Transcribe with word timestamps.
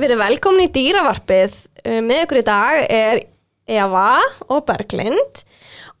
Við 0.00 0.14
erum 0.14 0.22
velkomin 0.22 0.64
í 0.64 0.72
dýravarpið. 0.72 1.56
Uh, 1.84 1.98
Með 2.00 2.22
ykkur 2.24 2.38
í 2.40 2.46
dag 2.46 2.78
er 2.88 3.18
Eva 3.70 4.20
og 4.48 4.62
Berglind 4.68 5.42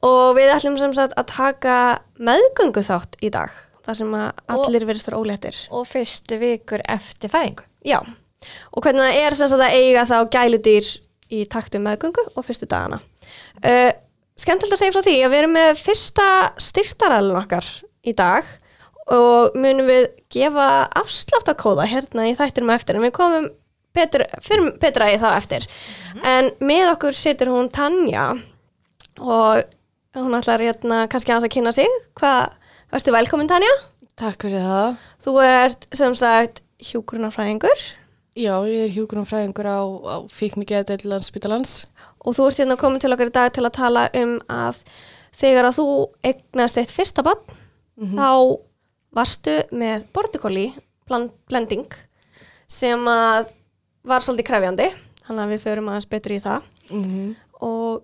og 0.06 0.38
við 0.38 0.52
ætlum 0.54 0.78
sem 0.80 0.94
sagt 0.96 1.12
að 1.20 1.28
taka 1.28 1.74
meðgöngu 2.16 2.80
þátt 2.86 3.18
í 3.20 3.28
dag. 3.34 3.52
Það 3.84 3.98
sem 3.98 4.14
að 4.16 4.40
allir 4.54 4.86
verðist 4.88 5.10
vera 5.10 5.20
óléttir. 5.20 5.58
og 5.68 5.84
fyrstu 5.88 6.38
vikur 6.40 6.80
eftir 6.88 7.32
fæðingu. 7.32 7.66
Já, 7.84 8.00
og 8.72 8.84
hvernig 8.84 9.04
það 9.04 9.20
er 9.20 9.36
sem 9.36 9.52
sagt 9.52 9.66
að 9.66 9.76
eiga 9.76 10.06
þá 10.08 10.16
gæludýr 10.32 10.90
í 11.36 11.44
taktu 11.52 11.84
meðgöngu 11.84 12.24
og 12.32 12.48
fyrstu 12.48 12.70
dagana. 12.70 13.02
Uh, 13.60 13.92
skemmtilegt 14.40 14.78
að 14.78 14.80
segja 14.80 14.96
frá 14.96 15.04
því 15.04 15.16
að 15.20 15.32
við 15.34 15.42
erum 15.42 15.56
með 15.58 15.70
fyrsta 15.84 16.26
styrtarælun 16.56 17.40
okkar 17.44 17.68
í 18.08 18.16
dag 18.16 18.48
og 19.12 19.56
munum 19.58 19.90
við 19.90 20.08
gefa 20.32 20.86
afsláttakóða 20.96 21.88
hérna 21.90 22.30
í 22.30 22.36
þættinum 22.38 22.72
eftir 22.72 22.96
en 22.96 23.04
við 23.04 23.18
komum 23.20 23.50
betur, 23.96 24.24
fyrir 24.44 24.72
betra 24.82 25.10
í 25.12 25.18
það 25.20 25.36
eftir. 25.40 25.66
En 26.26 26.50
með 26.60 26.92
okkur 26.94 27.16
situr 27.16 27.52
hún 27.54 27.70
Tanja 27.74 28.30
og 29.20 29.62
hún 30.16 30.36
ætlar 30.38 30.62
hérna 30.64 31.04
kannski 31.10 31.32
aðeins 31.34 31.48
að 31.48 31.54
kynna 31.56 31.72
sig. 31.76 31.88
Hvað, 32.18 32.54
verður 32.94 33.16
velkomin 33.18 33.50
Tanja? 33.50 33.72
Takk 34.20 34.42
fyrir 34.46 34.64
það. 34.66 34.98
Þú 35.24 35.34
ert 35.44 35.86
sem 35.96 36.14
sagt 36.18 36.62
hjúgrunarfræðingur 36.90 37.86
Já, 38.38 38.54
ég 38.64 38.86
er 38.86 38.92
hjúgrunumfræðingur 38.94 39.66
á, 39.66 39.80
á 39.84 40.16
fíknigeðdeild 40.30 41.02
landsbytalans. 41.10 41.86
og 42.24 42.36
þú 42.36 42.46
ert 42.46 42.60
hérna 42.62 42.76
komin 42.78 43.00
til 43.02 43.10
okkar 43.12 43.28
í 43.28 43.34
dag 43.34 43.50
til 43.52 43.64
að 43.66 43.74
tala 43.76 44.04
um 44.16 44.36
að 44.48 44.78
þegar 45.40 45.66
að 45.70 45.78
þú 45.80 45.86
eignast 46.30 46.78
eitt 46.78 46.92
fyrsta 46.94 47.24
bann 47.26 47.40
þá 48.14 48.60
varstu 49.16 49.56
með 49.72 50.06
bortikóli 50.14 50.66
blending 51.50 51.88
sem 52.70 53.02
að 53.10 53.50
var 54.04 54.20
svolítið 54.24 54.46
krefjandi 54.50 54.86
þannig 55.26 55.42
að 55.44 55.50
við 55.54 55.64
förum 55.64 55.88
aðeins 55.92 56.08
betur 56.10 56.32
í 56.36 56.40
það 56.44 56.62
Mm 56.90 57.04
-hmm. 57.04 57.34
og 57.62 58.02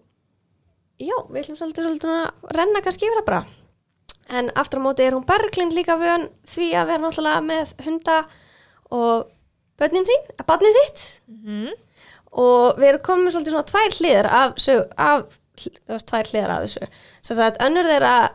já, 0.98 1.16
við 1.30 1.40
ætlum 1.42 1.56
svolítið, 1.58 1.84
svolítið 1.84 2.10
að 2.10 2.56
renna 2.56 2.80
kannski 2.80 3.06
yfir 3.06 3.18
það 3.18 3.24
bara 3.26 3.46
en 4.28 4.50
aftur 4.54 4.78
á 4.78 4.86
móti 4.86 5.02
er 5.02 5.12
hún 5.14 5.26
Berglind 5.26 5.72
líka 5.72 5.96
vön 5.98 6.28
því 6.46 6.68
að 6.74 6.86
vera 6.86 7.02
náttúrulega 7.02 7.40
með 7.42 7.72
hunda 7.84 8.26
og 8.90 9.26
börnin 9.78 10.06
sín, 10.06 10.22
að 10.38 10.46
barnin 10.46 10.72
sitt 10.72 11.20
Mm. 11.28 11.70
og 12.32 12.76
við 12.78 12.88
erum 12.88 13.02
komin 13.02 13.24
með 13.26 13.32
svolítið 13.32 13.50
svona 13.50 13.70
tvær 13.70 13.90
hliðar 13.98 14.26
af, 14.26 14.52
af 14.96 15.22
veist, 15.88 16.06
tvær 16.06 16.26
hliðar 16.30 16.50
af 16.50 16.62
þessu 16.62 16.86
sem 17.22 17.36
sagt, 17.36 17.62
önnur 17.62 17.84
þeirra 17.84 18.30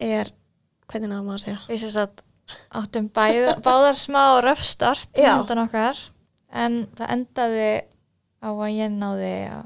er 0.00 0.30
hvernig 0.88 1.08
náðum 1.08 1.32
að 1.34 1.38
segja 1.44 1.58
Við 1.68 1.80
sem 1.80 1.90
sagt 1.90 2.22
áttum 2.72 3.08
bæð, 3.08 3.62
báðar 3.62 3.94
smá 3.96 4.40
röfstart 4.44 5.08
Já. 5.16 5.40
undan 5.40 5.58
okkar 5.66 5.96
en 6.52 6.80
það 6.98 7.12
endaði 7.14 7.70
á 8.38 8.48
að 8.48 8.72
ég 8.74 8.94
náði 8.94 9.32
að 9.52 9.62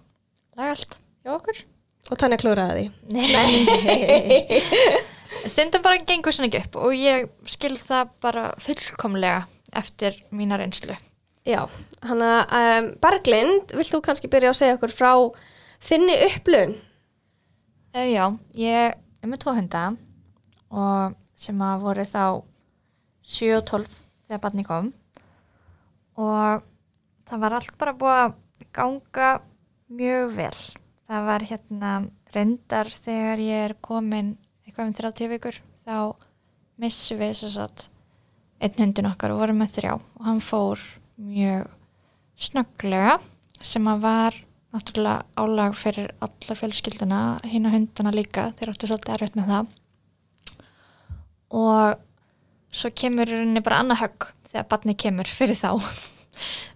laga 0.58 0.74
allt 0.74 0.98
hjá 1.22 1.32
okkur. 1.36 1.62
og 2.10 2.20
þannig 2.20 2.42
klúraði 2.42 2.86
því. 3.08 4.60
Stundum 5.52 5.82
bara 5.82 6.02
gengur 6.06 6.34
svona 6.34 6.50
ekki 6.50 6.62
upp 6.62 6.78
og 6.82 6.94
ég 6.96 7.26
skil 7.50 7.74
það 7.78 8.12
bara 8.22 8.44
fullkomlega 8.62 9.46
eftir 9.78 10.18
mína 10.30 10.58
reynslu. 10.60 10.94
já, 11.48 11.64
hann 12.06 12.22
að 12.22 12.56
um, 12.58 12.88
Berglind, 13.02 13.72
vilt 13.74 13.90
þú 13.90 14.02
kannski 14.04 14.30
byrja 14.30 14.52
að 14.52 14.58
segja 14.60 14.76
okkur 14.78 14.94
frá 14.94 15.12
þinni 15.82 16.18
upplun 16.28 16.76
Uh, 17.92 18.06
já, 18.08 18.24
ég 18.56 18.94
er 19.20 19.28
með 19.28 19.42
tvo 19.42 19.52
hunda 19.52 19.80
og 20.72 21.12
sem 21.36 21.58
að 21.60 21.82
voru 21.84 22.04
þá 22.08 22.22
7 23.28 23.50
og 23.58 23.66
12 23.68 23.90
þegar 24.30 24.40
barni 24.40 24.64
kom 24.64 24.88
og 26.16 26.64
það 27.28 27.44
var 27.44 27.56
allt 27.58 27.76
bara 27.80 27.96
búið 27.98 28.20
að 28.22 28.34
ganga 28.72 29.30
mjög 29.92 30.34
vel. 30.36 30.58
Það 31.08 31.26
var 31.28 31.46
hérna 31.50 31.92
reyndar 32.32 32.90
þegar 32.92 33.42
ég 33.44 33.66
er 33.68 33.74
komin 33.84 34.36
eitthvað 34.64 34.88
um 34.88 34.94
30 35.02 35.32
vikur 35.32 35.58
þá 35.84 35.96
missum 36.80 37.20
við 37.20 37.34
þess 37.42 37.58
að 37.60 37.84
einn 38.62 38.78
hundin 38.78 39.10
okkar 39.10 39.34
og 39.34 39.42
vorum 39.42 39.60
með 39.60 39.76
þrjá 39.76 39.92
og 39.98 40.24
hann 40.26 40.40
fór 40.44 40.82
mjög 41.20 41.68
snögglega 42.42 43.18
sem 43.62 43.86
að 43.90 44.04
var 44.06 44.38
náttúrulega 44.72 45.26
álag 45.36 45.74
fyrir 45.76 46.14
alla 46.24 46.56
fjölskylduna, 46.56 47.20
hinn 47.44 47.68
og 47.68 47.74
hundana 47.74 48.14
líka 48.14 48.48
þeir 48.56 48.72
áttu 48.72 48.88
svolítið 48.88 49.14
erfitt 49.16 49.36
með 49.36 49.50
það 49.52 49.66
og 51.60 52.06
svo 52.72 52.92
kemur 52.96 53.28
rauninni 53.28 53.60
bara 53.64 53.82
annað 53.82 54.02
högg 54.06 54.30
þegar 54.48 54.68
barni 54.70 54.96
kemur 54.96 55.28
fyrir 55.28 55.58
þá 55.58 55.76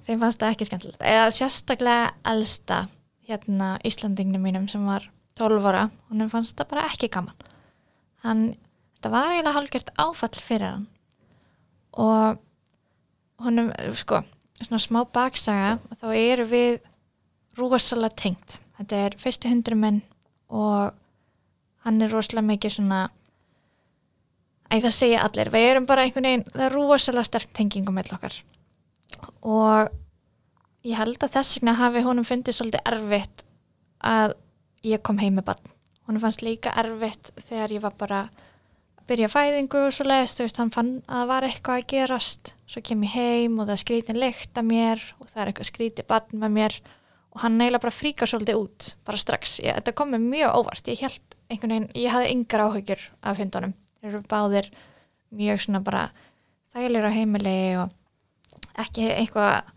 þeim 0.07 0.23
fannst 0.23 0.43
það 0.43 0.55
ekki 0.55 0.69
skemmtilegt. 0.69 1.03
Eða 1.03 1.33
sérstaklega 1.35 2.11
elsta 2.33 2.85
hérna 3.27 3.75
Íslandinginu 3.87 4.41
mínum 4.43 4.69
sem 4.71 4.85
var 4.87 5.09
12 5.41 5.69
ára, 5.69 5.89
honum 6.11 6.31
fannst 6.33 6.57
það 6.59 6.71
bara 6.73 6.87
ekki 6.91 7.11
gaman. 7.13 7.47
Hann, 8.25 8.45
þetta 8.97 9.13
var 9.13 9.33
eiginlega 9.33 9.57
hálfgjört 9.59 9.93
áfall 10.01 10.41
fyrir 10.41 10.69
hann. 10.71 10.87
Og 11.97 12.41
honum, 13.45 13.73
sko 13.97 14.23
svona 14.63 14.81
smá 14.81 15.03
baksaga, 15.13 15.77
þá 16.01 16.07
eru 16.17 16.47
við 16.49 16.79
rosalega 17.59 18.17
tengt. 18.17 18.61
Þetta 18.79 19.03
er 19.07 19.17
fyrstu 19.21 19.51
hundru 19.51 19.77
minn 19.81 20.01
og 20.53 20.97
hann 21.87 22.03
er 22.03 22.13
rosalega 22.13 22.47
mikið 22.53 22.77
svona 22.77 23.07
æ, 24.71 24.81
það 24.81 24.93
segja 24.95 25.23
allir, 25.25 25.51
við 25.53 25.71
erum 25.71 25.89
bara 25.89 26.05
einhvern 26.05 26.29
veginn, 26.29 26.47
það 26.53 26.67
er 26.69 26.77
rosalega 26.77 27.29
sterk 27.29 27.53
tengingum 27.57 27.97
með 27.97 28.15
okkar 28.17 28.37
og 29.47 29.93
ég 30.87 30.99
held 30.99 31.23
að 31.23 31.37
þess 31.39 31.59
vegna 31.59 31.77
hafi 31.79 32.03
honum 32.07 32.27
fundið 32.27 32.59
svolítið 32.59 32.91
erfitt 32.91 33.47
að 34.07 34.35
ég 34.87 35.03
kom 35.07 35.21
heim 35.23 35.39
með 35.39 35.49
bann. 35.53 35.73
Honum 36.07 36.23
fannst 36.23 36.45
líka 36.47 36.75
erfitt 36.79 37.33
þegar 37.39 37.75
ég 37.75 37.83
var 37.83 37.95
bara 37.99 38.21
að 38.99 39.07
byrja 39.11 39.31
fæðingu 39.31 39.87
og 39.87 39.95
svo 39.95 40.07
leiðist, 40.07 40.39
þú 40.39 40.47
veist, 40.47 40.61
hann 40.63 40.75
fann 40.75 40.93
að 41.07 41.23
það 41.23 41.31
var 41.31 41.47
eitthvað 41.49 41.81
að 41.81 41.89
gerast, 41.93 42.53
svo 42.67 42.83
kem 42.87 43.07
ég 43.07 43.17
heim 43.17 43.59
og 43.63 43.71
það 43.71 43.83
skrítin 43.83 44.21
lykt 44.23 44.59
að 44.59 44.69
mér 44.71 45.03
og 45.21 45.31
það 45.31 45.43
er 45.43 45.51
eitthvað 45.53 45.71
skrítið 45.71 46.09
bann 46.11 46.39
með 46.43 46.55
mér. 46.59 46.79
Og 47.37 47.43
hann 47.43 47.59
neila 47.61 47.83
bara 47.83 47.93
fríkar 47.93 48.31
svolítið 48.31 48.63
út 48.63 48.93
bara 49.07 49.21
strax, 49.21 49.59
ég, 49.61 49.75
þetta 49.79 49.95
kom 49.99 50.15
mér 50.15 50.23
mjög 50.25 50.61
óvart. 50.63 50.87
Ég 50.89 51.03
held 51.05 51.37
einhvern 51.51 51.75
veginn, 51.75 51.91
ég 51.95 52.15
hafði 52.15 52.33
yngar 52.35 52.65
áhugjur 52.65 53.03
af 53.23 53.43
hundunum, 53.43 53.75
þeir 54.01 54.13
eru 54.13 54.23
báðir 54.31 54.71
mjög 55.37 55.63
svona 55.63 55.83
bara 55.85 56.07
þægilegur 56.73 57.11
á 57.11 57.17
heimili 57.19 57.59
og 57.83 57.93
ekki 58.83 59.09
eitthvað, 59.13 59.73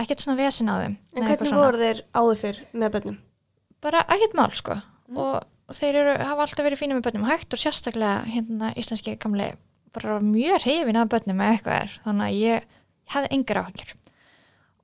ekkert 0.00 0.24
svona 0.24 0.38
vesin 0.40 0.70
á 0.72 0.74
þeim 0.82 0.96
en 0.96 1.22
eða 1.22 1.38
hvernig 1.38 1.62
voru 1.62 1.82
þeir 1.82 2.04
áður 2.16 2.42
fyrr 2.42 2.60
með 2.72 2.94
börnum? 2.96 3.18
Bara 3.82 4.04
ekkert 4.14 4.36
mál 4.38 4.52
sko. 4.54 4.78
Og, 5.12 5.34
og 5.42 5.76
þeir 5.76 5.98
eru, 6.02 6.14
hafa 6.28 6.46
alltaf 6.46 6.66
verið 6.66 6.82
fínum 6.82 7.00
með 7.00 7.08
börnum 7.08 7.28
hægt 7.28 7.54
og 7.54 7.62
sérstaklega 7.62 8.22
hérna 8.30 8.72
íslenski 8.78 9.16
gamli 9.20 9.52
bara 9.92 10.20
mjög 10.24 10.62
hrifin 10.64 11.00
af 11.00 11.10
börnum 11.12 11.38
með 11.38 11.56
eitthvað 11.56 11.82
er, 11.82 11.98
þannig 12.06 12.28
að 12.28 12.38
ég, 12.38 12.70
ég 13.02 13.16
hafði 13.16 13.36
yngar 13.36 13.60
áhugjur 13.62 13.96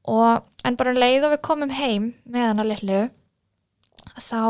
og 0.08 0.48
en 0.64 0.76
bara 0.80 0.92
um 0.92 1.00
leið 1.00 1.26
og 1.28 1.32
við 1.34 1.44
komum 1.48 1.72
heim 1.75 2.10
með 2.28 2.46
hann 2.48 2.62
að 2.62 2.70
lillu 2.72 3.00
þá 4.19 4.42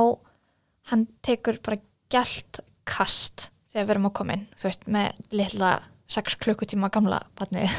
hann 0.92 1.06
tekur 1.26 1.60
bara 1.64 1.80
gælt 2.12 2.60
kast 2.88 3.48
þegar 3.72 3.86
við 3.86 3.94
erum 3.94 4.10
að 4.10 4.16
koma 4.19 4.36
inn 4.38 4.46
þú 4.54 4.69
veist, 4.69 4.86
með 4.88 5.22
lilla 5.34 5.72
6 6.08 6.38
klukkutíma 6.42 6.90
gamla 6.94 7.20
barnið 7.38 7.75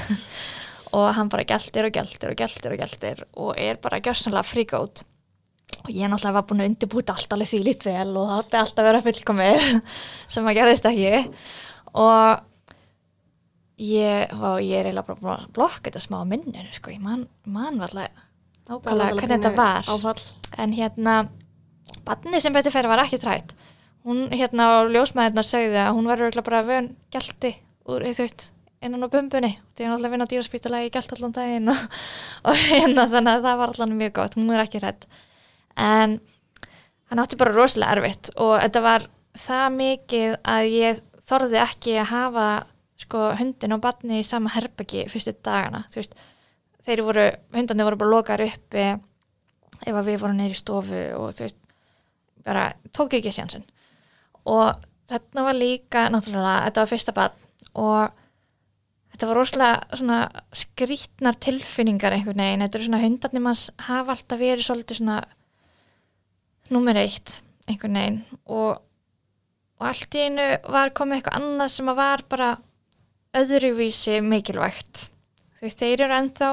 og 0.96 1.14
hann 1.16 1.30
bara 1.30 1.46
gæltir 1.48 1.86
og 1.86 1.94
gæltir 1.94 2.32
og 2.32 2.40
gæltir 2.40 2.74
og 2.74 2.82
gæltir 2.82 3.24
og 3.34 3.56
er 3.58 3.80
bara 3.82 4.02
gjörsanlega 4.02 4.46
fríka 4.48 4.82
út 4.82 5.04
og 5.78 5.90
ég 5.94 6.10
náttúrulega 6.10 6.36
var 6.36 6.46
búin 6.50 6.64
að 6.64 6.70
undirbúta 6.72 7.16
allt 7.16 7.34
alveg 7.34 7.50
því 7.50 7.60
lít 7.64 7.86
vel 7.88 8.14
og 8.18 8.30
það 8.30 8.40
átti 8.42 8.60
alltaf 8.60 8.84
að 8.84 8.88
vera 8.90 9.04
fullkomið 9.06 9.68
sem 10.34 10.50
að 10.50 10.58
gerðist 10.58 10.88
ekki. 10.90 11.22
Og 12.00 12.42
ég, 13.80 14.34
og 14.36 14.58
ég 14.66 14.76
er 14.80 14.90
eiginlega 14.90 15.06
bara 15.08 15.20
búin 15.22 15.36
að 15.36 15.48
blokka 15.56 15.88
þetta 15.88 16.04
smá 16.04 16.20
minninu 16.28 16.74
sko, 16.76 16.94
ég 16.94 17.04
man, 17.04 17.28
man 17.46 17.80
varlega 17.82 18.28
nákvæmlega 18.70 19.18
hvernig 19.18 19.36
þetta 19.38 19.54
var. 19.58 19.90
áfall. 19.94 20.26
En 20.58 20.76
hérna 20.76 21.16
barni 22.06 22.42
sem 22.42 22.56
betur 22.56 22.76
fyrir 22.76 22.92
var 22.92 23.06
ekki 23.06 23.22
trætt. 23.22 23.56
Hún 24.08 24.28
hérna 24.34 24.70
á 24.70 24.90
ljósmaðurnar 24.90 25.48
sögðu 25.48 25.82
að 25.84 25.94
hún 25.98 26.10
var 26.10 26.42
bara 26.44 26.64
vön 26.66 26.94
gælti 27.14 27.56
úr, 27.90 28.06
þú 28.06 28.26
veist, 28.26 28.52
innan 28.86 29.04
á 29.04 29.10
bumbunni 29.12 29.52
því 29.76 29.86
hún 29.88 29.96
alltaf 29.98 30.14
vinna 30.14 30.28
á 30.28 30.32
dýraspítalagi 30.32 30.92
gælt 30.94 31.14
allan 31.16 31.36
daginn 31.36 31.72
og, 31.74 31.86
og 32.48 32.66
hérna 32.70 33.08
þannig 33.12 33.38
að 33.38 33.48
það 33.48 33.62
var 33.62 33.74
allan 33.74 33.98
mjög 34.00 34.14
gott, 34.20 34.38
hún 34.40 34.54
er 34.56 34.64
ekki 34.64 34.82
hrætt 34.84 35.08
en 35.80 36.18
hann 37.10 37.22
átti 37.24 37.40
bara 37.40 37.56
rosalega 37.56 37.98
erfitt 37.98 38.32
og 38.38 38.56
þetta 38.62 38.84
var 38.86 39.08
það 39.40 39.68
mikið 39.78 40.36
að 40.56 40.72
ég 40.74 41.02
þorði 41.30 41.62
ekki 41.64 41.96
að 42.00 42.12
hafa 42.14 42.48
sko 43.00 43.30
hundin 43.40 43.76
og 43.76 43.84
barni 43.84 44.20
í 44.20 44.28
sama 44.28 44.52
herbyggi 44.54 45.06
fyrstu 45.12 45.34
dagana, 45.46 45.86
veist 45.96 46.16
þeir 46.86 47.04
voru, 47.06 47.26
hundarnir 47.54 47.88
voru 47.88 48.00
bara 48.02 48.14
lokaður 48.16 48.48
uppi 48.50 48.86
ef 49.88 49.96
að 49.96 50.08
við 50.10 50.22
vorum 50.24 50.40
neyri 50.40 50.58
stofu 50.58 51.04
og 51.16 51.34
þú 51.36 51.46
veist, 51.46 51.60
bara 52.46 52.70
tók 52.96 53.16
ekki 53.18 53.32
sjansinn 53.36 53.68
og 54.50 54.80
þarna 55.10 55.46
var 55.48 55.58
líka 55.58 56.08
náttúrulega, 56.12 56.66
þetta 56.68 56.84
var 56.84 56.92
fyrsta 56.92 57.16
barn 57.16 57.48
og 57.80 58.19
þetta 59.20 59.28
var 59.34 59.36
rosalega 59.36 60.44
skrítnar 60.56 61.36
tilfinningar 61.44 62.14
einhvern 62.16 62.40
veginn, 62.40 62.62
þetta 62.64 62.78
eru 62.80 62.86
svona 62.86 63.02
hundarnir 63.02 63.42
manns 63.44 63.64
hafa 63.84 64.14
alltaf 64.16 64.40
verið 64.40 64.64
svolítið 64.64 65.00
svona 65.02 65.18
nummer 66.72 66.96
eitt 67.02 67.42
einhvern 67.68 67.98
veginn. 68.00 68.20
Og, 68.48 68.78
og 69.76 69.88
allt 69.90 70.16
í 70.16 70.22
einu 70.24 70.46
var 70.72 70.94
komið 70.96 71.20
eitthvað 71.20 71.36
annað 71.42 71.74
sem 71.74 71.92
að 71.92 72.00
var 72.00 72.24
bara 72.32 72.48
öðruvísi 73.42 74.22
mikilvægt. 74.24 75.10
Þú 75.60 75.68
veist, 75.68 75.84
þeir 75.84 76.06
eru 76.06 76.18
ennþá 76.22 76.52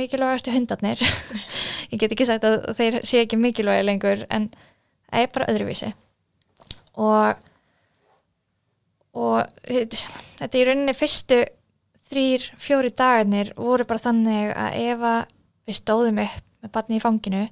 mikilvægastu 0.00 0.54
hundarnir. 0.56 1.02
Ég 1.92 2.00
get 2.00 2.16
ekki 2.16 2.28
sagt 2.30 2.48
að 2.48 2.64
þeir 2.80 2.96
sé 3.04 3.20
ekki 3.26 3.36
mikilvægi 3.42 3.84
lengur 3.84 4.24
en 4.32 4.48
það 4.54 5.20
er 5.20 5.28
bara 5.36 5.50
öðruvísi. 5.52 5.92
Og 6.96 7.44
og 9.16 9.68
þetta 9.68 10.48
er 10.50 10.58
í 10.60 10.64
rauninni 10.68 10.96
fyrstu 10.96 11.44
þrýr, 12.10 12.44
fjóri 12.60 12.92
dagarnir 12.94 13.52
voru 13.56 13.86
bara 13.88 14.02
þannig 14.02 14.52
að 14.54 14.76
ef 14.82 15.06
að 15.10 15.22
við 15.66 15.78
stóðum 15.80 16.20
upp 16.22 16.44
með 16.62 16.72
barni 16.76 16.98
í 16.98 17.02
fanginu 17.02 17.42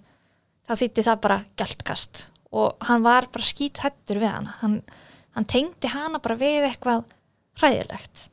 þá 0.64 0.72
þýtti 0.80 1.04
það 1.08 1.22
bara 1.24 1.38
gæltkast 1.60 2.26
og 2.54 2.86
hann 2.86 3.02
var 3.02 3.26
bara 3.34 3.48
skítrættur 3.48 4.20
við 4.22 4.30
hann. 4.30 4.46
hann 4.60 4.76
hann 5.34 5.48
tengdi 5.50 5.90
hana 5.90 6.20
bara 6.22 6.36
við 6.38 6.68
eitthvað 6.68 7.02
hræðilegt. 7.58 8.28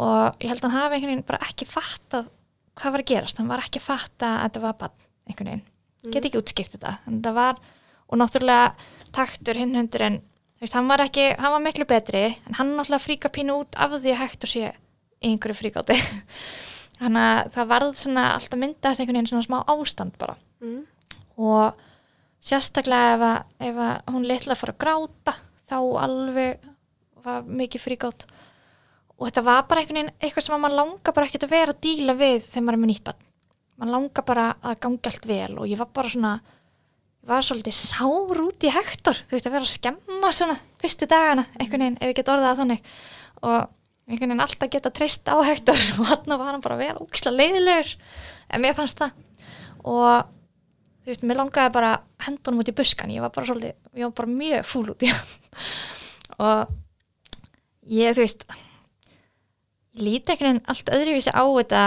Og 0.00 0.36
ég 0.40 0.48
held 0.52 0.62
að 0.62 0.68
hann 0.70 0.76
hafi 0.78 0.94
einhvern 0.96 1.10
veginn 1.10 1.26
bara 1.26 1.42
ekki 1.42 1.66
fattað 1.66 2.28
hvað 2.78 2.94
var 2.94 3.02
að 3.02 3.10
gerast, 3.10 3.40
hann 3.40 3.50
var 3.50 3.62
ekki 3.64 3.82
fattað 3.82 4.36
að 4.36 4.44
þetta 4.44 4.62
var 4.64 4.76
barn 4.80 5.06
einhvern 5.28 5.50
veginn, 5.50 5.66
Mm. 6.00 6.12
get 6.14 6.24
ekki 6.24 6.38
útskipt 6.40 6.72
þetta. 6.72 6.94
En 7.06 7.18
það 7.20 7.34
var, 7.36 7.58
og 8.08 8.16
náttúrulega 8.16 8.70
taktur 9.12 9.58
hinn 9.58 9.74
hundur 9.76 10.00
en 10.06 10.22
veist, 10.60 10.72
hann 10.72 10.88
var 10.88 11.02
ekki, 11.04 11.26
hann 11.36 11.52
var 11.52 11.60
miklu 11.60 11.84
betri 11.84 12.22
en 12.46 12.54
hann 12.56 12.70
náttúrulega 12.76 13.04
fríka 13.04 13.28
pínu 13.28 13.58
út 13.60 13.76
af 13.76 13.90
því 13.98 14.14
að 14.14 14.22
hægt 14.22 14.46
og 14.46 14.48
sé 14.54 14.72
í 15.20 15.32
einhverju 15.32 15.58
fríkáti. 15.58 15.96
Þannig 17.00 17.26
að 17.26 17.52
það 17.54 17.70
varð 17.70 17.90
alltaf 17.90 18.58
myndast 18.60 19.00
einhvern 19.00 19.20
veginn 19.20 19.30
svona 19.30 19.46
smá 19.46 19.58
ástand 19.72 20.18
bara. 20.20 20.36
Mm. 20.60 20.82
og 21.40 21.78
sérstaklega 22.44 23.14
ef, 23.14 23.22
að, 23.24 23.38
ef 23.68 23.78
að 23.80 24.12
hún 24.12 24.26
litla 24.28 24.56
fór 24.58 24.74
að 24.74 24.82
gráta 24.84 25.32
þá 25.70 25.78
alveg 26.04 26.68
var 27.24 27.48
mikið 27.48 27.84
fríkátt 27.84 28.26
og 29.20 29.26
þetta 29.28 29.44
var 29.44 29.66
bara 29.68 29.82
einhvern 29.82 30.00
veginn 30.00 30.14
eitthvað 30.20 30.46
sem 30.46 30.56
að 30.56 30.62
maður 30.64 30.78
langar 30.80 31.16
bara 31.16 31.28
ekkert 31.28 31.46
að 31.46 31.54
vera 31.54 31.74
að 31.74 31.82
díla 31.84 32.16
við 32.16 32.38
þegar 32.46 32.64
maður 32.66 32.78
er 32.78 32.82
með 32.82 32.90
nýtt 32.92 33.04
barn. 33.08 33.26
Maður 33.80 33.94
langar 33.96 34.26
bara 34.30 34.46
að 34.60 34.78
gangi 34.84 35.10
allt 35.10 35.28
vel 35.28 35.52
og 35.56 35.68
ég 35.68 35.80
var 35.80 35.90
bara 35.96 36.12
svona 36.14 36.32
ég 37.20 37.28
var 37.32 37.44
svolítið 37.44 37.76
sár 37.76 38.40
út 38.46 38.64
í 38.64 38.72
hektor. 38.72 39.20
Þú 39.28 39.36
veist 39.36 39.50
að 39.50 39.56
vera 39.56 39.68
að 39.68 39.74
skemma 39.74 40.32
svona 40.36 40.56
fyrstu 40.80 41.08
dagana 41.08 41.44
einhvern 41.58 41.84
veginn 41.84 42.00
ef 42.00 42.12
ég 42.12 42.16
get 42.20 42.32
orðað 42.32 42.48
það 42.48 42.62
þannig. 42.64 42.90
Og 43.48 43.76
einhvern 44.10 44.32
veginn 44.32 44.44
alltaf 44.44 44.70
geta 44.72 44.92
treyst 44.94 45.30
á 45.30 45.36
hektor 45.46 45.78
og 46.00 46.10
hann 46.10 46.34
var 46.34 46.52
hann 46.52 46.64
bara 46.64 46.76
að 46.78 46.84
vera 46.84 47.04
úksla 47.04 47.32
leiðilegur 47.34 47.94
en 48.50 48.64
mér 48.64 48.76
fannst 48.78 49.00
það. 49.00 49.14
Og 49.86 50.30
þú 51.00 51.12
veist, 51.12 51.24
mér 51.26 51.40
langaði 51.40 51.74
bara 51.76 51.94
að 51.94 52.26
henda 52.26 52.50
honum 52.50 52.64
út 52.64 52.72
í 52.72 52.76
buskan, 52.76 53.14
ég 53.14 53.24
var 53.24 53.32
bara 53.34 53.48
svolítið, 53.48 53.78
ég 53.96 54.08
var 54.08 54.16
bara 54.20 54.34
mjög 54.34 54.68
fúl 54.68 54.84
út 54.92 55.06
í 55.06 55.12
hann. 55.12 55.32
Og 56.40 56.74
ég, 57.90 58.14
þú 58.16 58.24
veist 58.24 58.46
ég 59.96 60.04
líti 60.06 60.32
einhvern 60.32 60.54
veginn 60.54 60.70
allt 60.70 60.94
öðruvísi 60.94 61.34
á 61.34 61.44
þetta 61.44 61.82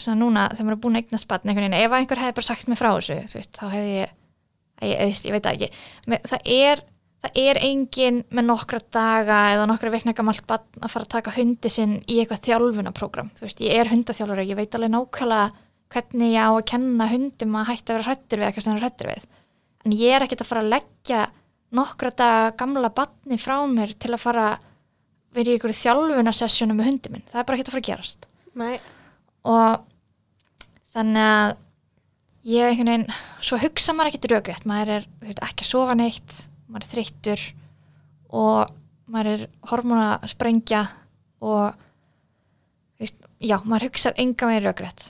svona 0.00 0.20
núna 0.20 0.46
þegar 0.52 0.66
maður 0.66 0.76
er 0.76 0.82
búin 0.84 0.96
að 0.96 1.04
eignast 1.04 1.28
batn 1.28 1.50
einhvern 1.50 1.66
veginn, 1.66 1.82
ef 1.82 1.96
einhver 1.96 2.22
hefði 2.22 2.36
bara 2.38 2.48
sagt 2.48 2.70
mér 2.70 2.80
frá 2.80 2.90
þessu 2.94 3.18
þú 3.26 3.40
veist, 3.40 3.52
þá 3.58 3.64
hefði 3.74 3.94
ég 3.96 4.14
ég, 4.80 4.94
ég, 4.94 5.18
ég, 5.26 5.34
veit 5.34 5.44
það 5.44 5.56
ekki, 5.56 5.68
það 6.30 6.52
er 6.54 6.82
það 7.20 7.40
er 7.42 7.60
engin 7.66 8.22
með 8.32 8.46
nokkra 8.48 8.80
daga 8.92 9.40
eða 9.54 9.66
nokkra 9.68 9.92
veikna 9.92 10.14
gamalt 10.16 10.46
batn 10.48 10.80
að 10.80 10.94
fara 10.94 11.06
að 11.06 11.14
taka 11.16 11.34
hundi 11.36 11.72
sinn 11.72 11.98
í 12.06 12.20
eitthvað 12.20 12.46
þjálfunaprógram 12.48 13.32
þú 13.36 13.44
veist, 13.46 13.60
ég 13.64 13.76
er 13.76 13.90
hundaþjálfari, 13.92 14.46
ég 14.48 14.58
veit 14.60 14.78
alveg 14.78 14.94
nákvæmlega 14.94 15.50
hvernig 15.90 16.32
ég 16.34 16.46
á 16.46 16.50
að 16.54 16.66
kenna 16.70 17.08
hundum 17.10 17.58
að 17.58 17.70
hætta 17.72 17.92
að 17.92 17.98
vera 17.98 18.08
hrættir 18.08 18.40
við 18.40 18.48
eitthvað 18.48 18.64
sem 18.64 18.72
það 18.72 18.78
er 18.78 18.84
hrættir 18.84 19.10
við. 19.10 19.28
En 19.80 19.94
ég 19.96 20.14
er 20.14 20.24
ekkert 20.24 20.44
að 20.44 20.50
fara 20.50 20.62
að 20.62 20.72
leggja 20.74 21.22
nokkra 21.76 22.10
daga 22.14 22.50
gamla 22.60 22.90
batni 22.94 23.38
frá 23.40 23.56
mér 23.70 23.94
til 23.98 24.12
að 24.14 24.22
fara 24.22 24.46
að 24.52 24.68
vera 25.34 25.52
í 25.52 25.56
einhverju 25.56 25.78
þjálfunasessjónu 25.78 26.76
með 26.76 26.90
hundi 26.90 27.12
minn, 27.14 27.26
það 27.30 27.40
er 27.42 27.48
bara 27.48 27.58
ekkert 27.58 27.70
að 27.70 27.74
fara 27.76 27.82
að 27.84 27.90
gerast. 27.90 28.28
Nei, 28.60 28.76
og 29.46 29.84
þannig 30.90 31.28
að 31.30 31.52
ég 32.50 32.70
einhvern 32.70 32.90
veginn, 32.90 33.18
svo 33.46 33.58
hugsa 33.62 33.94
maður 33.94 34.10
ekkert 34.10 34.30
rökrétt, 34.34 34.66
maður 34.66 34.94
er 34.96 35.06
veit, 35.22 35.42
ekki 35.46 35.66
að 35.66 35.70
sofa 35.70 35.96
neitt, 35.98 36.40
maður 36.70 36.86
er 36.86 36.92
þreyttur 36.94 37.46
og 38.30 38.74
maður 39.10 39.32
er 39.34 39.46
hormóna 39.70 40.10
að 40.18 40.32
sprengja 40.34 40.84
og 41.42 41.80
veist, 43.00 43.16
já, 43.42 43.56
maður 43.64 43.88
hugsa 43.88 44.12
enga 44.20 44.50
veginn 44.50 44.68
rökrétt. 44.68 45.08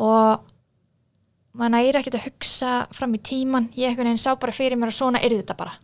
Og 0.00 0.48
maður 1.54 1.74
næri 1.76 2.00
ekkert 2.00 2.18
að 2.18 2.26
hugsa 2.30 2.72
fram 2.96 3.14
í 3.16 3.22
tíman, 3.22 3.70
ég 3.76 3.90
einhvern 3.92 4.10
veginn 4.10 4.22
sá 4.22 4.34
bara 4.40 4.54
fyrir 4.54 4.80
mér 4.80 4.92
og 4.92 4.98
svona 4.98 5.22
er 5.22 5.36
þetta 5.36 5.56
bara. 5.58 5.76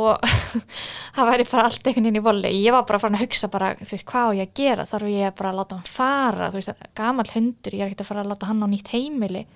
Og 0.00 0.22
það 1.16 1.30
væri 1.32 1.46
bara 1.50 1.66
allt 1.68 1.82
einhvern 1.82 2.08
veginn 2.08 2.20
í 2.20 2.24
voli 2.24 2.52
ég 2.56 2.74
var 2.74 2.86
bara 2.88 3.00
farin 3.02 3.18
að 3.18 3.26
hugsa 3.26 3.50
bara, 3.52 3.72
þú 3.78 3.92
veist, 3.94 4.08
hvað 4.10 4.30
á 4.30 4.38
ég 4.38 4.50
að 4.50 4.58
gera? 4.62 4.88
Þarf 4.90 5.12
ég 5.14 5.38
bara 5.38 5.52
að 5.52 5.60
láta 5.60 5.78
hann 5.78 5.94
fara? 5.94 6.50
Þú 6.50 6.60
veist, 6.60 6.84
gamall 6.98 7.30
hundur, 7.34 7.76
ég 7.76 7.84
er 7.84 7.90
ekkert 7.90 8.04
að 8.06 8.10
fara 8.10 8.24
að 8.24 8.34
láta 8.34 8.50
hann 8.50 8.66
á 8.66 8.68
nýtt 8.70 8.92
heimili. 8.94 9.46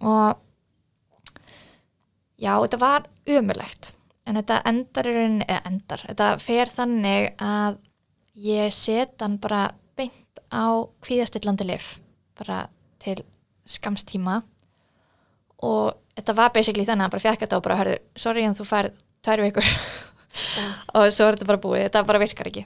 Og 0.00 0.46
já, 2.40 2.52
þetta 2.56 2.80
var 2.80 3.08
umulegt 3.30 3.94
en 4.28 4.38
þetta 4.38 4.60
endar 4.68 5.08
í 5.08 5.14
rauninni, 5.16 5.46
eða 5.48 5.70
endar. 5.70 6.04
Þetta 6.08 6.28
fer 6.42 6.70
þannig 6.70 7.30
að 7.44 7.78
ég 8.40 8.74
set 8.74 9.16
hann 9.24 9.38
bara 9.42 9.64
beint 9.98 10.42
á 10.54 10.86
kvíðastillandi 11.04 11.66
lif 11.66 11.92
bara 12.38 12.64
til 13.02 13.18
skamstíma. 13.68 14.40
Og 15.66 15.92
þetta 16.16 16.36
var 16.36 16.52
basically 16.54 16.86
þannig 16.86 17.02
að 17.02 17.06
hann 17.06 17.14
bara 17.16 17.26
fjekk 17.26 17.44
þetta 17.44 17.58
og 17.58 17.66
bara 17.66 17.80
hörðu, 17.80 17.98
sorry 18.16 18.46
en 18.46 18.56
þú 18.56 18.68
færð 18.68 18.94
tvær 19.26 19.44
vikur. 19.44 19.66
Og 20.96 21.10
svo 21.10 21.26
er 21.26 21.36
þetta 21.36 21.48
bara 21.48 21.60
búið, 21.60 21.84
þetta 21.88 22.06
bara 22.06 22.22
virkar 22.22 22.48
ekki. 22.48 22.62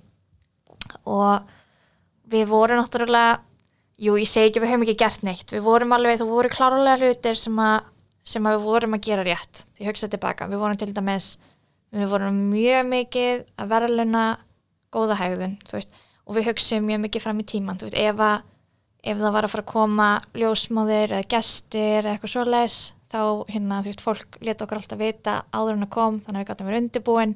Og 1.09 1.55
við 2.31 2.47
vorum 2.51 2.81
náttúrulega 2.81 3.39
jú, 4.01 4.17
ég 4.19 4.29
segi 4.29 4.51
ekki 4.51 4.63
við 4.63 4.73
höfum 4.73 4.85
ekki 4.87 4.99
gert 5.01 5.25
neitt. 5.27 5.49
Við 5.53 5.65
vorum 5.65 5.95
alveg, 5.97 6.21
þú 6.21 6.29
voru 6.31 6.51
klárlega 6.53 6.99
hlutir 7.01 7.39
sem 7.41 7.59
að, 7.63 7.89
sem 8.25 8.47
að 8.47 8.57
við 8.57 8.67
vorum 8.69 8.97
að 8.97 9.05
gera 9.09 9.27
rétt 9.27 9.67
því 9.77 9.91
hugsa 9.91 10.09
tilbaka, 10.13 10.49
við 10.49 10.63
vorum 10.63 10.81
til 10.81 10.93
dæmis 10.97 11.35
við 11.95 12.11
vorum 12.11 12.41
mjög 12.51 12.89
mikið 12.91 13.45
að 13.61 13.71
verðluna 13.75 14.25
góða 14.95 15.19
veist, 15.73 16.03
og 16.25 16.37
við 16.39 16.51
hugsaum 16.51 16.89
mjög 16.89 17.05
mikið 17.05 17.25
fram 17.27 17.41
í 17.41 17.47
tíman 17.47 17.81
veist, 17.83 17.99
ef, 17.99 18.21
að, 18.21 18.45
ef 19.05 19.19
það 19.21 19.37
var 19.37 19.47
að 19.47 19.55
fara 19.55 19.65
að 19.67 19.73
koma 19.73 20.11
ljósmáðir 20.35 21.17
eða 21.17 21.31
gestir 21.37 22.01
eða 22.03 22.15
eitthvað 22.15 22.35
svoleiðis 22.35 22.79
þá 23.15 23.23
hérna, 23.51 23.83
veist, 23.87 24.03
fólk 24.03 24.39
leta 24.43 24.67
okkur 24.67 24.81
alltaf 24.81 25.01
vita 25.01 25.35
áður 25.55 25.77
en 25.77 25.87
að 25.87 25.93
kom, 25.95 26.23
þannig 26.25 26.41
að 26.41 26.45
við 26.45 26.49
gáttum 26.51 26.71
verið 26.71 26.83
undirbúin. 26.85 27.35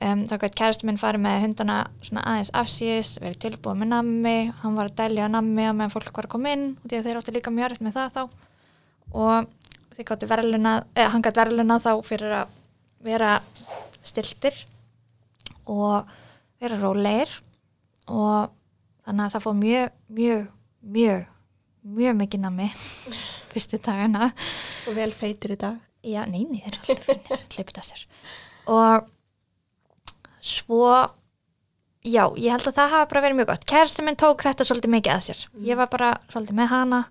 Um, 0.00 0.22
þá 0.30 0.36
gæti 0.40 0.56
kærastu 0.56 0.86
minn 0.88 0.96
farið 0.96 1.20
með 1.26 1.42
hundana 1.42 1.74
aðeins 2.22 2.52
afsýðis, 2.56 3.10
verið 3.20 3.40
tilbúin 3.42 3.82
með 3.82 3.90
nammi 3.90 4.36
hann 4.62 4.78
var 4.78 4.88
að 4.88 4.94
dælja 5.02 5.26
nammi 5.28 5.66
á 5.68 5.76
meðan 5.76 5.92
fólk 5.92 6.14
var 6.16 6.28
að 6.28 6.32
koma 6.32 6.54
inn 6.54 6.62
og 6.78 6.86
því 6.86 6.96
að 6.96 7.08
þeir 7.08 7.18
áttu 7.20 7.34
líka 7.36 7.52
mjög 7.52 7.68
rætt 7.72 7.82
með 7.84 7.98
það 7.98 8.14
þá. 8.14 8.22
Og 9.10 9.50
þeir 9.96 10.08
gáttu 10.10 10.30
verðluna 10.30 10.76
eða 10.94 11.10
hann 11.14 11.26
gæti 11.26 11.42
verðluna 11.42 11.80
þá 11.82 11.90
fyrir 12.06 12.36
að 12.42 12.54
vera 13.04 13.34
stiltir 14.04 14.56
og 15.70 16.08
vera 16.60 16.80
rólegir 16.80 17.36
og 18.10 18.50
þannig 19.04 19.26
að 19.26 19.36
það 19.36 19.44
fór 19.46 19.60
mjög, 19.60 19.92
mjög, 20.08 20.48
mjög 20.80 21.28
mjög 21.80 22.18
mikið 22.20 22.42
nammi 22.44 22.72
fyrstu 23.52 23.80
dagana 23.80 24.30
og 24.30 24.96
vel 24.98 25.12
feitir 25.16 25.56
í 25.56 25.60
dag 25.60 25.78
Já, 26.00 26.22
neini, 26.24 26.62
þeir 26.64 26.72
eru 26.72 26.80
alltaf 26.80 27.08
finnir, 27.10 27.40
hleypit 27.54 27.78
að 27.80 27.88
sér. 27.90 28.04
Og 28.72 29.08
svo, 30.40 30.84
já, 32.06 32.22
ég 32.40 32.54
held 32.54 32.68
að 32.70 32.78
það 32.78 32.94
hafa 32.94 33.08
bara 33.10 33.22
verið 33.26 33.40
mjög 33.40 33.50
gott. 33.50 33.66
Kærasti 33.68 34.04
minn 34.06 34.16
tók 34.20 34.44
þetta 34.46 34.64
svolítið 34.64 34.94
mikið 34.94 35.14
að 35.14 35.26
sér. 35.26 35.42
Ég 35.66 35.80
var 35.80 35.90
bara 35.92 36.14
svolítið 36.32 36.56
með 36.56 36.72
hana 36.72 37.02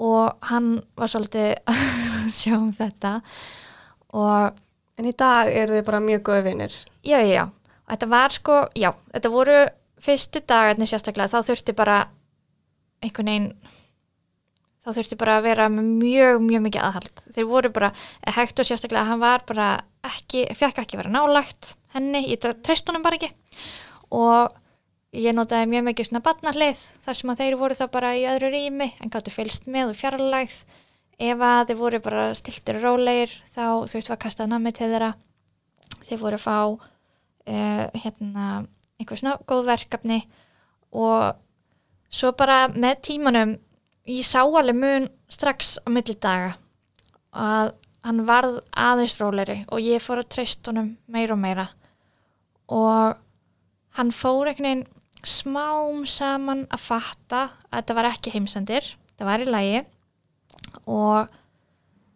og 0.00 0.48
hann 0.50 0.74
var 0.96 1.12
svolítið 1.12 1.54
að 1.68 1.82
sjá 2.38 2.54
um 2.56 2.70
þetta. 2.76 3.18
Og 4.12 4.60
En 5.00 5.08
í 5.08 5.14
dag 5.16 5.48
eru 5.50 5.78
þið 5.78 5.86
bara 5.86 6.00
mjög 6.04 6.24
góði 6.28 6.42
vinnir 6.50 6.74
já, 7.02 7.16
já, 7.24 7.28
já, 7.32 7.44
þetta 7.90 8.08
var 8.12 8.34
sko, 8.34 8.56
já, 8.78 8.90
þetta 9.14 9.30
voru 9.32 9.60
fyrstu 10.02 10.42
dagarnir 10.46 10.90
sérstaklega, 10.90 11.32
þá 11.32 11.48
þurfti 11.48 11.74
bara 11.78 11.96
einhvern 13.02 13.30
veginn 13.32 13.48
þá 14.82 14.90
þurfti 14.98 15.18
bara 15.18 15.38
að 15.38 15.46
vera 15.46 15.68
með 15.72 15.88
mjög, 16.02 16.40
mjög 16.42 16.62
mikið 16.64 16.84
aðhald. 16.88 17.20
Þeir 17.30 17.44
voru 17.46 17.70
bara, 17.74 17.90
Hector 18.34 18.66
sérstaklega, 18.66 19.04
hann 19.06 19.20
var 19.22 19.44
bara 19.46 19.68
ekki, 20.06 20.44
fekk 20.58 20.80
ekki 20.82 20.98
vera 20.98 21.12
nálægt 21.12 21.76
henni, 21.94 22.24
ég 22.32 22.42
treyst 22.42 22.90
honum 22.90 23.04
bara 23.04 23.18
ekki. 23.20 23.30
Og 24.10 24.54
ég 25.12 25.34
notaði 25.36 25.68
mjög 25.68 25.84
mikið 25.90 26.08
svona 26.08 26.24
barnarlið 26.24 26.78
þar 27.04 27.18
sem 27.18 27.32
að 27.32 27.42
þeir 27.42 27.56
voru 27.60 27.76
þá 27.76 27.84
bara 27.92 28.12
í 28.16 28.24
öðru 28.30 28.48
rými 28.54 28.88
en 29.02 29.12
gáttu 29.12 29.32
fylst 29.34 29.68
með 29.68 29.92
og 29.92 29.98
fjarlægð. 29.98 30.54
Ef 31.22 31.42
að 31.44 31.66
þeir 31.68 31.78
voru 31.78 32.00
bara 32.02 32.22
stiltir 32.34 32.78
og 32.80 32.86
rólegir 32.86 33.34
þá 33.52 33.64
þú 33.84 33.98
veist 33.98 34.10
var 34.10 34.20
kastað 34.24 34.48
nammi 34.50 34.72
til 34.72 34.88
þeirra. 34.88 35.10
Þeir 36.08 36.22
voru 36.22 36.38
að 36.38 36.46
fá 36.46 36.56
uh, 36.72 37.84
hérna 38.02 38.46
einhver 38.96 39.20
svona 39.20 39.36
góð 39.46 39.68
verkefni. 39.68 40.22
Og 40.96 41.36
svo 42.12 42.32
bara 42.36 42.64
með 42.72 43.04
tímanum 43.10 43.54
ég 44.08 44.26
sá 44.26 44.40
alveg 44.40 44.80
mun 44.80 45.10
strax 45.30 45.76
á 45.84 45.88
milli 45.92 46.16
daga 46.16 46.56
að 47.32 47.74
hann 48.02 48.24
varð 48.26 48.58
aðeins 48.74 49.14
róleri 49.20 49.60
og 49.70 49.84
ég 49.84 50.02
fór 50.02 50.24
að 50.24 50.32
treyst 50.34 50.66
honum 50.66 50.96
meira 51.06 51.36
og 51.36 51.42
meira. 51.44 51.68
Og 52.72 53.20
hann 53.98 54.12
fór 54.16 54.48
einhvern 54.48 54.64
veginn 54.64 55.01
smám 55.28 56.02
saman 56.08 56.64
að 56.72 56.86
fatta 56.86 57.42
að 57.70 57.76
þetta 57.76 57.96
var 57.98 58.08
ekki 58.10 58.32
heimsendir, 58.34 58.88
þetta 59.12 59.28
var 59.28 59.44
í 59.44 59.50
lagi. 59.50 59.82
Og 60.90 61.38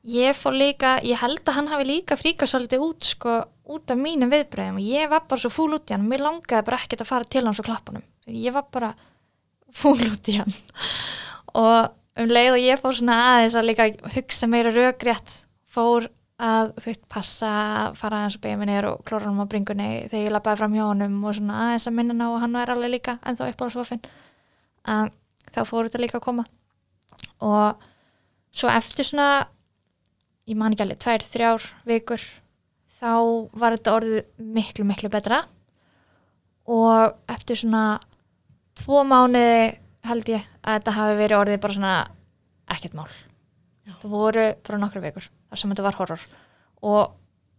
ég 0.07 0.39
fór 0.39 0.57
líka, 0.57 0.97
ég 1.07 1.21
held 1.21 1.43
að 1.45 1.59
hann 1.59 1.71
hafi 1.73 1.87
líka 1.89 2.19
fríka 2.19 2.49
svolítið 2.49 2.87
út 2.87 3.13
sko 3.15 3.37
út 3.67 3.91
af 3.91 3.99
mínum 3.99 4.31
viðbröðum 4.31 4.79
og 4.79 4.87
ég 4.87 5.09
var 5.11 5.25
bara 5.27 5.43
svo 5.43 5.51
fúl 5.51 5.73
út 5.75 5.91
í 5.91 5.95
hann 5.97 6.07
mér 6.07 6.23
langaði 6.23 6.67
bara 6.69 6.79
ekkert 6.79 7.03
að 7.03 7.09
fara 7.09 7.27
til 7.27 7.43
hans 7.43 7.59
og 7.59 7.67
klappa 7.67 7.97
hann 7.97 8.05
ég 8.31 8.55
var 8.55 8.69
bara 8.71 8.93
fúl 9.75 9.99
út 10.07 10.31
í 10.31 10.37
hann. 10.39 10.55
Og 11.57 12.23
um 12.23 12.31
leið 12.31 12.53
og 12.55 12.63
ég 12.63 12.81
fór 12.81 12.97
svona 12.97 13.17
aðeins 13.33 13.57
að 13.59 13.69
líka 13.71 13.89
hugsa 14.15 14.49
meira 14.51 14.73
raugrétt 14.75 15.41
fór 15.69 16.09
að 16.37 16.73
þú 16.77 16.91
veit 16.91 17.05
passa 17.09 17.51
að 17.51 17.95
fara 17.97 18.21
aðeins 18.21 18.37
og 18.37 18.43
beigja 18.45 18.59
mig 18.61 18.69
niður 18.69 18.89
og 18.91 19.05
klóra 19.09 19.25
hann 19.31 19.41
á 19.41 19.49
bringunni 19.49 19.89
þegar 20.11 20.25
ég 20.27 20.35
lappaði 20.35 20.61
fram 20.61 20.75
hjá 20.77 20.85
honum 20.85 21.15
og 21.25 21.37
svona 21.39 21.61
aðeins 21.65 21.87
að 21.89 21.97
minna 21.97 22.17
ná 22.17 22.27
og 22.29 22.41
hann 22.43 22.57
var 22.59 22.73
alveg 22.75 22.93
líka 22.93 23.15
en 23.25 23.39
þá 23.39 23.45
upp 23.47 23.63
á 23.65 23.67
svofinn 23.73 24.03
að 24.85 25.13
þá 25.55 25.61
fór 25.65 25.89
þetta 25.89 26.03
líka 26.03 26.19
að 26.21 26.27
koma. 26.27 26.45
Og 27.41 27.87
svo 28.53 28.69
eftir 28.73 29.09
svona 29.09 29.47
ég 30.47 30.59
man 30.59 30.75
ekki 30.75 30.85
alveg, 30.85 31.01
tvær, 31.03 31.25
þrjár 31.25 31.69
vikur 31.89 32.27
þá 32.97 33.13
var 33.57 33.77
þetta 33.77 33.97
orðið 33.97 34.21
miklu, 34.59 34.87
miklu 34.89 35.11
betra. 35.13 35.41
Og 36.69 37.17
eftir 37.33 37.63
svona 37.63 37.99
tvo 38.77 39.01
mánuði 39.09 39.73
held 40.07 40.29
ég 40.31 40.45
að 40.61 40.79
þetta 40.79 40.97
hafi 40.99 41.19
verið 41.23 41.41
orðið 41.41 41.63
bara 41.65 41.79
svona 41.79 41.97
ekkert 42.77 42.99
mál. 42.99 43.09
Það 43.87 44.13
voru 44.13 44.47
bara 44.67 44.83
nokkru 44.83 45.03
vikur 45.05 45.31
sem 45.59 45.73
þetta 45.73 45.87
var 45.87 45.99
horror. 46.01 46.23
Og 46.87 47.03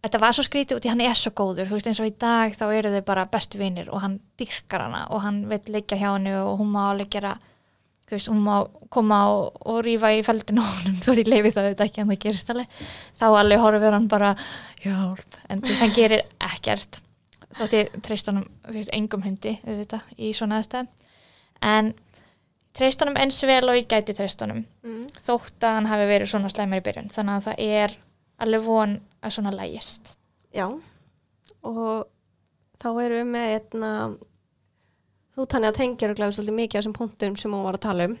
þetta 0.04 0.22
var 0.22 0.36
svo 0.36 0.46
skrítið 0.46 0.78
út 0.78 0.88
í 0.88 0.92
hann 0.92 1.04
er 1.04 1.18
svo 1.18 1.32
góður. 1.36 1.68
Þú 1.68 1.78
veist 1.78 1.90
eins 1.90 2.00
og 2.02 2.08
í 2.08 2.16
dag 2.20 2.56
þá 2.56 2.66
eru 2.70 2.94
þau 2.94 3.04
bara 3.10 3.28
bestu 3.30 3.60
vinir 3.60 3.90
og 3.92 4.02
hann 4.04 4.18
dyrkar 4.40 4.86
hana 4.86 5.06
og 5.14 5.22
hann 5.24 5.44
vil 5.50 5.60
leikja 5.74 6.00
hjá 6.00 6.10
hennu 6.14 6.34
og 6.44 6.62
hún 6.62 6.74
má 6.74 6.84
gera 7.10 7.36
þú 8.08 8.16
veist, 8.16 8.30
hún 8.32 8.40
má 8.40 8.54
koma 8.88 9.18
og, 9.34 9.58
og 9.68 9.82
rífa 9.84 10.10
í 10.16 10.22
feldinu 10.24 10.64
honum 10.64 10.96
þó 11.02 11.10
því 11.12 11.24
leifi 11.28 11.52
það 11.52 11.66
auðvitað 11.66 11.90
ekki 11.90 12.02
en 12.02 12.08
það 12.12 12.22
gerist 12.24 12.52
alveg. 12.54 12.78
Þá 13.18 13.26
alveg 13.28 13.60
horfir 13.64 13.96
hann 13.96 14.08
bara 14.08 14.30
hjálp, 14.80 15.38
en 15.48 15.60
þú 15.60 15.68
veist, 15.68 15.82
hann 15.82 15.96
gerir 15.96 16.24
ekkert. 16.48 17.02
Þótti 17.58 17.82
treyst 18.06 18.30
honum 18.30 18.46
þú 18.64 18.76
veist, 18.78 18.94
engum 18.96 19.24
hundi 19.26 19.58
auðvitað 19.66 20.16
í 20.16 20.32
svona 20.36 20.62
aðstæð 20.62 20.88
en 21.68 21.92
treyst 22.78 23.02
honum 23.02 23.18
eins 23.18 23.40
vel 23.46 23.64
og 23.66 23.78
ég 23.78 23.88
gæti 23.90 24.14
treyst 24.16 24.42
honum. 24.44 24.62
Mm. 24.86 25.08
þótt 25.24 25.66
að 25.66 25.74
hann 25.78 25.90
hafi 25.90 26.06
verið 26.08 26.30
svona 26.30 26.52
slæmur 26.52 26.80
í 26.80 26.84
byrjun. 26.86 27.10
Þannig 27.14 27.34
að 27.34 27.48
það 27.48 27.64
er 27.80 27.96
alveg 28.44 28.64
von 28.64 28.94
að 29.22 29.34
svona 29.34 29.54
lægist. 29.54 30.14
Já, 30.54 30.66
og 31.66 32.06
þá 32.78 32.88
erum 33.02 33.18
við 33.18 33.28
með 33.34 33.54
einna, 33.56 33.90
þú 35.34 35.46
tannig 35.50 35.72
að 35.72 35.80
tengja 35.80 36.08
örugglega 36.08 36.36
svolítið 36.36 36.58
mikið 36.60 36.78
af 36.78 36.82
þessum 36.82 36.96
punktum 36.96 37.36
sem 37.38 37.54
hún 37.54 37.66
var 37.66 37.78
að 37.78 37.84
tala 37.88 38.08
um. 38.08 38.16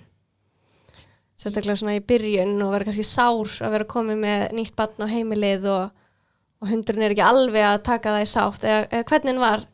Sérstaklega 1.38 1.78
svona 1.78 1.94
í 1.94 2.02
byrjun 2.02 2.56
og 2.66 2.74
vera 2.74 2.88
kannski 2.88 3.06
sár 3.06 3.52
að 3.62 3.74
vera 3.76 3.90
komið 3.94 4.20
með 4.24 4.44
nýtt 4.58 4.74
batn 4.78 5.06
á 5.06 5.12
heimilið 5.12 5.68
og, 5.70 6.06
og 6.58 6.72
hundurinn 6.72 7.06
er 7.06 7.14
ekki 7.14 7.26
alveg 7.28 7.68
að 7.68 7.82
taka 7.86 8.16
það 8.16 8.24
í 8.24 8.30
sátt. 8.32 8.66
Eða, 8.66 8.86
eða 8.90 9.08
hvernig 9.12 9.42
var. 9.44 9.66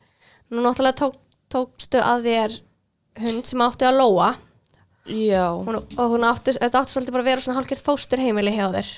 Nú 0.53 0.61
náttúrulega 0.61 1.01
tók, 1.01 1.17
tókstu 1.49 2.03
að 2.05 2.29
þér 2.29 2.59
hund 3.25 3.49
sem 3.49 3.65
átti 3.65 3.89
að 3.89 4.03
lóa 4.03 4.35
Já, 5.05 5.51
hún, 5.53 5.77
og 5.77 6.13
hún 6.15 6.25
átti, 6.25 6.55
þetta 6.57 6.81
átti 6.81 6.95
svolítið 6.95 7.13
bara 7.17 7.25
að 7.27 7.29
vera 7.33 7.45
svona 7.45 7.59
hálfgert 7.59 7.85
fóstur 7.85 8.23
heimili 8.25 8.55
hjá 8.57 8.69
þér 8.73 8.93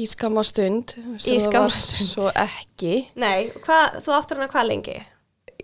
í 0.00 0.04
skamma 0.06 0.44
stund 0.46 0.94
sem 1.20 1.34
Í 1.36 1.40
það 1.44 1.56
var 1.66 1.74
stund. 1.74 2.08
svo 2.12 2.28
ekki 2.40 2.92
Nei, 3.20 3.50
hvað, 3.66 3.98
þú 4.06 4.14
áttur 4.16 4.38
hana 4.40 4.52
hvað 4.52 4.68
lengi? 4.70 4.94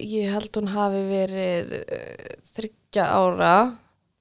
ég 0.02 0.28
held 0.34 0.58
hún 0.58 0.68
hafi 0.74 1.00
verið 1.08 1.70
uh, 1.78 2.34
þryggja 2.52 3.06
ára 3.16 3.54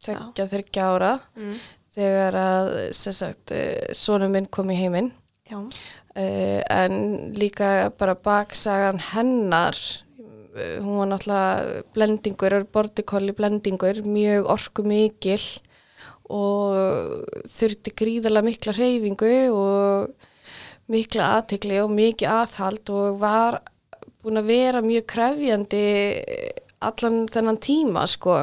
tveggja 0.05 0.45
þryggja 0.53 0.85
ára 0.93 1.09
Mm. 1.35 1.57
þegar 1.97 2.37
að 2.39 2.69
sem 2.95 3.13
sagt, 3.17 3.51
uh, 3.51 3.91
sonum 3.97 4.31
minn 4.37 4.47
kom 4.47 4.71
í 4.71 4.77
heiminn 4.79 5.11
Já, 5.51 5.57
uh, 5.59 6.61
en 6.71 7.33
líka 7.35 7.89
bara 7.99 8.15
baksagan 8.15 9.01
hennar 9.11 9.75
hún 10.55 10.99
var 11.01 11.09
náttúrulega 11.11 11.83
blendingur, 11.95 12.57
bordikolli 12.71 13.35
blendingur 13.35 14.01
mjög 14.07 14.49
orku 14.55 14.85
mikil 14.87 15.41
og 16.31 17.25
þurfti 17.45 17.93
gríðarlega 17.93 18.47
mikla 18.47 18.73
reyfingu 18.73 19.35
og 19.53 20.31
mikla 20.91 21.31
aðtekli 21.37 21.79
og 21.83 21.93
mikið 21.93 22.31
aðhald 22.31 22.91
og 22.93 23.19
var 23.21 23.59
búin 24.25 24.41
að 24.41 24.49
vera 24.49 24.81
mjög 24.85 25.07
krefjandi 25.11 25.85
allan 26.85 27.25
þennan 27.31 27.61
tíma 27.61 28.05
sko. 28.09 28.41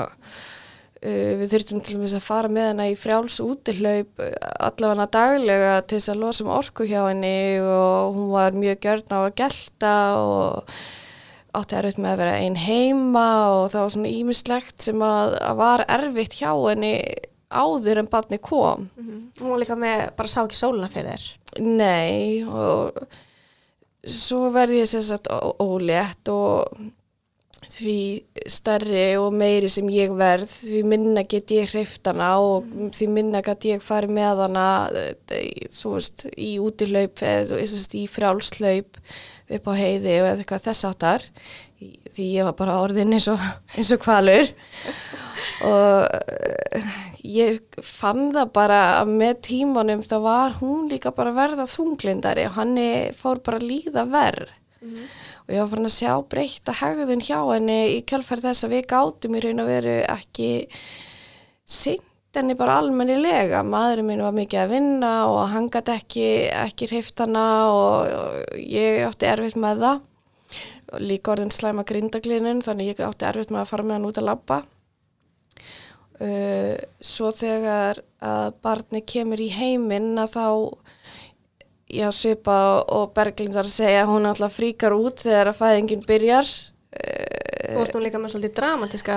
Uh, 1.03 1.35
við 1.41 1.49
þurftum 1.51 1.81
til 1.83 1.97
dæmis 1.97 2.13
að 2.15 2.23
fara 2.23 2.51
með 2.53 2.69
hana 2.69 2.85
í 2.87 2.93
frjáls 2.95 3.41
útihlaup 3.43 4.21
uh, 4.23 4.35
allavega 4.69 5.09
daglega 5.11 5.73
til 5.83 5.99
þess 5.99 6.13
að 6.13 6.21
losa 6.23 6.45
um 6.45 6.53
orku 6.55 6.87
hjá 6.87 7.01
henni 7.09 7.59
og 7.59 8.15
hún 8.15 8.29
var 8.31 8.55
mjög 8.55 8.79
gjörn 8.85 9.11
á 9.11 9.19
að 9.25 9.33
gelta 9.41 9.95
og 10.21 10.77
átti 11.59 11.77
erfitt 11.77 11.99
með 12.01 12.15
að 12.15 12.21
vera 12.23 12.37
einn 12.41 12.57
heima 12.57 13.27
og 13.53 13.67
það 13.73 13.83
var 13.85 13.93
svona 13.97 14.13
ímislegt 14.21 14.87
sem 14.87 15.03
að, 15.05 15.35
að 15.45 15.59
var 15.61 15.85
erfitt 15.99 16.39
hjá 16.41 16.51
henni 16.55 16.95
áður 17.53 18.01
en 18.01 18.09
barni 18.09 18.39
kom. 18.41 18.87
hún 18.97 19.51
var 19.53 19.61
líka 19.61 19.77
með, 19.77 20.07
bara 20.17 20.29
sá 20.33 20.41
ekki 20.47 20.57
sóluna 20.57 20.89
fyrir 20.93 21.13
þér? 21.13 21.27
Nei 21.61 22.41
og 22.49 22.97
svo 24.09 24.47
verði 24.55 24.81
ég 24.81 24.89
sem 24.91 25.05
sagt 25.05 25.29
ó- 25.29 25.53
ólétt 25.61 26.31
og 26.33 26.73
því 27.73 27.97
stærri 28.51 29.05
og 29.21 29.29
meiri 29.39 29.69
sem 29.71 29.87
ég 29.93 30.11
verð 30.19 30.51
því 30.51 30.81
minna 30.91 31.23
get 31.29 31.53
ég 31.55 31.71
hreift 31.71 32.09
hana 32.11 32.33
og 32.43 32.67
því 32.97 33.07
minna 33.15 33.41
get 33.47 33.69
ég 33.69 33.85
farið 33.85 34.17
með 34.17 34.41
hana 34.47 34.65
eh, 34.99 35.69
þú 35.71 35.93
veist 35.95 36.27
í 36.35 36.57
útilaup 36.61 37.23
eða 37.23 37.47
þú 37.53 37.61
veist 37.61 37.95
í 38.01 38.03
frjálslaup 38.11 38.99
upp 39.59 39.69
á 39.71 39.75
heiði 39.79 40.17
og 40.21 40.29
eða 40.31 40.43
eitthvað 40.43 40.67
þess 40.69 40.89
áttar 40.89 41.27
því 42.13 42.27
ég 42.37 42.49
var 42.49 42.57
bara 42.59 42.81
orðin 42.83 43.15
eins 43.17 43.29
og, 43.33 43.43
eins 43.77 43.93
og 43.95 44.03
kvalur 44.03 44.53
og 45.67 46.09
eh, 46.79 46.91
ég 47.23 47.81
fann 47.87 48.31
það 48.35 48.53
bara 48.55 48.81
að 49.01 49.15
með 49.21 49.37
tímanum 49.49 50.03
þá 50.07 50.17
var 50.25 50.59
hún 50.59 50.89
líka 50.91 51.13
bara 51.15 51.35
verða 51.35 51.69
þunglindari. 51.71 52.49
Og 52.49 52.57
hann 52.57 52.75
fór 53.15 53.39
bara 53.47 53.63
líða 53.63 54.09
verð 54.11 54.51
og 54.83 55.51
ég 55.51 55.63
var 55.63 55.71
farin 55.71 55.89
að 55.89 55.95
sjá 55.95 56.13
breytta 56.31 56.75
hegðun 56.81 57.23
hjá 57.23 57.39
henni 57.53 57.79
í 57.97 57.99
kjálfæri 58.07 58.45
þess 58.47 58.67
að 58.67 58.75
við 58.77 58.89
gátum 58.91 59.37
í 59.39 59.43
raun 59.45 59.63
og 59.63 59.69
veru 59.71 59.97
ekki 60.11 60.49
sint 61.63 62.09
henni 62.39 62.57
bara 62.59 62.79
almennilega. 62.81 63.63
Maðurinn 63.67 64.09
minn 64.09 64.25
var 64.25 64.35
mikið 64.37 64.63
að 64.63 64.73
vinna 64.75 65.13
og 65.31 65.43
hann 65.53 65.69
gæti 65.73 65.95
ekki, 65.97 66.27
ekki 66.65 66.89
hreift 66.91 67.23
hana 67.23 67.47
og, 67.73 68.13
og 68.13 68.59
ég 68.61 69.03
átti 69.07 69.29
erfitt 69.31 69.59
með 69.61 69.85
það. 69.87 70.03
Og 70.93 71.05
líka 71.09 71.33
orðin 71.33 71.53
slæma 71.55 71.85
grindaglinun 71.89 72.63
þannig 72.65 72.93
ég 72.93 73.03
átti 73.07 73.29
erfitt 73.29 73.53
með 73.53 73.65
að 73.65 73.71
fara 73.73 73.87
með 73.89 73.99
hann 73.99 74.09
út 74.11 74.21
að 74.23 74.29
labba. 74.29 74.63
Uh, 76.23 76.77
svo 77.03 77.33
þegar 77.35 78.03
að 78.23 78.53
barni 78.63 79.01
kemur 79.03 79.41
í 79.43 79.49
heiminn 79.51 80.13
að 80.23 80.37
þá 80.37 80.47
já, 81.93 82.07
svipa 82.15 82.59
og 82.85 83.11
Berglind 83.17 83.57
var 83.57 83.67
að 83.67 83.75
segja 83.75 84.05
hún 84.07 84.29
alltaf 84.29 84.55
fríkar 84.55 84.95
út 84.95 85.25
þegar 85.25 85.51
að 85.51 85.59
fæðingin 85.59 86.05
byrjar. 86.07 86.53
Uh, 86.93 87.73
Þú 87.73 87.81
varst 87.81 87.97
nú 87.97 88.03
líka 88.05 88.21
með 88.21 88.35
svolítið 88.35 88.55
dramatíska 88.59 89.17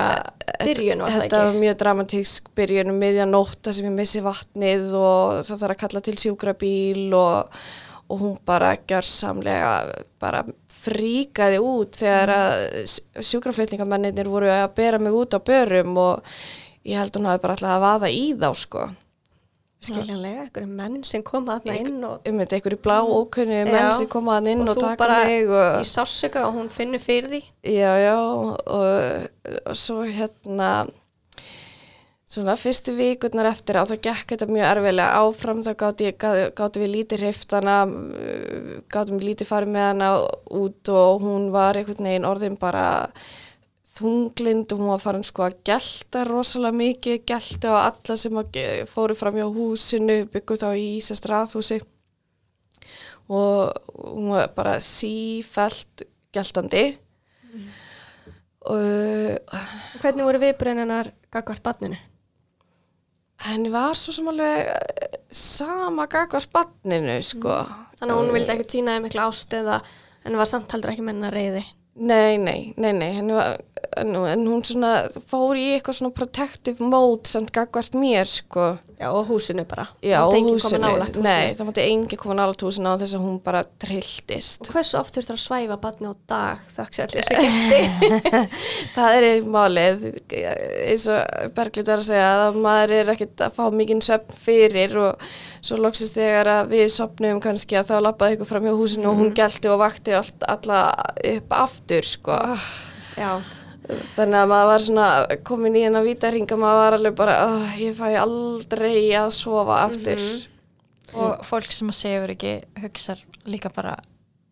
byrjun 0.64 1.02
var 1.04 1.12
það 1.14 1.24
Þetta 1.24 1.40
var 1.42 1.50
ekki? 1.52 1.62
mjög 1.64 1.78
dramatísk 1.82 2.52
byrjun 2.56 2.92
um 2.94 3.00
miðja 3.02 3.26
nótta 3.30 3.74
sem 3.76 3.88
ég 3.90 3.96
missi 3.96 4.22
vatnið 4.26 4.94
og 5.00 5.42
það 5.48 5.64
þarf 5.64 5.76
að 5.76 5.82
kalla 5.84 6.04
til 6.06 6.16
sjúkrabíl 6.22 7.06
og, 7.20 7.58
og 8.10 8.22
hún 8.22 8.36
bara 8.48 8.76
gjörsamlega 8.88 9.72
bara 10.22 10.44
fríkaði 10.86 11.62
út 11.66 11.98
þegar 11.98 12.34
að 12.36 13.24
sjúkraflutningamennir 13.26 14.30
voru 14.30 14.52
að 14.54 14.68
bera 14.78 15.00
mig 15.02 15.16
út 15.18 15.34
á 15.34 15.40
börum 15.42 15.98
og 15.98 16.36
ég 16.86 17.00
held 17.02 17.18
hún 17.18 17.26
hafi 17.32 17.42
bara 17.42 17.56
alltaf 17.58 17.74
að 17.74 17.86
vaða 17.88 18.12
í 18.14 18.26
þá 18.38 18.50
sko. 18.62 18.84
Skiljanlega, 19.86 20.44
einhverju 20.48 20.70
menn 20.82 20.98
sem 21.08 21.24
koma 21.24 21.60
þarna 21.60 21.78
inn 21.82 22.04
og 22.10 22.28
Um 22.32 22.40
þetta 22.42 22.58
einhverju 22.60 22.80
blá 22.88 22.98
ókunni 23.06 23.62
menn 23.70 23.92
sem 24.00 24.08
koma 24.12 24.40
að 24.40 24.52
inn 24.56 24.62
Og 24.66 24.70
og, 24.70 24.76
þú 24.76 24.86
taka 24.88 25.00
bara 25.04 25.20
mig 25.30 25.50
og 25.50 25.80
í 25.82 25.90
sássöka 25.94 26.46
og 26.48 26.54
hún 26.60 26.70
finnur 26.74 27.04
fyrir 27.04 27.30
því? 27.36 27.42
Já, 27.76 27.92
já, 28.04 28.16
og, 28.20 29.30
og 29.66 29.76
svo 29.78 30.02
hérna, 30.08 30.72
svona 32.36 32.56
fyrstu 32.60 32.96
vikurnar 32.98 33.48
eftir 33.52 33.78
á, 33.80 33.84
þá 33.86 33.96
gekk 34.10 34.32
þetta 34.34 34.48
mjög 34.50 34.66
erfilega 34.74 35.20
áfram, 35.22 35.62
þá 35.64 35.72
gátti, 35.84 36.10
gá- 36.20 36.50
gátum 36.58 36.84
við 36.84 36.92
lítið 36.96 37.22
hreiftana, 37.24 37.76
gátum 38.92 39.20
við 39.22 39.28
lítið 39.30 39.50
farið 39.52 39.74
með 39.76 39.86
hana 39.92 40.10
út 40.64 40.92
og 40.92 41.22
hún 41.24 41.52
var 41.54 41.78
einhvern 41.80 42.10
veginn 42.10 42.28
orðin 42.28 42.58
bara 42.60 42.86
þunglind 43.96 44.74
og 44.74 44.82
hún 44.82 44.92
var 44.92 45.04
farin 45.04 45.26
sko 45.26 45.46
að 45.46 45.60
gelta 45.68 46.24
rosalega 46.28 46.80
mikið, 46.80 47.22
gelta 47.28 47.76
á 47.76 47.78
alla 47.88 48.18
sem 48.20 48.40
að 48.42 48.60
fóru 48.92 49.16
fram 49.18 49.38
hjá 49.40 49.46
húsinu, 49.48 50.18
byggu 50.32 50.58
þá 50.62 50.68
í 50.76 50.88
Ísast 50.98 51.30
raðhúsi 51.32 51.80
og 53.26 53.72
hún 53.96 54.34
var 54.36 54.52
bara 54.58 54.76
sífælt 54.84 56.06
geltandi 56.36 56.92
og 58.66 59.56
Hvernig 60.02 60.26
voru 60.26 60.42
viðbröðinnar 60.42 61.14
gagvart 61.34 61.64
barninu? 61.66 61.98
henni 63.44 63.72
var 63.74 63.96
svo 63.98 64.14
sem 64.16 64.28
alveg 64.32 64.70
eh, 64.72 65.18
sama 65.36 66.08
gagvart 66.12 66.52
barninu 66.54 67.18
sko. 67.26 67.60
Þannig 68.00 68.14
að 68.14 68.22
hún 68.22 68.36
vildi 68.36 68.54
ekki 68.56 68.68
týna 68.76 68.96
þeim 68.96 69.08
mikla 69.08 69.28
ást 69.30 69.56
eða 69.56 69.80
en 70.26 70.40
var 70.40 70.50
samt 70.50 70.72
heldur 70.74 70.94
ekki 70.94 71.06
menna 71.06 71.32
reyði. 71.34 71.64
Nei, 71.96 72.38
nei, 72.38 72.74
nei, 72.76 72.92
nei, 72.92 73.14
henni 73.16 73.32
var, 73.32 73.54
en, 73.96 74.10
en 74.28 74.42
hún 74.50 74.64
svona 74.68 75.06
fór 75.30 75.56
í 75.56 75.70
eitthvað 75.78 75.96
svona 76.02 76.16
protective 76.18 76.84
mode 76.84 77.30
samt 77.32 77.54
gagvart 77.56 77.96
mér, 77.96 78.28
sko. 78.28 78.74
Já, 79.00 79.10
og 79.12 79.28
húsinu 79.28 79.64
bara. 79.68 79.86
Já, 80.04 80.22
og 80.24 80.36
húsinu. 80.36 80.92
Nei, 81.24 81.56
það 81.56 81.70
mátti 81.70 81.84
engin 81.84 82.20
koma 82.20 82.36
nálægt 82.36 82.64
húsinu 82.64 82.92
á 82.92 83.00
þess 83.00 83.16
að 83.16 83.24
hún 83.24 83.40
bara 83.44 83.64
trilltist. 83.80 84.68
Og 84.68 84.76
hversu 84.76 85.00
oft 85.00 85.16
þurftur 85.16 85.36
að 85.36 85.42
svæfa 85.46 85.80
barni 85.84 86.12
á 86.12 86.14
dag 86.32 86.68
þakks 86.76 87.02
allir 87.06 87.28
þessu 87.32 87.48
gæsti? 87.48 88.44
það 88.96 89.18
er 89.18 89.28
einn 89.32 89.50
málið, 89.56 90.06
eins 90.36 91.10
og 91.12 91.52
Berglind 91.56 91.92
var 91.92 92.04
að 92.04 92.08
segja 92.12 92.30
að 92.46 92.62
maður 92.68 92.96
er 93.00 93.16
ekkert 93.16 93.48
að 93.48 93.60
fá 93.60 93.66
mikinn 93.76 94.04
svefn 94.04 94.40
fyrir 94.46 95.00
og 95.00 95.28
svo 95.66 95.80
loksist 95.82 96.18
þegar 96.20 96.52
að 96.52 96.74
við 96.76 96.88
sopnum 96.94 97.42
kannski 97.44 97.80
að 97.80 97.92
þá 97.92 97.96
lappaði 98.06 98.38
ykkur 98.38 98.52
fram 98.52 98.68
hjá 98.70 98.76
húsinu 98.78 99.12
og 99.12 99.20
hún 99.22 99.36
gelti 99.38 99.72
og 99.72 99.82
vakti 99.82 100.16
allt, 100.16 100.48
alla 100.50 100.82
upp 101.36 101.56
aftur, 101.66 102.08
sko. 102.08 102.40
Já, 103.18 103.32
Þannig 103.86 104.40
að 104.40 104.50
maður 104.50 104.70
var 104.72 104.82
svona 104.82 105.08
komin 105.46 105.76
í 105.78 105.84
hennar 105.86 106.06
vítaringa, 106.06 106.58
maður 106.58 106.80
var 106.80 106.96
alveg 106.98 107.18
bara, 107.20 107.36
oh, 107.46 107.76
ég 107.78 107.94
fæ 107.94 108.16
aldrei 108.18 108.98
að 109.14 109.30
sofa 109.38 109.84
aftur. 109.84 110.24
og 111.14 111.46
fólk 111.46 111.72
sem 111.72 111.92
að 111.92 112.00
segjur 112.00 112.34
ekki 112.34 112.56
hugsar 112.82 113.22
líka 113.48 113.70
bara 113.72 113.94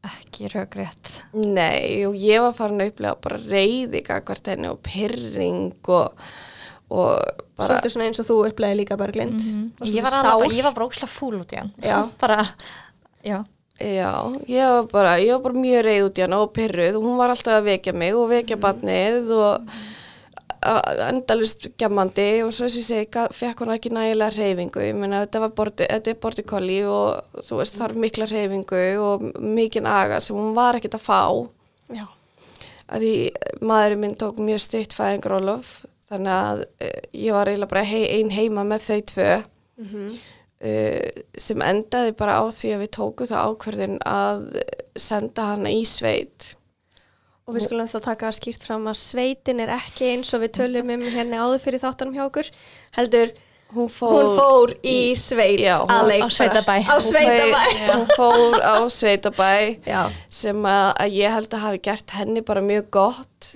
ekki 0.04 0.50
raugrétt 0.52 1.12
Nei, 1.34 2.04
og 2.08 2.16
ég 2.20 2.44
var 2.44 2.56
farin 2.56 2.84
að 2.84 2.94
upplega 2.94 3.20
bara 3.24 3.40
reyði 3.42 4.04
hvert 4.06 4.50
henni 4.52 4.70
og 4.72 4.82
pyrring 4.86 5.90
og, 5.92 6.24
svolítið 6.94 7.96
svona 7.96 8.10
eins 8.10 8.22
og 8.22 8.28
þú 8.30 8.38
upplegði 8.50 8.80
líka 8.82 9.00
Berglind. 9.00 9.40
Og 9.80 9.90
ég 9.90 10.06
var, 10.06 10.14
svolítið 10.14 10.30
alveg, 10.34 10.52
sár. 10.52 10.60
ég 10.60 10.68
var 10.68 10.78
brókslega 10.78 11.12
fúl 11.12 11.40
út 11.40 11.56
í 11.56 11.60
hann. 11.62 11.74
Já. 11.84 11.98
bara, 12.24 12.40
já. 13.26 13.40
Já, 13.82 14.12
ég 14.48 14.70
var 14.70 14.86
bara, 14.92 15.18
ég 15.20 15.34
var 15.34 15.42
bara 15.48 15.60
mjög 15.60 15.82
reyð 15.88 16.06
út 16.06 16.20
í 16.20 16.24
hana 16.24 16.40
og 16.44 16.54
pyrruð 16.54 17.00
og 17.00 17.08
hún 17.08 17.18
var 17.18 17.34
alltaf 17.34 17.58
að 17.58 17.72
vekja 17.72 17.94
mig 17.98 18.14
og 18.16 18.30
vekja 18.30 18.58
barnið 18.62 19.32
og 19.34 19.74
endalust 21.10 21.66
gemmandi 21.80 22.28
og 22.46 22.54
svo 22.56 22.70
sem 22.72 22.80
ég 22.80 22.88
segi, 22.88 23.24
fekk 23.36 23.64
hún 23.64 23.74
ekki 23.74 23.92
nægilega 23.94 24.36
reyfingu, 24.38 24.84
ég 24.86 24.96
meina 24.96 25.24
þetta 25.26 25.42
var 25.44 25.56
borti, 25.58 25.88
þetta 25.90 26.14
er 26.14 26.20
borti 26.24 26.46
kolli 26.48 26.80
og 26.88 27.42
þú 27.44 27.60
veist 27.60 27.80
þarf 27.82 28.00
mikla 28.06 28.28
reyfingu 28.30 28.84
og 29.04 29.26
mikinn 29.42 29.90
aga 29.90 30.22
sem 30.24 30.38
hún 30.38 30.54
var 30.56 30.80
ekkert 30.80 31.00
að 31.00 31.08
fá. 31.08 31.22
Já. 31.94 32.06
að 32.94 33.04
því 33.04 33.16
maðurinn 33.68 34.02
minn 34.04 34.16
tók 34.20 34.40
mjög 34.44 34.62
stutt 34.64 34.96
fæðingarólof 34.96 35.74
þannig 36.10 36.34
að 36.38 36.64
uh, 36.64 37.02
ég 37.16 37.36
var 37.36 37.52
eiginlega 37.52 37.74
bara 37.76 37.86
hei, 37.88 38.04
ein 38.20 38.34
heima 38.34 38.66
með 38.68 38.88
þau 38.88 39.00
tvö 39.14 39.30
uh, 39.84 41.22
sem 41.46 41.64
endaði 41.66 42.18
bara 42.20 42.40
á 42.40 42.44
því 42.48 42.76
að 42.76 42.84
við 42.86 42.92
tókum 43.00 43.32
það 43.32 43.48
ákverðin 43.50 43.98
að 44.08 44.44
senda 45.00 45.48
hana 45.54 45.74
í 45.74 45.82
sveit 45.88 46.54
Og 47.44 47.58
við 47.58 47.66
skulum 47.66 47.90
þá 47.92 47.98
taka 48.06 48.30
skýrt 48.32 48.64
fram 48.64 48.86
að 48.88 49.02
sveitin 49.02 49.60
er 49.60 49.74
ekki 49.76 50.14
eins 50.14 50.30
og 50.36 50.46
við 50.46 50.54
tölum 50.62 50.94
um 50.96 51.02
hérna 51.12 51.42
áður 51.44 51.60
fyrir 51.66 51.82
þáttanum 51.82 52.16
hjá 52.16 52.24
okkur. 52.24 52.50
Heldur, 52.96 53.34
hún 53.76 53.90
fór, 53.92 54.14
hún 54.16 54.36
fór 54.38 54.74
í 54.86 54.98
sveit 55.18 55.60
Já, 55.64 55.76
að 55.86 56.08
leik 56.12 56.24
á 56.26 56.30
sveitabæ. 56.36 56.76
Á 56.86 56.96
sveitabæ. 57.02 57.62
hún 57.90 58.06
fór 58.18 58.58
á 58.62 58.76
sveitabæ 58.90 59.54
sem 60.30 60.66
að, 60.70 60.90
að 61.06 61.16
ég 61.20 61.36
held 61.38 61.54
að 61.58 61.66
hafi 61.68 61.82
gert 61.90 62.16
henni 62.20 62.42
bara 62.46 62.62
mjög 62.66 62.90
gott 62.94 63.50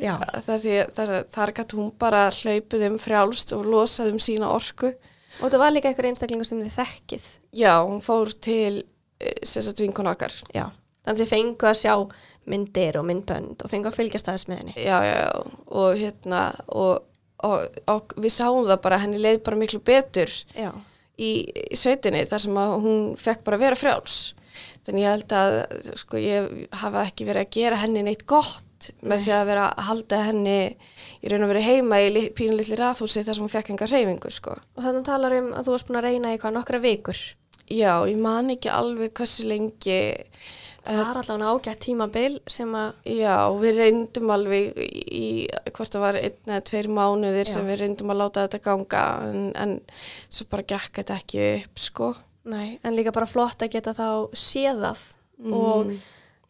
þar, 0.47 1.53
gæti 1.55 1.77
hún 1.77 1.91
bara 1.99 2.27
hlaupið 2.33 2.87
um 2.91 2.97
frjálst 3.01 3.53
og 3.57 3.65
losað 3.67 4.13
um 4.15 4.19
sína 4.21 4.49
orku 4.53 4.93
Og 5.37 5.51
það 5.53 5.61
var 5.61 5.73
líka 5.75 5.89
einhver 5.91 6.07
einstaklingur 6.09 6.47
sem 6.49 6.61
þið 6.63 6.71
þekkið. 6.79 7.25
já, 7.61 7.73
hún 7.85 7.99
fór 8.01 8.31
til 8.41 8.79
eh, 9.21 9.35
sagt 9.45 9.79
vinkun 9.83 10.09
okkar 10.09 10.33
Já. 10.53 10.71
Þannig 11.05 11.13
að 11.13 11.21
þið 11.21 11.29
fengu 11.31 11.67
að 11.69 11.77
sjá 11.83 11.93
myndir 12.47 12.97
og 12.99 13.05
myndbönd 13.07 13.61
og 13.63 13.69
fengu 13.71 13.91
að 13.91 13.99
fylgjast 13.99 14.27
aðeins 14.31 14.47
með 14.49 14.57
henni. 14.63 14.73
já, 14.81 14.97
já, 15.05 15.29
og 15.67 15.99
hérna 15.99 16.41
og, 16.67 17.05
og, 17.43 17.67
og 17.93 18.13
við 18.17 18.33
sáum 18.33 18.65
það 18.67 18.81
bara 18.85 18.97
henni 19.03 19.19
leið 19.21 19.43
bara 19.45 19.59
miklu 19.61 19.79
betur 19.85 20.31
Já. 20.57 20.71
í, 21.19 21.31
sveitinni 21.77 22.23
þar 22.29 22.43
sem 22.47 22.57
að 22.57 22.73
hún 22.85 23.03
fekk 23.21 23.43
bara 23.45 23.59
vera 23.61 23.77
frjáls 23.77 24.33
þannig 24.87 25.03
ég 25.03 25.11
held 25.11 25.35
að 25.37 25.57
sko, 25.99 26.17
ég 26.21 26.47
hafa 26.81 27.03
ekki 27.09 27.27
verið 27.27 27.43
að 27.45 27.53
gera 27.59 27.81
henni 27.83 28.03
neitt 28.07 28.23
gott 28.29 28.63
með 29.01 29.23
því 29.25 29.31
að 29.33 29.47
vera 29.49 29.65
að 29.73 29.87
halda 29.89 30.17
henni 30.27 30.57
í 31.25 31.29
raun 31.31 31.43
og 31.47 31.49
verið 31.51 31.65
heima 31.67 31.97
í 32.05 32.09
li- 32.13 32.29
pínulitli 32.37 32.77
raðhúsi 32.77 33.23
þar 33.25 33.35
sem 33.39 33.43
hún 33.47 33.51
fekk 33.51 33.71
enga 33.73 33.87
reyfingu 33.89 34.29
sko. 34.31 34.53
Og 34.77 34.85
þannig 34.85 35.05
talar 35.07 35.33
um 35.39 35.47
að 35.57 35.65
þú 35.65 35.73
varst 35.73 35.87
búin 35.89 35.97
að 35.99 36.05
reyna 36.07 36.33
í 36.35 36.37
hvað 36.43 36.53
nokkra 36.59 36.79
vikur. 36.83 37.17
já, 37.73 37.91
ég 38.07 38.17
man 38.21 38.53
ekki 38.53 38.69
alveg 38.71 39.11
hversu 39.17 39.47
lengi 39.49 39.97
Það 40.87 41.01
var 41.03 41.17
allavega 41.21 41.51
ágætt 41.51 41.81
tímabil 41.83 42.37
sem 42.47 42.75
að, 42.79 42.99
Já, 43.11 43.35
við 43.59 43.79
reyndum 43.81 44.31
alveg 44.31 44.77
í, 44.79 45.25
hvort 45.75 45.91
það 45.93 46.05
var 46.05 46.19
einn 46.21 46.51
eða 46.53 46.61
tveir 46.69 46.87
mánuðir 46.95 47.43
Já. 47.43 47.53
sem 47.53 47.67
við 47.67 47.81
reyndum 47.81 48.13
að 48.13 48.21
láta 48.21 48.45
þetta 48.45 48.61
ganga 48.69 49.03
en, 49.27 49.49
en 49.59 49.75
svo 50.29 50.47
bara 50.51 50.67
gekk 50.71 51.01
þetta 51.01 51.17
ekki 51.19 51.41
upp 51.49 51.83
sko. 51.83 52.13
nei, 52.47 52.77
en 52.87 52.95
líka 52.95 53.11
bara 53.11 53.27
flott 53.27 53.65
að 53.65 53.73
geta 53.75 53.91
þá 53.97 54.31
séðað 54.31 55.03
og, 55.51 55.91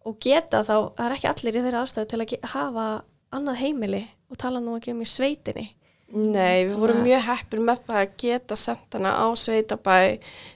og 0.05 0.19
geta 0.21 0.61
þá, 0.61 0.75
það 0.93 1.05
er 1.07 1.17
ekki 1.17 1.31
allir 1.31 1.57
í 1.57 1.63
þeirra 1.65 1.81
aðstöðu 1.81 2.11
til 2.11 2.21
að 2.21 2.51
hafa 2.53 2.85
annað 3.33 3.59
heimili 3.63 4.03
og 4.29 4.39
tala 4.39 4.61
nú 4.61 4.77
ekki 4.77 4.93
um 4.93 5.01
í 5.01 5.09
sveitinni. 5.09 5.65
Nei, 6.07 6.63
við 6.69 6.77
vorum 6.79 7.01
mjög 7.03 7.25
heppin 7.27 7.65
með 7.67 7.81
það 7.89 7.97
að 7.99 8.13
geta 8.21 8.55
sendt 8.55 8.95
hana 8.95 9.11
á 9.19 9.27
sveitabæ 9.35 9.97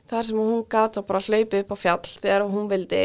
þar 0.08 0.28
sem 0.28 0.40
hún 0.40 0.62
gata 0.72 1.04
bara 1.04 1.20
hlaupið 1.26 1.66
upp 1.66 1.74
á 1.76 1.78
fjall 1.82 2.14
þegar 2.14 2.46
hún 2.48 2.70
vildi. 2.72 3.04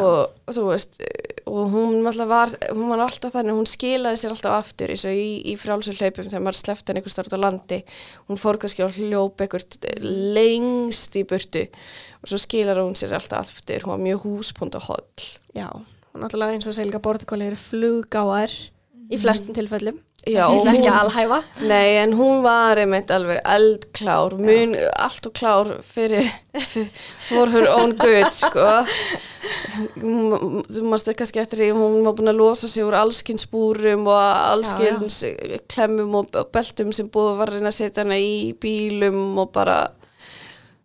Og, 0.00 0.34
og 0.46 0.56
þú 0.56 0.66
veist 0.70 0.98
og 1.44 1.70
hún 1.70 2.06
alltaf 2.08 2.28
var, 2.28 2.52
hún 2.72 2.88
var 2.88 3.02
alltaf 3.04 3.34
þannig 3.34 3.58
hún 3.58 3.68
skilaði 3.68 4.20
sér 4.20 4.32
alltaf 4.32 4.56
aftur 4.56 4.92
eins 4.94 5.04
og 5.06 5.14
í, 5.14 5.28
í 5.52 5.54
frjálsum 5.60 5.96
hlaupum 5.98 6.28
þegar 6.30 6.44
maður 6.46 6.60
slefti 6.60 6.90
henni 6.90 7.02
einhver 7.02 7.14
starf 7.14 7.36
á 7.36 7.38
landi. 7.38 7.80
Hún 8.30 8.40
fór 8.40 8.58
kannski 8.62 8.84
að 8.84 9.00
hljópa 9.02 9.44
einhvert 9.44 9.76
lengst 10.02 11.18
í 11.20 11.24
burtu 11.28 11.66
og 11.68 12.30
svo 12.30 12.40
skilar 12.40 12.80
hún 12.80 12.96
sér 12.98 13.14
alltaf 13.18 13.52
aftur. 13.52 13.84
Hún 13.84 13.94
var 13.94 14.04
mjög 14.06 14.24
húspund 14.24 14.78
og 14.80 14.88
holl 14.88 15.28
Já, 15.54 15.68
og 15.68 16.22
náttúrulega 16.22 16.56
eins 16.56 16.66
og 16.66 16.76
segja 16.76 16.88
líka 16.88 17.04
bortikóli 17.04 17.50
eru 17.50 17.60
fluggáar 17.60 18.56
í 19.12 19.18
flestum 19.20 19.54
tilfellum. 19.56 19.98
Já, 20.24 20.46
Ég 20.48 20.54
og 20.56 20.62
ætla 20.64 20.72
ekki 20.72 20.88
hún- 20.88 21.00
alhæfa. 21.02 21.38
Nei, 21.68 21.96
en 22.00 22.12
hún 22.16 22.42
var 22.42 22.76
einmitt 22.80 23.10
alveg 23.12 23.42
eldklár, 23.44 24.38
mun, 24.40 24.74
allt 24.96 25.26
og 25.26 25.32
klár 25.36 25.82
fyrir, 25.84 26.30
for 27.28 27.46
her 27.52 27.66
own 27.68 27.92
good, 28.00 28.30
sko. 28.32 28.86
Hún- 30.00 30.64
Þú 30.64 30.82
mást 30.88 31.10
kannski 31.16 31.40
eftir 31.42 31.58
því, 31.60 31.68
hún 31.76 32.04
var 32.06 32.14
búin 32.16 32.30
að 32.32 32.38
losa 32.38 32.68
sig 32.68 32.82
úr 32.86 32.94
allskins 32.96 33.44
búrum 33.50 34.06
og 34.06 34.16
allskins 34.54 35.18
klemmum 35.68 36.14
og 36.14 36.30
beltum 36.52 36.92
sem 36.94 37.06
búið 37.08 37.36
var 37.42 37.48
að 37.48 37.72
setja 37.76 38.02
hana 38.04 38.14
í 38.16 38.54
bílum 38.56 39.36
og 39.38 39.52
bara, 39.52 39.90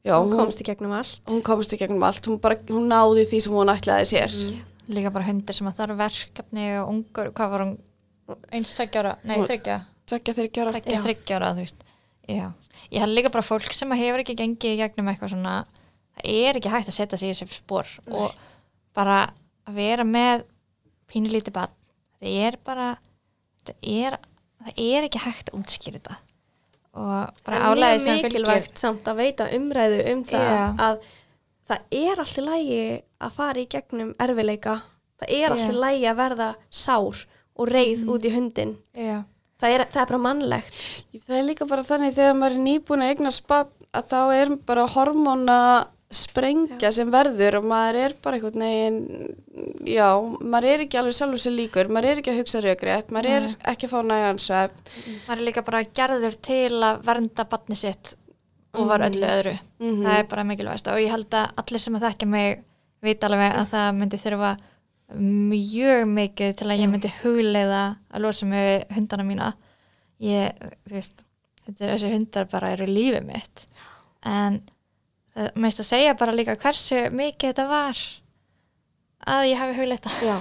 já, 0.03 0.19
Hún 0.19 0.33
hún, 0.33 0.37
komst 0.37 0.59
í 0.59 0.65
gegnum 0.67 0.91
allt. 0.91 1.21
hún 1.27 1.41
komst 1.41 1.71
í 1.73 1.77
gegnum 1.79 2.03
allt, 2.03 2.25
hún 2.27 2.41
bara, 2.41 2.55
hún 2.67 2.89
náði 2.91 3.23
því 3.29 3.41
sem 3.41 3.53
hún 3.53 3.71
ætlaði 3.71 4.05
sér. 4.11 4.61
líka 4.89 5.13
bara 5.13 5.23
hundir 5.25 5.53
sem 5.53 5.67
að 5.67 5.75
það 5.77 5.83
eru 5.87 5.95
verkefni 6.03 6.67
og 6.81 6.89
ungur, 6.89 7.31
hvað 7.31 7.49
var 7.51 7.59
hún 7.63 7.77
eins 8.51 8.73
tveggjára, 8.77 9.17
nei 9.23 9.37
þryggja 9.43 9.79
ekki 10.79 10.95
Já. 10.95 11.01
þryggjára, 11.05 11.51
þú 11.55 11.65
veist. 11.65 11.83
Já, 12.29 12.45
ég 12.93 13.01
held 13.01 13.15
líka 13.17 13.31
bara 13.33 13.45
fólk 13.45 13.73
sem 13.73 13.91
hefur 13.97 14.21
ekki 14.21 14.37
gengið 14.37 14.75
í 14.75 14.79
gegnum 14.83 15.09
eitthvað 15.09 15.33
svona 15.33 15.55
það 16.19 16.31
er 16.35 16.59
ekki 16.59 16.73
hægt 16.73 16.91
að 16.91 16.97
setja 16.99 17.17
sig 17.17 17.31
í 17.31 17.33
þessi 17.33 17.59
spór 17.59 17.89
og 18.13 18.35
bara 18.97 19.21
að 19.65 19.79
vera 19.79 20.05
með 20.05 20.43
pínulítið 21.09 21.55
bann 21.55 21.73
það 22.19 22.35
er 22.45 22.57
bara 22.65 22.89
það 23.65 23.87
er, 23.93 24.17
það 24.65 24.83
er 24.85 25.07
ekki 25.07 25.23
hægt 25.23 25.49
að 25.49 25.61
útskýra 25.61 25.99
þetta. 25.99 26.19
Og 26.99 27.41
bara 27.45 27.59
Það 27.63 27.65
álæði 27.69 27.97
mjög 27.97 28.03
sem 28.03 28.19
fylgir 28.19 28.29
mikilvægt 28.33 28.81
samt 28.81 29.09
að 29.09 29.19
veita 29.23 29.49
umræðu 29.55 29.99
um 30.11 30.23
það 30.27 30.47
Já. 30.49 30.63
að 30.85 31.03
það 31.69 31.99
er 31.99 32.23
allt 32.23 32.39
í 32.39 32.45
lægi 32.45 32.79
að 33.19 33.35
fara 33.35 33.61
í 33.61 33.67
gegnum 33.69 34.13
erfileika 34.25 34.79
það 35.21 35.35
er 35.37 35.55
í 35.55 35.61
Já. 35.61 35.75
lægi 35.85 36.07
að 36.09 36.19
verða 36.23 36.49
sár 36.69 37.25
og 37.59 37.69
reið 37.69 38.07
út 38.13 38.25
í 38.25 38.31
hundin 38.33 38.73
já, 38.95 39.19
það 39.59 39.75
er, 39.75 39.85
það 39.91 40.01
er 40.05 40.09
bara 40.13 40.23
mannlegt. 40.23 40.81
Það 41.19 41.37
er 41.41 41.47
líka 41.51 41.67
bara 41.69 41.83
þannig 41.83 42.15
þegar 42.15 42.37
maður 42.39 42.57
er 42.57 42.65
nýbúin 42.69 43.03
að 43.05 43.13
eigna 43.13 43.31
spatt 43.35 43.73
að 43.91 44.11
þá 44.13 44.19
er 44.39 44.53
bara 44.69 44.85
hormóna 44.95 45.57
sprengja 46.09 46.89
sem 46.93 47.09
verður 47.13 47.59
og 47.59 47.65
maður 47.69 47.97
er 48.01 48.13
bara 48.23 48.39
einhvern 48.39 48.63
veginn, 48.65 49.01
já, 49.85 50.07
maður 50.41 50.67
er 50.71 50.83
ekki 50.87 50.97
alveg 50.97 51.17
sjálfur 51.19 51.43
sér 51.43 51.53
líkur, 51.53 51.91
maður 51.93 52.07
er 52.09 52.21
ekki 52.21 52.31
að 52.33 52.39
hugsa 52.41 52.61
raugrétt, 52.65 53.11
maður 53.13 53.35
er 53.35 53.45
ekki 53.69 53.85
að 53.85 53.93
fá 53.93 53.99
nægan 54.09 54.41
svefn. 54.41 54.79
maður 55.27 55.35
er 55.35 55.45
líka 55.45 55.65
bara 55.67 55.83
gerður 55.99 56.39
til 56.49 56.79
að 56.87 57.03
vernda 57.05 57.45
barni 57.51 57.77
sitt 57.77 58.15
og 58.73 58.89
var 58.89 59.05
öllu 59.05 59.25
öðru. 59.25 59.55
Mhm. 59.81 60.01
það 60.05 60.17
er 60.17 60.27
bara 60.33 60.47
mikilvægast 60.49 60.89
og 60.89 60.97
ég 61.01 61.13
held 61.13 61.29
að 61.29 61.53
allir 61.61 61.79
sem 61.85 61.95
að 61.99 62.07
þekkja 62.07 62.27
mig 62.33 62.59
vita 63.05 63.29
alveg 63.29 63.53
að 63.59 63.69
það 63.75 63.95
myndi 63.99 64.17
þurfa 64.25 64.51
mjög 65.17 66.05
mikið 66.11 66.53
til 66.59 66.67
að 66.69 66.83
ég 66.83 66.91
myndi 66.91 67.11
hugleiða 67.23 67.83
að 68.13 68.23
losa 68.25 68.45
mig 68.49 68.65
við 68.67 68.95
hundana 68.97 69.25
mína 69.25 69.49
ég, 70.21 70.53
þú 70.85 70.97
veist 70.97 71.23
þetta 71.65 71.85
er 71.85 71.93
þessi 71.95 72.11
hundar 72.13 72.49
bara 72.51 72.73
eru 72.75 72.87
lífið 72.89 73.25
mitt 73.25 73.65
en 74.27 74.61
það 75.33 75.59
meist 75.63 75.81
að 75.81 75.89
segja 75.89 76.17
bara 76.19 76.35
líka 76.35 76.57
hversu 76.59 77.07
mikið 77.15 77.53
þetta 77.53 77.67
var 77.69 78.03
að 79.29 79.49
ég 79.49 79.59
hafi 79.59 79.97
Já, 80.23 80.37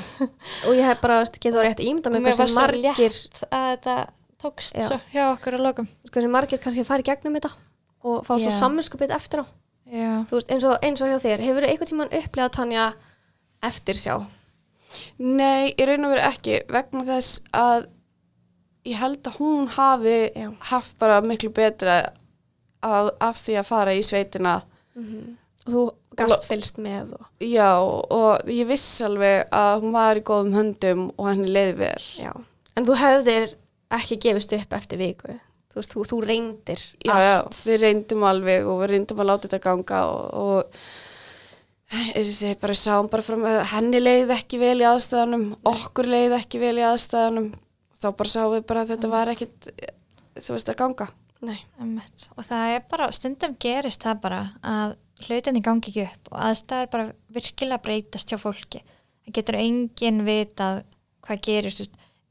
og 0.68 0.76
ég 0.76 0.84
hef 0.86 1.00
bara, 1.02 1.20
veist, 1.22 1.40
getur 1.42 1.64
rétt 1.66 1.82
ímda 1.82 2.12
með 2.12 2.28
hversu 2.28 2.54
margir, 2.56 3.18
að 3.48 3.66
þetta 3.72 3.96
tókst 4.38 4.76
Já. 4.76 4.86
svo 4.86 4.98
hjá 5.12 5.24
okkur 5.32 5.58
að 5.58 5.64
lokum 5.66 5.88
hversu 6.12 6.30
margir 6.30 6.62
kannski 6.62 6.86
fara 6.86 7.02
í 7.02 7.08
gegnum 7.08 7.38
þetta 7.38 7.50
og 8.06 8.20
fá 8.26 8.34
svo 8.36 8.52
Já. 8.52 8.58
samminskupið 8.60 9.14
eftir 9.16 9.42
á. 9.42 9.44
Veist, 9.88 10.50
eins 10.52 10.66
og, 10.68 10.76
eins 10.84 11.02
og 11.02 11.10
hjá 11.10 11.18
þér, 11.22 11.44
hefur 11.46 11.64
þú 11.64 11.70
einhvern 11.72 11.90
tímann 11.90 12.16
upplegað 12.20 12.54
Tanja 12.58 12.88
eftir 13.64 13.98
sjá? 13.98 14.14
Nei, 15.18 15.74
ég 15.74 15.84
raun 15.88 16.08
og 16.08 16.14
veru 16.14 16.26
ekki 16.28 16.60
vegna 16.72 17.04
þess 17.06 17.42
að 17.56 17.88
ég 18.88 18.98
held 19.00 19.28
að 19.28 19.38
hún 19.40 19.68
hafi 19.74 20.18
Já. 20.32 20.48
haft 20.70 20.98
bara 20.98 21.20
miklu 21.24 21.50
betra 21.54 22.00
af, 22.82 23.10
af 23.20 23.40
því 23.40 23.58
að 23.60 23.68
fara 23.68 23.96
í 23.96 24.04
sveitina 24.06 24.60
Og 24.98 25.72
þú 25.72 25.82
gast 26.18 26.48
fylgst 26.48 26.78
með 26.82 27.12
og, 27.14 27.26
já 27.44 27.70
og 27.78 28.48
ég 28.50 28.66
viss 28.70 29.02
alveg 29.06 29.44
að 29.54 29.84
hún 29.84 29.92
var 29.94 30.18
í 30.18 30.24
góðum 30.26 30.56
höndum 30.56 31.04
og 31.14 31.28
henni 31.30 31.50
leiði 31.52 31.76
vel 31.82 32.06
já. 32.24 32.32
En 32.74 32.86
þú 32.86 32.96
hefðir 32.98 33.52
ekki 33.94 34.18
gefist 34.22 34.54
upp 34.54 34.74
eftir 34.76 35.00
viku. 35.00 35.36
Þú 35.72 35.84
þú, 35.84 36.04
þú 36.10 36.18
reyndir 36.24 36.82
já, 37.04 37.12
já, 37.12 37.34
allt. 37.42 37.60
við 37.68 37.82
reyndum 37.84 38.24
alveg 38.26 38.66
og 38.66 38.80
við 38.82 38.92
reyndum 38.94 39.22
að 39.22 39.30
láta 39.30 39.48
þetta 39.48 39.60
ganga 39.66 40.00
og, 40.08 40.24
og 40.34 40.82
sé 42.28 42.54
bara 42.60 42.74
sáum 42.76 43.08
bara 43.08 43.24
fram 43.24 43.46
að 43.48 43.62
henni 43.72 44.00
leiði 44.02 44.34
ekki 44.34 44.60
vel 44.60 44.76
í 44.82 44.88
aðstæðanum 44.88 45.46
okkur 45.68 46.10
leiði 46.10 46.36
ekki 46.36 46.60
vel 46.60 46.74
í 46.76 46.84
aðstæðanum 46.84 47.48
þá 47.98 48.08
bara 48.18 48.32
sáum 48.34 48.52
við 48.52 48.66
bara 48.68 48.84
að 48.84 48.92
þetta 48.92 49.10
var 49.12 49.32
ekkit 49.32 49.70
þú 50.38 50.54
veist 50.54 50.70
að 50.70 50.78
ganga. 50.82 51.08
Og 52.34 52.46
það 52.46 52.74
er 52.74 52.84
bara, 52.90 53.08
stundum 53.14 53.54
gerist 53.62 54.02
það 54.02 54.20
bara 54.24 54.40
að 54.66 54.96
hlutinni 55.26 55.62
gangi 55.62 55.90
ekki 55.90 56.04
upp 56.04 56.32
og 56.32 56.42
aðstæður 56.48 56.90
bara 56.92 57.08
virkilega 57.34 57.82
breytast 57.82 58.30
hjá 58.30 58.38
fólki. 58.42 58.82
Það 59.26 59.36
getur 59.38 59.58
enginn 59.58 60.24
vitað 60.26 60.82
hvað 61.26 61.42
gerist 61.46 61.82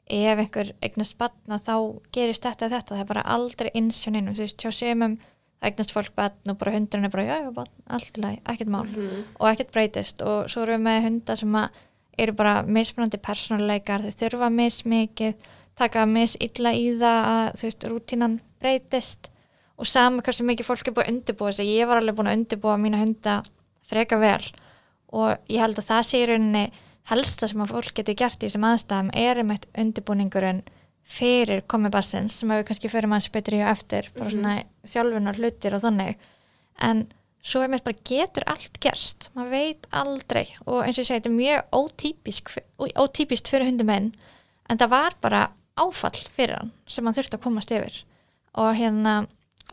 ef 0.08 0.40
einhver 0.40 0.72
eignast 0.84 1.18
batna 1.20 1.60
þá 1.60 1.76
gerist 2.16 2.46
þetta 2.46 2.70
þetta. 2.72 2.94
Það 2.94 3.04
er 3.04 3.10
bara 3.10 3.26
aldrei 3.36 3.72
neinum 3.76 4.36
þú 4.36 4.46
veist, 4.46 4.64
hjá 4.64 4.72
sömum 4.72 5.18
það 5.58 5.70
eignast 5.72 5.94
fólk 5.94 6.16
batn 6.16 6.54
og 6.54 6.58
bara 6.62 6.74
hundurinn 6.76 7.08
er 7.08 7.14
bara, 7.14 7.26
já, 7.26 7.38
já, 7.44 7.52
batn, 7.56 7.76
allt 7.98 8.18
í 8.18 8.24
lagi, 8.24 8.42
ekkert 8.54 8.74
mál. 8.74 8.88
Og 9.40 9.48
ekkert 9.50 9.72
breytist. 9.74 10.22
Og 10.22 10.50
svo 10.52 10.66
erum 10.66 10.78
við 10.78 10.84
með 10.88 11.08
hunda 11.08 11.38
sem 11.40 11.58
að 11.58 11.80
eru 12.18 12.34
bara 12.38 12.54
mismunandi 12.66 13.20
persónuleikar, 13.22 14.06
þau 14.06 14.22
þurfa 14.22 14.52
mismikið 14.54 15.48
taka 15.78 16.06
misilla 16.10 16.74
í 16.74 16.88
það 16.98 17.28
að 17.32 17.50
þú 17.60 17.68
veist, 17.68 17.88
rútínan 17.92 18.40
breytist. 18.62 19.30
Og 19.78 19.86
sama 19.86 20.24
hversu 20.26 20.46
mikið 20.46 20.66
fólk 20.66 20.88
er 20.90 20.96
búið 20.98 21.06
að 21.06 21.14
undirbúa 21.14 21.52
sig. 21.54 21.70
Ég 21.70 21.90
var 21.90 22.02
alveg 22.02 22.18
búin 22.18 22.32
að 22.32 22.40
undirbúa 22.40 22.78
mína 22.82 23.02
hunda 23.04 23.36
freka 23.86 24.18
vel. 24.18 24.42
Og 25.14 25.38
ég 25.54 25.62
held 25.62 25.78
að 25.78 25.90
það 25.92 26.08
sé 26.08 26.22
í 26.24 26.30
rauninni 26.32 26.64
helsta 27.12 27.48
sem 27.48 27.62
að 27.64 27.76
fólk 27.76 27.94
getur 28.00 28.18
gert 28.18 28.42
í 28.42 28.48
þessum 28.48 28.66
aðstæðum 28.68 29.12
er 29.22 29.42
um 29.44 29.54
eitt 29.54 29.68
undirbúningurinn 29.78 30.64
fyrir 31.08 31.64
komi 31.72 31.92
barsins 31.94 32.36
sem 32.42 32.52
við 32.52 32.66
kannski 32.68 32.92
fyrir 32.92 33.10
maður 33.12 33.32
betur 33.38 33.56
í 33.58 33.62
og 33.64 33.72
eftir 33.72 34.10
bara 34.18 34.34
svona 34.34 34.56
þjálfunar 34.88 35.40
hlutir 35.40 35.78
og 35.78 35.84
þannig. 35.86 36.18
En 36.84 37.06
svo 37.48 37.64
er 37.64 37.72
mér 37.72 37.84
bara 37.86 38.02
getur 38.08 38.46
allt 38.52 38.80
gerst. 38.84 39.30
Maður 39.38 39.54
veit 39.56 39.88
aldrei 39.96 40.46
og 40.66 40.82
eins 40.84 40.98
og 40.98 41.06
ég 41.06 41.10
segi 41.10 41.22
þetta 41.22 41.32
er 41.32 41.38
mjög 41.38 41.80
ótípisk, 41.80 42.52
ótípist 43.00 43.52
fyrir 43.52 43.70
hundumenn 43.70 44.12
en 44.68 44.82
það 44.82 44.94
var 44.94 45.18
bara 45.24 45.46
áfall 45.80 46.20
fyrir 46.36 46.58
hann 46.60 46.74
sem 46.90 47.08
hann 47.08 47.16
þurfti 47.16 47.40
að 47.40 47.46
komast 47.46 47.74
yfir. 47.74 48.02
Og 48.58 48.74
hérna 48.76 49.22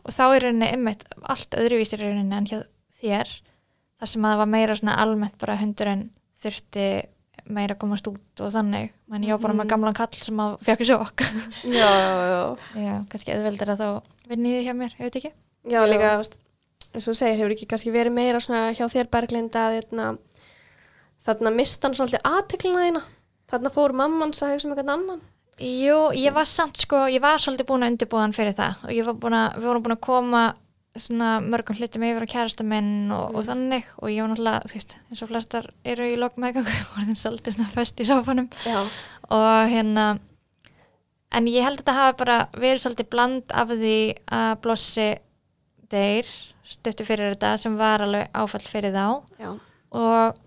og 0.05 0.13
þá 0.13 0.25
er 0.27 0.45
rauninni 0.45 0.71
ymmit 0.77 1.03
allt 1.25 1.57
öðruvísir 1.57 2.03
rauninni 2.03 2.37
en 2.37 2.47
hjá 2.49 2.59
þér 3.01 3.31
þar 3.99 4.11
sem 4.11 4.25
að 4.25 4.33
það 4.33 4.41
var 4.43 4.51
meira 4.53 4.77
svona 4.77 4.97
almennt 5.01 5.37
bara 5.41 5.59
hundurinn 5.59 6.07
þurfti 6.39 6.87
meira 7.45 7.75
að 7.75 7.81
komast 7.83 8.07
út 8.09 8.41
og 8.41 8.51
þannig 8.53 8.91
menn 9.11 9.25
ég 9.27 9.35
var 9.35 9.43
bara 9.43 9.57
með 9.59 9.69
gamlan 9.73 9.97
kall 9.97 10.17
sem 10.17 10.39
að 10.41 10.55
fekk 10.65 10.85
sjokk. 10.89 11.25
Já, 11.79 11.89
já, 11.89 12.15
já. 12.31 12.41
Já, 12.81 12.95
kannski 13.11 13.35
eðveldur 13.35 13.73
að 13.73 13.83
þá 13.83 13.89
vinniði 14.31 14.63
hjá 14.65 14.73
mér, 14.77 14.95
ég 14.97 15.09
veit 15.09 15.19
ekki. 15.21 15.31
Já, 15.69 15.79
líka, 15.89 16.15
veist, 16.21 16.39
eins 16.91 17.05
og 17.05 17.11
þú 17.11 17.17
segir, 17.19 17.37
hefur 17.41 17.55
ekki 17.55 17.69
kannski 17.69 17.93
verið 17.93 18.17
meira 18.17 18.41
svona 18.41 18.73
hjá 18.77 18.85
þér 18.91 19.11
Berglind 19.13 19.59
að 19.59 19.77
þarna, 19.77 20.09
þarna 21.27 21.53
mista 21.53 21.87
hann 21.87 21.97
svolítið 21.97 22.27
aðteklina 22.31 22.83
þína. 22.87 23.05
Þarna 23.51 23.71
fór 23.73 23.93
mamman 23.93 24.33
að 24.33 24.55
hugsa 24.55 24.67
um 24.69 24.73
eitthvað 24.73 24.93
annan. 24.95 25.23
Jú, 25.61 25.99
ég 26.19 26.33
var 26.35 26.47
samt 26.49 26.81
sko, 26.83 27.05
ég 27.07 27.21
var 27.23 27.39
svolítið 27.39 27.69
búin 27.69 27.85
að 27.85 27.93
undirbúa 27.93 28.25
hann 28.25 28.35
fyrir 28.35 28.55
það 28.57 28.81
og 28.89 28.91
ég 28.91 29.05
var 29.07 29.19
búin 29.21 29.37
að, 29.37 29.53
við 29.61 29.69
vorum 29.69 29.85
búin 29.85 29.95
að 29.95 30.01
koma 30.03 30.41
svona 30.95 31.39
mörgum 31.43 31.77
hlutum 31.79 32.05
yfir 32.07 32.23
á 32.23 32.33
kærasta 32.33 32.65
minn 32.67 33.11
og, 33.13 33.35
og 33.35 33.47
þannig. 33.47 33.89
Og 34.01 34.13
ég 34.13 34.23
var 34.23 34.31
náttúrulega, 34.31 34.69
þú 34.69 34.77
veist, 34.77 34.95
eins 35.09 35.23
og 35.25 35.31
flestar 35.31 35.67
eru 35.83 36.07
í 36.07 36.15
lok 36.19 36.39
meðgangu 36.41 36.77
og 36.93 37.01
er 37.03 37.19
svolítið 37.19 37.57
svona 37.57 37.73
föst 37.73 37.99
í 37.99 38.07
sáfanum 38.07 38.49
Já. 38.63 38.79
og 39.35 39.73
hérna 39.73 40.07
en 41.35 41.47
ég 41.51 41.65
held 41.65 41.79
að 41.79 41.83
þetta 41.83 41.97
hafi 41.99 42.17
bara 42.21 42.37
verið 42.55 42.83
svolítið 42.83 43.09
bland 43.11 43.55
af 43.55 43.71
því 43.73 43.97
að 44.39 44.51
blossi 44.63 45.07
deyr 45.91 46.29
stöttu 46.65 47.05
fyrir 47.05 47.33
þetta 47.35 47.55
sem 47.61 47.75
var 47.77 48.03
alveg 48.05 48.29
áfall 48.33 48.63
fyrir 48.65 48.95
þá. 48.95 49.07
Já. 49.41 49.51
og 49.95 50.39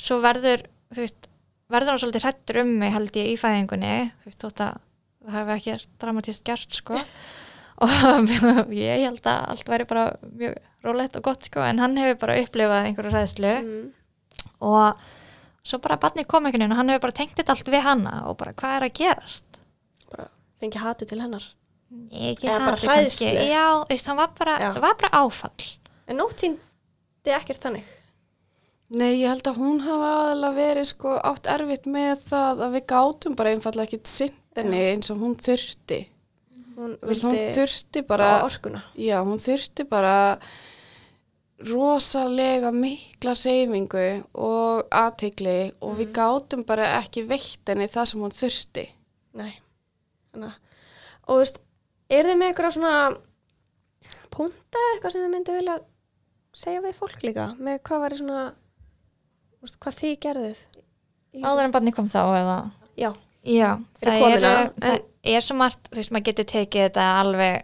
svo 0.00 0.20
verður 0.22 0.66
þú 0.94 1.04
veist, 1.04 1.30
verður 1.72 1.94
hann 1.94 2.02
svolítið 2.02 2.26
hrættur 2.26 2.60
um 2.62 2.74
mig 2.82 2.92
held 2.94 3.16
ég 3.18 3.32
í 3.32 3.38
fæðingunni 3.40 3.94
þú 4.20 4.28
veist, 4.28 4.42
þótt 4.44 4.62
að 4.66 4.76
það 5.24 5.38
hefði 5.38 5.56
ekki 5.56 5.76
dramatíst 6.02 6.44
gert 6.46 6.78
sko 6.78 7.00
og 7.82 8.70
ég 8.78 9.02
held 9.06 9.24
að 9.26 9.48
allt 9.54 9.68
væri 9.68 9.86
bara 9.90 10.04
mjög 10.38 10.54
rólegt 10.84 11.16
og 11.18 11.22
gott 11.26 11.48
sko 11.48 11.64
en 11.64 11.78
hann 11.82 11.96
hefur 11.98 12.20
bara 12.26 12.38
upplifað 12.44 12.86
einhverju 12.90 13.12
ræðslu 13.16 13.52
Mm. 13.64 13.90
og 14.60 14.98
svo 15.64 15.78
bara 15.80 15.96
barnið 15.98 16.26
kom 16.28 16.44
einhvern 16.46 16.60
veginn 16.66 16.72
og 16.76 16.80
hann 16.82 16.92
hefur 16.92 17.06
bara 17.08 17.16
tengt 17.18 17.34
þetta 17.38 17.54
allt 17.56 17.70
við 17.72 17.82
hanna 17.86 18.14
og 18.28 18.36
bara 18.40 18.52
hvað 18.52 18.76
er 18.78 18.86
að 18.88 18.96
gerast 19.00 19.60
Bara 20.10 20.28
fengi 20.60 20.78
hatu 20.78 21.06
til 21.08 21.20
hennar. 21.24 21.44
Ekki 22.12 22.48
hati 22.52 22.86
kannski. 22.86 23.28
já, 23.48 23.64
veist, 23.88 24.06
hann 24.06 24.16
var 24.18 24.30
bara, 24.38 24.58
Já. 24.60 24.70
það 24.76 24.80
var 24.84 24.96
bara 25.00 25.10
áfall 25.24 25.66
En 26.06 26.16
nótt 26.20 26.40
síndi 26.44 27.32
ekkert 27.32 27.62
þannig. 27.64 27.84
Nei, 28.94 29.14
ég 29.22 29.28
held 29.32 29.46
að 29.48 29.56
hún 29.58 29.78
hafa 29.80 30.08
aðalega 30.20 30.54
verið 30.58 30.86
sko 30.90 31.14
átt 31.24 31.46
erfitt 31.48 31.86
með 31.88 32.18
það 32.28 32.60
að 32.66 32.74
við 32.76 32.84
gátum 32.92 33.36
bara 33.38 33.54
einfallega 33.54 33.88
ekkit 33.88 34.06
sint 34.12 34.58
henni 34.58 34.82
eins 34.92 35.08
og 35.10 35.22
hún 35.24 35.32
þurfti. 35.40 36.02
Hún 36.74 36.94
Þú 36.98 37.06
veist, 37.10 37.24
Hún 37.28 37.36
þurfti 37.54 38.00
bara, 38.06 38.28
já, 38.98 39.18
hún 39.22 39.38
þurfti 39.38 39.84
bara 39.86 40.14
rosalega 41.64 42.72
mikla 42.74 43.34
reyfingu 43.38 44.06
og 44.34 44.88
aðtegli 44.90 45.72
og 45.80 45.94
við 46.00 46.10
gátum 46.16 46.64
bara 46.66 46.88
ekki 46.98 47.22
veitt 47.30 47.70
henni 47.70 47.86
það 47.90 48.08
sem 48.10 48.24
hún 48.24 48.34
þurfti. 48.34 48.84
Nei. 49.38 49.52
Þannig 50.34 50.58
og 51.24 51.30
þú 51.30 51.38
veist, 51.40 51.60
er 52.12 52.26
þið 52.28 52.40
með 52.40 52.50
eitthvað 52.50 52.74
svona 52.76 52.94
punta 54.34 54.80
eða 54.82 54.94
eitthvað 54.96 55.14
sem 55.14 55.22
þið 55.24 55.32
myndi 55.36 55.54
vilja 55.56 55.76
segja 56.54 56.82
við 56.84 56.98
fólk 56.98 57.22
líka? 57.24 57.46
Með 57.58 57.78
hvað 57.86 58.02
var 58.04 58.16
svona, 58.18 58.42
þú 59.54 59.68
veist, 59.68 59.78
hvað 59.84 60.00
þið 60.02 60.16
gerðuð? 60.26 60.64
Í- 61.34 61.42
áður 61.46 61.64
en 61.68 61.74
barnið 61.78 61.96
kom 61.96 62.10
þá 62.12 62.20
eða 62.42 62.58
Já. 63.00 63.10
Já, 63.44 63.70
það, 64.00 64.18
en- 64.40 64.42
það 64.80 65.34
er 65.34 65.44
svo 65.44 65.56
margt, 65.60 65.88
þú 65.90 66.00
veist, 66.00 66.12
maður 66.14 66.26
getur 66.30 66.46
tekið 66.54 66.86
þetta 66.88 67.06
alveg 67.20 67.62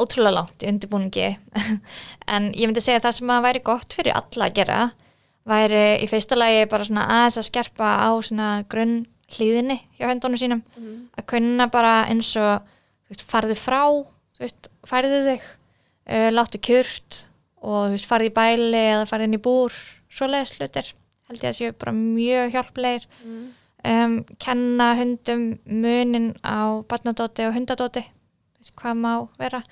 ótrúlega 0.00 0.34
langt 0.38 0.64
í 0.64 0.68
undirbúningi. 0.70 1.28
En 2.34 2.50
ég 2.56 2.68
myndi 2.68 2.80
segja 2.84 3.00
að 3.00 3.06
það 3.08 3.16
sem 3.18 3.30
að 3.34 3.44
væri 3.48 3.62
gott 3.64 3.94
fyrir 3.96 4.16
alla 4.16 4.48
að 4.48 4.56
gera 4.60 4.78
væri 5.48 5.82
í 6.04 6.08
fyrsta 6.10 6.36
lagi 6.36 6.66
bara 6.68 6.84
svona 6.84 7.06
aðeins 7.08 7.38
að 7.40 7.46
skerpa 7.48 7.90
á 8.04 8.10
svona 8.20 8.48
grunn 8.68 8.98
hlýðinni 9.32 9.78
hjá 9.98 10.08
höndunum 10.10 10.40
sínum. 10.40 10.62
Að 11.16 11.26
kunna 11.32 11.66
bara 11.72 11.94
eins 12.08 12.30
og 12.40 12.64
veist, 13.08 13.24
farðu 13.28 13.56
frá, 13.56 13.82
veist, 14.40 14.68
færðu 14.88 15.22
þig 15.28 15.44
uh, 15.48 16.28
láttu 16.36 16.60
kjurt 16.64 17.22
og 17.64 17.92
veist, 17.96 18.08
farðu 18.08 18.28
í 18.28 18.34
bæli 18.36 18.82
eða 18.92 19.06
farðu 19.08 19.28
inn 19.28 19.36
í 19.38 19.42
búr 19.44 19.72
svoleiðis 20.12 20.56
hlutir. 20.60 20.92
Held 21.28 21.42
ég 21.44 21.50
að 21.52 21.58
séu 21.60 21.72
bara 21.76 21.92
mjög 21.96 22.52
hjálplegir 22.56 23.08
um, 23.84 24.22
kenna 24.42 24.92
hundum 24.98 25.50
munin 25.66 26.32
á 26.42 26.82
barnadóti 26.88 27.46
og 27.48 27.54
hundadóti. 27.56 28.04
Hvað 28.78 28.98
má 29.00 29.12
vera? 29.38 29.62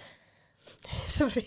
Sorry. 1.10 1.44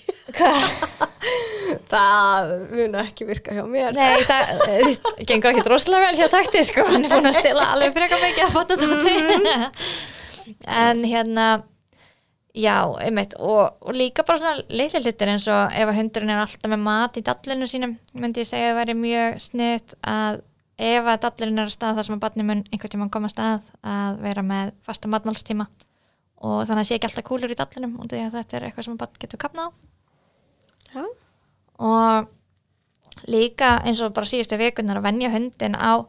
það 1.91 2.51
mun 2.73 2.97
ekki 3.01 3.27
virka 3.29 3.55
hjá 3.55 3.63
mér. 3.69 3.95
Nei, 3.95 4.21
það 4.27 5.25
gengur 5.27 5.53
ekki 5.53 5.65
rosalega 5.67 6.09
vel 6.09 6.19
hjá 6.19 6.29
takti 6.31 6.63
sko, 6.67 6.85
hann 6.89 7.07
er 7.07 7.13
búin 7.13 7.29
að 7.29 7.39
stila 7.39 7.71
alveg 7.73 7.95
frekar 7.95 8.23
mikið 8.23 8.45
að 8.45 8.55
fatta 8.55 8.79
þetta 8.79 9.69
en 10.79 11.03
hérna 11.05 11.47
já, 12.57 12.77
einmitt. 13.03 13.35
Og, 13.39 13.79
og 13.81 13.95
líka 13.95 14.25
bara 14.27 14.41
svona 14.41 14.67
litli 14.73 15.03
hlutir 15.03 15.31
eins 15.33 15.47
og 15.51 15.75
ef 15.75 15.91
að 15.91 15.99
hundurinn 16.01 16.33
er 16.33 16.43
alltaf 16.43 16.71
með 16.71 16.85
mat 16.85 17.19
í 17.19 17.25
dallinu 17.25 17.69
sínum 17.69 17.97
myndi 18.17 18.43
ég 18.43 18.49
segja 18.49 18.73
að 18.73 18.79
væri 18.81 18.97
mjög 18.99 19.41
sniðt 19.45 19.97
að 20.03 20.41
ef 20.79 21.11
að 21.11 21.21
dallinu 21.25 21.63
er 21.63 21.69
að 21.69 21.75
stað 21.75 21.99
þar 21.99 22.07
sem 22.07 22.15
að 22.15 22.23
barni 22.23 22.47
mun 22.47 22.63
einhvern 22.71 22.93
tímann 22.95 23.13
koma 23.13 23.29
að 23.29 23.35
stað 23.35 23.69
að 23.83 24.19
vera 24.23 24.43
með 24.45 24.73
fasta 24.87 25.11
matmálstíma. 25.11 25.67
Og 26.39 26.59
þannig 26.63 26.85
að 26.85 26.87
sé 26.87 26.97
ekki 26.97 27.09
alltaf 27.09 27.27
kúlur 27.27 27.51
í 27.51 27.57
dallinum 27.59 27.97
og 27.99 28.07
því 28.07 28.21
að 28.25 28.35
þetta 28.37 28.57
er 28.57 28.67
eitthvað 28.67 28.87
sem 28.87 28.95
að 28.95 29.01
barn 29.03 29.23
getur 29.23 29.41
kapna 29.41 29.67
á. 29.67 29.69
Já. 30.89 31.03
og 31.77 32.29
líka 33.29 33.75
eins 33.85 33.99
og 34.01 34.13
bara 34.15 34.29
síðustu 34.29 34.57
vikunar 34.57 34.97
að 34.99 35.05
venja 35.05 35.29
hundin 35.33 35.75
á 35.77 36.01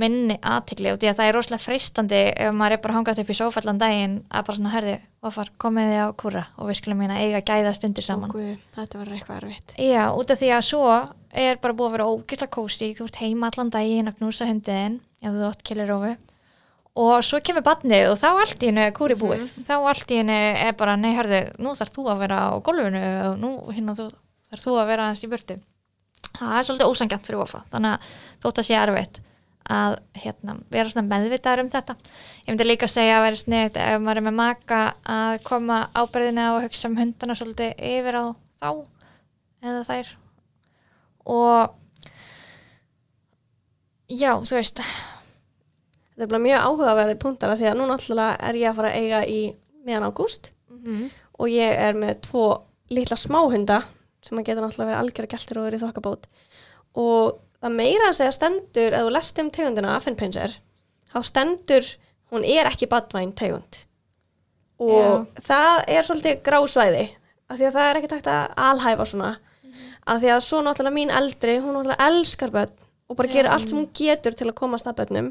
minni 0.00 0.36
aðtikli 0.42 0.90
og 0.90 0.98
því 0.98 1.10
að 1.10 1.18
það 1.18 1.28
er 1.28 1.36
rosalega 1.36 1.62
freistandi 1.62 2.20
ef 2.32 2.54
maður 2.56 2.76
er 2.76 2.80
bara 2.82 2.96
hangað 2.96 3.20
upp 3.22 3.30
í 3.30 3.36
sófallan 3.38 3.78
daginn 3.78 4.16
að 4.26 4.46
bara 4.48 4.58
svona 4.58 4.72
herði, 4.72 4.94
ofar, 5.22 5.50
komið 5.62 5.90
þið 5.92 6.00
á 6.02 6.08
kúra 6.22 6.42
og 6.58 6.70
við 6.70 6.78
skulum 6.80 7.02
meina 7.04 7.18
eiga 7.22 7.42
gæða 7.46 7.74
stundir 7.78 8.06
saman 8.06 8.32
Guð, 8.32 8.56
þetta 8.74 9.00
var 9.00 9.12
eitthvað 9.14 9.38
erfitt. 9.42 9.76
Já, 9.78 10.02
út 10.10 10.34
af 10.34 10.40
því 10.40 10.50
að 10.56 10.66
svo 10.66 10.88
er 11.34 11.58
bara 11.62 11.74
búið 11.74 11.88
að 11.88 11.96
vera 11.96 12.10
ógætla 12.12 12.48
kósi, 12.52 12.92
þú 12.94 13.08
ert 13.08 13.18
heima 13.22 13.50
allan 13.50 13.72
daginn 13.74 14.10
að 14.10 14.20
knúsa 14.20 14.46
hundin 14.48 15.00
ef 15.24 15.34
þú 15.34 15.48
átt 15.48 15.66
kilirófi 15.66 16.14
og 16.94 17.24
svo 17.26 17.40
kemur 17.42 17.64
badnið 17.66 18.12
og 18.12 18.18
þá 18.20 18.28
allt 18.30 18.62
í 18.62 18.70
hennu 18.70 18.84
er 18.84 18.94
kúri 18.94 19.16
búið. 19.18 19.48
Þá 19.66 19.74
allt 19.80 20.12
í 20.14 20.20
hennu 20.20 20.36
er 20.62 20.74
bara, 20.78 20.94
nei, 21.00 21.10
herðu 21.16 21.40
nú 21.58 21.74
þarf 21.74 21.94
þú 21.96 22.06
að 22.12 22.22
vera 22.22 22.40
á 22.46 22.52
gólfinu 22.62 23.04
og 23.32 23.38
nú 23.42 23.52
hérna 23.74 23.96
þarf 23.98 24.62
þú 24.62 24.76
að 24.78 24.90
vera 24.92 25.08
aðeins 25.08 25.24
í 25.26 25.30
burtu. 25.32 25.58
Það 26.34 26.56
er 26.58 26.66
svolítið 26.68 26.90
ósangjant 26.92 27.26
fyrir 27.26 27.42
ofa 27.42 27.62
þannig 27.72 27.96
að 27.96 28.14
þótt 28.44 28.60
að 28.62 28.68
sé 28.68 28.78
erfitt 28.78 29.22
að 29.74 29.94
hérna, 30.20 30.58
vera 30.70 30.90
svona 30.90 31.08
meðvitaður 31.08 31.62
um 31.64 31.70
þetta. 31.72 31.94
Ég 32.44 32.50
myndi 32.52 32.66
líka 32.66 32.86
að 32.86 32.94
segja 32.94 33.14
að 33.18 33.24
vera 33.26 33.40
sniðt 33.40 33.78
ef 33.80 34.02
maður 34.02 34.20
er 34.20 34.26
með 34.26 34.36
maka 34.42 34.80
að 35.08 35.38
koma 35.46 35.78
ábyrðina 35.96 36.50
og 36.54 36.66
hugsa 36.66 36.90
um 36.90 36.98
hundana 37.00 37.38
svolítið 37.38 37.72
yfir 37.94 38.18
á 38.20 38.24
þá 38.60 38.68
eða 39.64 39.86
þær 39.88 40.12
og 41.24 41.74
já, 44.08 44.32
þú 44.36 44.56
veist 44.58 44.80
þetta 44.84 46.24
er 46.26 46.30
bara 46.30 46.44
mjög 46.46 46.64
áhugaverði 46.68 47.20
punktara 47.22 47.58
því 47.58 47.70
að 47.70 47.78
nú 47.80 47.90
náttúrulega 47.90 48.48
er 48.48 48.58
ég 48.60 48.70
að 48.70 48.80
fara 48.80 48.90
að 48.92 48.98
eiga 49.02 49.20
í 49.26 49.40
meðan 49.84 50.08
ágúst. 50.10 50.50
Mm 50.70 51.08
og 51.40 51.50
ég 51.50 51.78
er 51.86 51.96
með 51.98 52.22
tvo 52.28 52.44
litla 52.94 53.16
smáhunda 53.18 53.80
sem 54.24 54.38
að 54.38 54.48
geta 54.48 54.62
náttúrulega 54.62 54.90
verið 54.90 55.00
algjörða 55.00 55.32
gæltir 55.34 55.60
og 55.60 55.66
verið 55.68 55.82
þokkabót. 55.84 56.28
Og 57.00 57.40
það 57.60 57.76
meira 57.80 58.10
að 58.10 58.18
segja 58.20 58.36
stendur 58.36 58.96
ef 58.96 59.06
þú 59.06 59.14
lest 59.16 59.40
um 59.42 59.50
tegundina 59.54 59.96
Affenpinser 59.98 60.54
þá 61.12 61.18
stendur, 61.26 61.90
hún 62.32 62.46
er 62.46 62.70
ekki 62.70 62.88
badvæn 62.90 63.34
tegund. 63.36 63.82
Og 64.82 65.26
það 65.44 65.84
er 65.90 66.06
svolítið 66.06 66.40
grásvæði 66.46 67.04
af 67.50 67.58
því 67.58 67.68
að 67.68 67.76
það 67.76 67.88
er 67.88 68.00
ekki 68.00 68.12
takt 68.14 68.30
að 68.30 68.56
alhæfa 68.68 69.08
svona 69.10 69.34
af 70.04 70.20
því 70.22 70.32
að 70.34 70.42
svo 70.46 70.62
náttúrulega 70.64 70.96
mín 70.96 71.12
eldri 71.14 71.58
hún 71.60 71.76
náttúrulega 71.78 72.08
elskar 72.08 72.52
börn 72.54 72.74
og 73.08 73.18
bara 73.18 73.28
gerir 73.28 73.52
allt 73.52 73.68
sem 73.68 73.78
hún 73.78 73.90
getur 73.92 74.34
til 74.36 74.48
að 74.48 74.56
komast 74.56 74.86
að 74.88 75.02
börnum. 75.02 75.30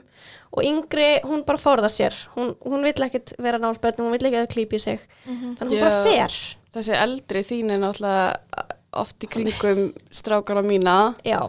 Og 0.53 0.65
yngri, 0.67 1.07
hún 1.25 1.41
bara 1.47 1.57
fórða 1.57 1.89
sér. 1.89 2.13
Hún, 2.35 2.53
hún 2.61 2.85
vill 2.85 3.05
ekkit 3.07 3.33
vera 3.41 3.57
nált 3.61 3.81
börnum 3.81 4.07
hún 4.07 4.13
vill 4.13 4.29
ekki 4.29 4.39
að 4.39 4.45
þau 4.45 4.53
klípi 4.53 4.79
sig. 4.81 5.05
Þannig 5.25 5.73
hún 5.73 5.81
bara 5.81 5.95
Já. 5.97 6.03
fer. 6.05 6.37
Þessi 6.73 6.97
eldri 6.99 7.43
þín 7.49 7.73
er 7.73 7.81
náttúrulega 7.81 8.67
oft 9.01 9.25
í 9.25 9.29
kringum 9.33 9.87
strákara 10.13 10.61
mína. 10.65 11.15
Já, 11.25 11.41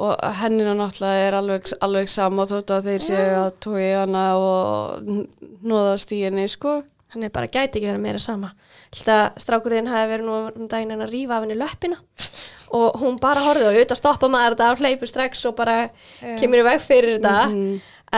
og 0.00 0.16
hennina 0.40 0.72
náttúrulega 0.78 1.28
er 1.28 1.36
alveg, 1.36 1.74
alveg 1.84 2.08
sama 2.08 2.46
þótt 2.48 2.72
að 2.76 2.88
þeir 2.88 3.04
séu 3.04 3.28
að 3.42 3.50
tói 3.60 3.84
hana 3.92 4.24
og 4.40 5.10
nóðast 5.60 6.16
í 6.16 6.22
henni, 6.24 6.48
sko. 6.48 6.80
hann 7.10 7.26
er 7.26 7.32
bara 7.34 7.50
gæti 7.50 7.80
ekki 7.80 7.88
verið 7.90 8.04
meira 8.04 8.20
sama 8.22 8.52
Þetta 8.90 9.18
strákurinn 9.38 9.86
hafi 9.90 10.08
verið 10.10 10.26
nú 10.26 10.38
um 10.50 10.68
daginn 10.70 10.96
að 10.96 11.12
rífa 11.12 11.36
af 11.36 11.44
henni 11.44 11.58
löppina 11.58 12.00
og 12.74 12.96
hún 13.02 13.18
bara 13.22 13.42
horfði 13.44 13.66
og 13.68 13.76
auðvitað 13.76 13.98
stoppa 14.00 14.30
maður 14.30 14.56
þetta 14.56 14.70
og 14.72 14.82
hleypur 14.82 15.10
strax 15.10 15.44
og 15.46 15.54
bara 15.58 15.76
kemur 16.40 16.62
í 16.62 16.66
veg 16.66 16.82
fyrir 16.82 17.18
þetta. 17.18 17.36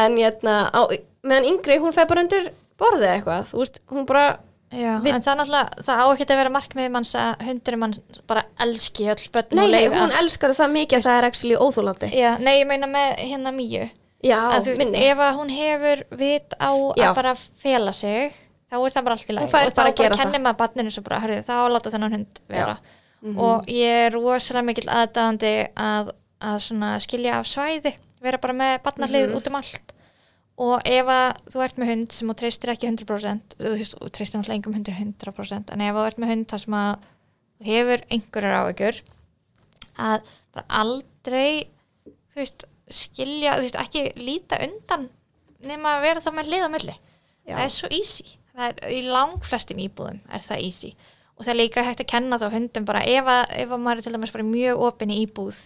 En 0.02 0.16
hérna, 0.16 0.54
á, 0.72 0.80
meðan 1.24 1.50
yngri 1.50 1.76
hún 1.82 1.92
fer 1.92 2.08
bara 2.08 2.24
undir 2.24 2.48
borðið 2.80 3.10
eitthvað 3.10 3.46
þú 3.50 3.60
veist, 3.62 3.78
hún 3.92 4.08
bara 4.08 4.24
Já, 4.72 4.94
en 4.96 5.20
það 5.20 5.26
er 5.28 5.36
náttúrulega, 5.36 5.82
það 5.84 5.98
á 6.00 6.06
ekki 6.08 6.24
að 6.24 6.38
vera 6.40 6.52
markmið 6.54 6.86
manns 6.94 7.10
að 7.20 7.42
hundurinn 7.44 7.80
manns 7.82 7.98
bara 8.30 8.44
elski 8.64 9.08
öll 9.12 9.26
börn 9.34 9.50
nei, 9.52 9.60
og 9.60 9.66
nei, 9.68 9.74
leyfi 9.74 9.98
hún 10.00 10.14
elskar 10.22 10.54
það 10.56 10.70
mikið 10.78 10.96
að 10.96 11.04
það 11.04 11.18
er 11.18 11.26
actually 11.28 11.58
óþólandi 11.60 12.08
Já, 12.16 12.30
nei, 12.40 12.54
ég 12.62 12.70
meina 12.70 12.88
með 12.88 13.10
hérna 13.20 13.52
mýju 13.52 13.82
já, 14.24 14.38
að 14.48 14.70
minni. 14.80 15.02
ef 15.10 15.20
að 15.26 15.36
hún 15.42 15.52
hefur 15.52 16.02
vit 16.22 16.56
á 16.56 16.72
Já. 16.96 17.04
að 17.10 17.20
bara 17.20 17.34
fela 17.36 17.92
sig 17.92 18.32
þá 18.72 18.76
er 18.80 18.94
það 18.96 19.04
bara 19.06 19.16
allt 19.18 19.30
í 19.30 19.36
Hún 19.36 19.52
fær 19.52 19.68
og 19.68 19.72
þá 19.76 19.82
bara 20.00 20.16
kennir 20.16 20.42
maður 20.42 20.60
barninu 20.64 20.90
svo 20.94 21.02
bara, 21.06 21.20
hörðu, 21.22 21.42
þá 21.44 21.54
láta 21.76 21.92
þennan 21.92 22.16
hund 22.16 22.40
vera. 22.48 22.76
Og 23.22 23.68
ég 23.70 24.06
er 24.08 24.16
rosalega 24.16 24.66
mikill 24.66 24.88
aðdáðandi 24.90 25.52
að, 25.78 26.08
að 26.42 26.56
svona 26.64 26.94
skilja 27.04 27.36
af 27.38 27.46
svæði 27.46 27.92
vera 28.22 28.38
bara 28.42 28.56
með 28.56 28.78
barnarlið 28.86 29.28
Mhm. 29.28 29.36
út 29.38 29.50
um 29.52 29.58
allt. 29.60 29.92
Og 30.62 30.82
ef 30.86 31.06
að 31.06 31.28
þú 31.52 31.62
ert 31.64 31.78
með 31.80 31.90
hund 31.92 32.12
sem 32.12 32.28
þú 32.28 32.34
treystir 32.40 32.70
ekki 32.72 32.88
100% 32.90 33.54
þú 33.58 33.70
veist, 33.76 33.94
þú 33.98 34.10
treystir 34.10 34.38
náttúrulega 34.40 34.58
engum 34.58 34.74
hundur 34.76 34.94
100% 34.98 35.72
en 35.72 35.80
ef 35.80 35.94
þú 35.96 36.06
ert 36.06 36.18
með 36.22 36.32
hund 36.32 36.46
þar 36.52 36.60
sem 36.64 36.74
að 36.74 37.06
þú 37.62 37.70
hefur 37.70 38.04
einhverjar 38.10 38.58
á 38.58 38.62
ykkur 38.72 39.00
að 39.98 40.20
bara 40.52 40.66
aldrei 40.82 41.68
þú 42.04 42.36
veist, 42.42 42.64
skilja 42.92 43.56
þú 43.56 43.64
veist, 43.66 43.80
ekki 43.80 44.04
líta 44.20 44.58
undan 44.66 45.08
nema 45.62 45.96
að 45.96 46.02
vera 46.08 46.20
þá 46.20 46.30
með 46.36 46.50
lið 46.52 46.66
á 46.66 46.70
milli. 46.74 46.94
Já. 47.46 47.56
það 47.56 47.64
er 47.64 47.72
svo 47.74 47.88
easy 47.90 48.28
er, 48.58 48.74
í 48.92 49.02
langflestum 49.08 49.78
íbúðum 49.78 50.20
er 50.32 50.40
það 50.44 50.62
easy. 50.66 50.94
Og 51.38 51.44
það 51.46 51.52
er 51.54 51.60
líka 51.62 51.82
hægt 51.86 52.00
að 52.04 52.10
kenna 52.12 52.38
þá 52.38 52.48
hundum 52.52 52.84
bara 52.84 53.00
ef 53.08 53.24
að, 53.26 53.44
ef 53.64 53.70
að 53.72 53.80
maður 53.80 53.98
er 53.98 54.02
til 54.06 54.12
dæmis 54.12 54.32
bara 54.34 54.44
mjög 54.44 54.82
opinn 54.88 55.10
í 55.10 55.22
íbúð 55.26 55.56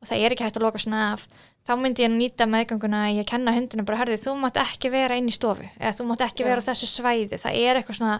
og 0.00 0.08
það 0.08 0.22
er 0.24 0.32
ekki 0.32 0.44
hægt 0.46 0.56
að 0.56 0.62
loka 0.64 0.80
svona 0.80 1.00
af 1.12 1.26
þá 1.68 1.74
myndi 1.76 2.02
ég 2.06 2.08
nýta 2.14 2.46
meðgönguna 2.48 3.02
að 3.10 3.18
ég 3.20 3.26
kenna 3.28 3.52
hundinu 3.52 3.84
bara 3.84 3.98
hörðu 4.00 4.16
þú 4.22 4.32
mátt 4.40 4.56
ekki 4.62 4.88
vera 4.90 5.18
inn 5.20 5.28
í 5.28 5.34
stofu 5.36 5.66
eða 5.76 5.92
þú 5.98 6.06
mátt 6.08 6.24
ekki 6.24 6.46
vera 6.48 6.64
á 6.64 6.68
þessu 6.70 6.88
svæði. 6.88 7.36
Það 7.36 7.58
er 7.60 7.76
eitthvað 7.82 7.98
svona, 8.00 8.14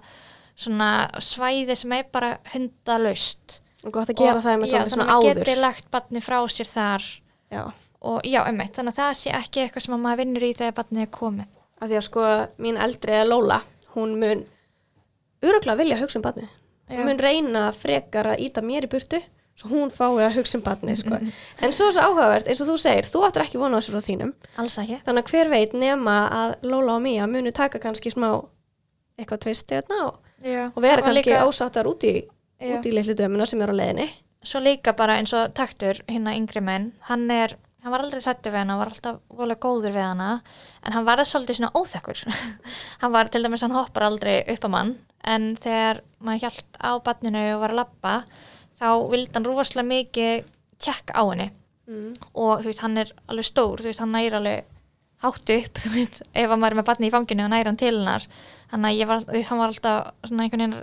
svona 0.61 0.91
svæði 1.25 1.77
sem 1.81 1.93
er 1.97 2.05
bara 2.13 2.35
hundalaust. 2.53 3.61
Og 3.81 3.95
gott 3.97 4.11
að 4.13 4.19
gera 4.21 4.37
Og- 4.37 4.45
það 4.45 4.59
með 4.61 4.69
já, 4.69 4.77
svona 4.77 4.89
þannig 4.91 5.01
að 5.01 5.09
maður 5.09 5.31
áður. 5.31 5.41
geti 5.45 5.61
lagt 5.61 5.91
barni 5.91 6.21
frá 6.21 6.39
sér 6.53 6.69
þar. 6.69 7.03
Já, 7.51 7.63
og 8.03 8.21
já, 8.29 8.41
emmitt, 8.47 8.75
þannig 8.77 8.93
að 8.93 9.01
það 9.01 9.15
sé 9.17 9.31
ekki 9.41 9.63
eitthvað 9.65 9.83
sem 9.87 9.95
að 9.97 10.03
maður 10.05 10.21
vinnur 10.21 10.45
í 10.45 10.53
þegar 10.61 10.77
barnið 10.83 11.03
er 11.07 11.11
komið. 11.17 11.49
Af 11.81 11.89
því 11.89 11.97
að 11.97 12.05
sko 12.11 12.25
mín 12.61 12.77
eldri 12.77 13.13
eða 13.17 13.29
Lóla, 13.33 13.63
hún 13.94 14.16
mun 14.20 14.46
öruglega 15.42 15.79
vilja 15.81 16.00
hugsa 16.00 16.20
um 16.20 16.24
barnið. 16.24 16.48
Hún 16.90 17.07
mun 17.07 17.22
reyna 17.22 17.68
frekar 17.72 18.33
að 18.33 18.42
íta 18.46 18.64
mér 18.66 18.88
í 18.88 18.90
burtu 18.90 19.20
svo 19.61 19.70
hún 19.70 19.90
fái 19.92 20.24
að 20.24 20.38
hugsa 20.38 20.59
um 20.59 20.64
barnið 20.64 21.03
sko. 21.03 21.18
en 21.61 21.74
svo 21.76 21.90
er 21.90 21.96
svo 21.96 22.07
áhugavert, 22.07 22.48
eins 22.48 22.62
og 22.64 22.70
þú 22.70 22.76
segir 22.81 23.09
þú 23.09 23.24
áttur 23.26 23.44
ekki 23.44 23.61
vona 23.61 23.81
þessu 23.81 23.94
frá 23.94 24.05
þínum. 24.07 24.33
Þannig 25.05 25.24
að 25.24 25.33
hver 25.35 25.53
veit 25.53 25.76
nema 25.76 26.16
að 26.38 26.55
Lóla 26.70 26.96
og 26.96 27.05
Mía 27.05 27.29
munu 27.29 27.53
taka 27.53 27.81
kannski 27.83 28.12
smá 28.14 28.31
eitthvað 29.20 29.61
þarna 29.68 30.00
og, 30.07 30.20
já, 30.40 30.70
og 30.72 30.81
vera 30.83 31.03
það 31.03 31.09
kannski 31.11 31.31
líka, 31.31 31.44
ásáttar 31.44 31.90
út 31.90 32.07
í, 32.09 32.14
í 32.61 32.94
litlu 32.94 33.16
dömuna 33.18 33.46
sem 33.46 33.61
er 33.61 33.72
á 33.72 33.76
leiðinni. 33.76 34.09
Svo 34.40 34.62
líka 34.64 34.94
bara 34.96 35.18
eins 35.20 35.35
og 35.37 35.53
taktur 35.53 36.00
hérna 36.09 36.33
yngri 36.38 36.62
menn, 36.64 36.92
hann 37.11 37.29
er 37.31 37.59
hann 37.83 37.93
var 37.95 38.05
aldrei 38.05 38.21
hrættu 38.23 38.51
við 38.51 38.61
hana, 38.61 38.75
hann 38.75 38.83
var 38.83 38.90
alltaf 38.93 39.21
volega 39.40 39.62
góður 39.62 39.95
við 39.95 40.05
hana, 40.05 40.31
en 40.85 40.97
hann 40.97 41.07
var 41.07 41.23
svolítið 41.25 41.61
svona 41.61 41.73
óþekkur. 41.77 42.25
Hann 43.01 43.14
var 43.14 43.31
til 43.33 43.43
dæmis, 43.45 43.62
hann 43.64 43.77
hoppar 43.77 44.05
aldrei 44.09 44.43
upp 44.53 44.66
á 44.69 44.71
mann 44.73 44.90
en 45.29 45.55
þegar 45.61 46.03
maður 46.25 46.45
hjælt 46.47 46.79
á 46.81 46.90
barninu 47.05 47.43
og 47.55 47.62
var 47.62 47.75
að 47.75 47.81
labba, 47.81 48.12
þá 48.81 48.88
vildi 49.12 49.37
hann 49.37 49.47
rúfarslega 49.49 49.88
mikið 49.88 50.47
tjekk 50.81 51.12
á 51.12 51.23
henni. 51.23 51.51
Mm. 51.90 52.12
og 52.38 52.61
þú 52.62 52.69
veist, 52.69 52.83
hann 52.85 53.01
er 53.03 53.09
alveg 53.27 53.47
stór, 53.49 53.81
þú 53.83 53.88
veist, 53.90 53.99
hann 53.99 54.12
næri 54.14 54.37
alveg 54.38 54.69
hátt 55.25 55.53
upp, 55.57 55.79
þú 55.83 55.90
veist, 55.97 56.23
ef 56.23 56.47
að 56.47 56.61
maður 56.61 56.77
er 56.77 56.79
með 56.81 56.88
barni 56.93 57.11
í 57.11 57.14
fanginu 57.14 57.47
og 57.47 57.53
næri 57.53 57.71
hann 57.71 57.81
til 57.81 57.97
hennar. 57.97 58.27
Þannig 58.71 59.03
að 59.03 59.11
var, 59.11 59.25
þú 59.27 59.35
veist, 59.35 59.51
hann 59.51 59.62
var 59.62 59.75
alltaf 59.75 60.29
svona 60.29 60.47
einhvern 60.47 60.62
veginn 60.64 60.79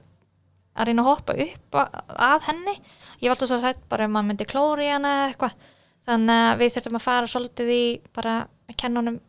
að 0.77 0.89
reyna 0.89 1.05
að 1.05 1.10
hoppa 1.10 1.38
upp 1.45 1.79
að, 1.81 1.97
að 2.27 2.49
henni. 2.51 2.75
Ég 3.21 3.29
var 3.29 3.38
alltaf 3.38 3.51
svo 3.53 3.62
hrætt 3.63 3.88
bara 3.89 4.05
ef 4.05 4.13
maður 4.13 4.29
myndi 4.31 4.49
klóri 4.51 4.89
hana 4.91 5.13
eða 5.15 5.29
eitthvað 5.31 5.55
þannig 6.07 6.41
að 6.47 6.63
við 6.63 6.73
þurftum 6.75 6.99
að 6.99 7.05
fara 7.05 7.29
svolítið 7.31 7.71
í 7.75 7.83
bara 8.15 8.39
að 8.67 8.79
kenna 8.79 9.03
honum 9.03 9.21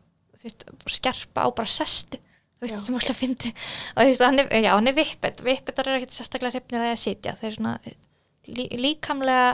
veist, 0.43 0.65
skerpa 0.87 1.45
á 1.45 1.47
bara 1.51 1.71
sestu 1.71 2.19
þú 2.19 2.67
veist, 2.67 2.83
sem 2.83 2.99
alltaf 2.99 3.19
fyndi 3.19 3.53
og 3.53 4.01
þú 4.01 4.09
veist, 4.09 4.25
hann 4.25 4.43
er, 4.43 4.51
já, 4.59 4.71
hann 4.73 4.91
er 4.91 4.97
vippet. 4.97 5.41
Vippetar 5.45 5.87
eru 5.87 5.99
ekkert 5.99 6.15
sérstaklega 6.15 6.57
hrifnir 6.57 6.83
að 6.83 6.93
að 6.93 7.01
sitja. 7.03 7.35
Þeir 7.39 7.55
svona 7.55 7.73
lí, 8.49 8.67
líkamlega 8.75 9.49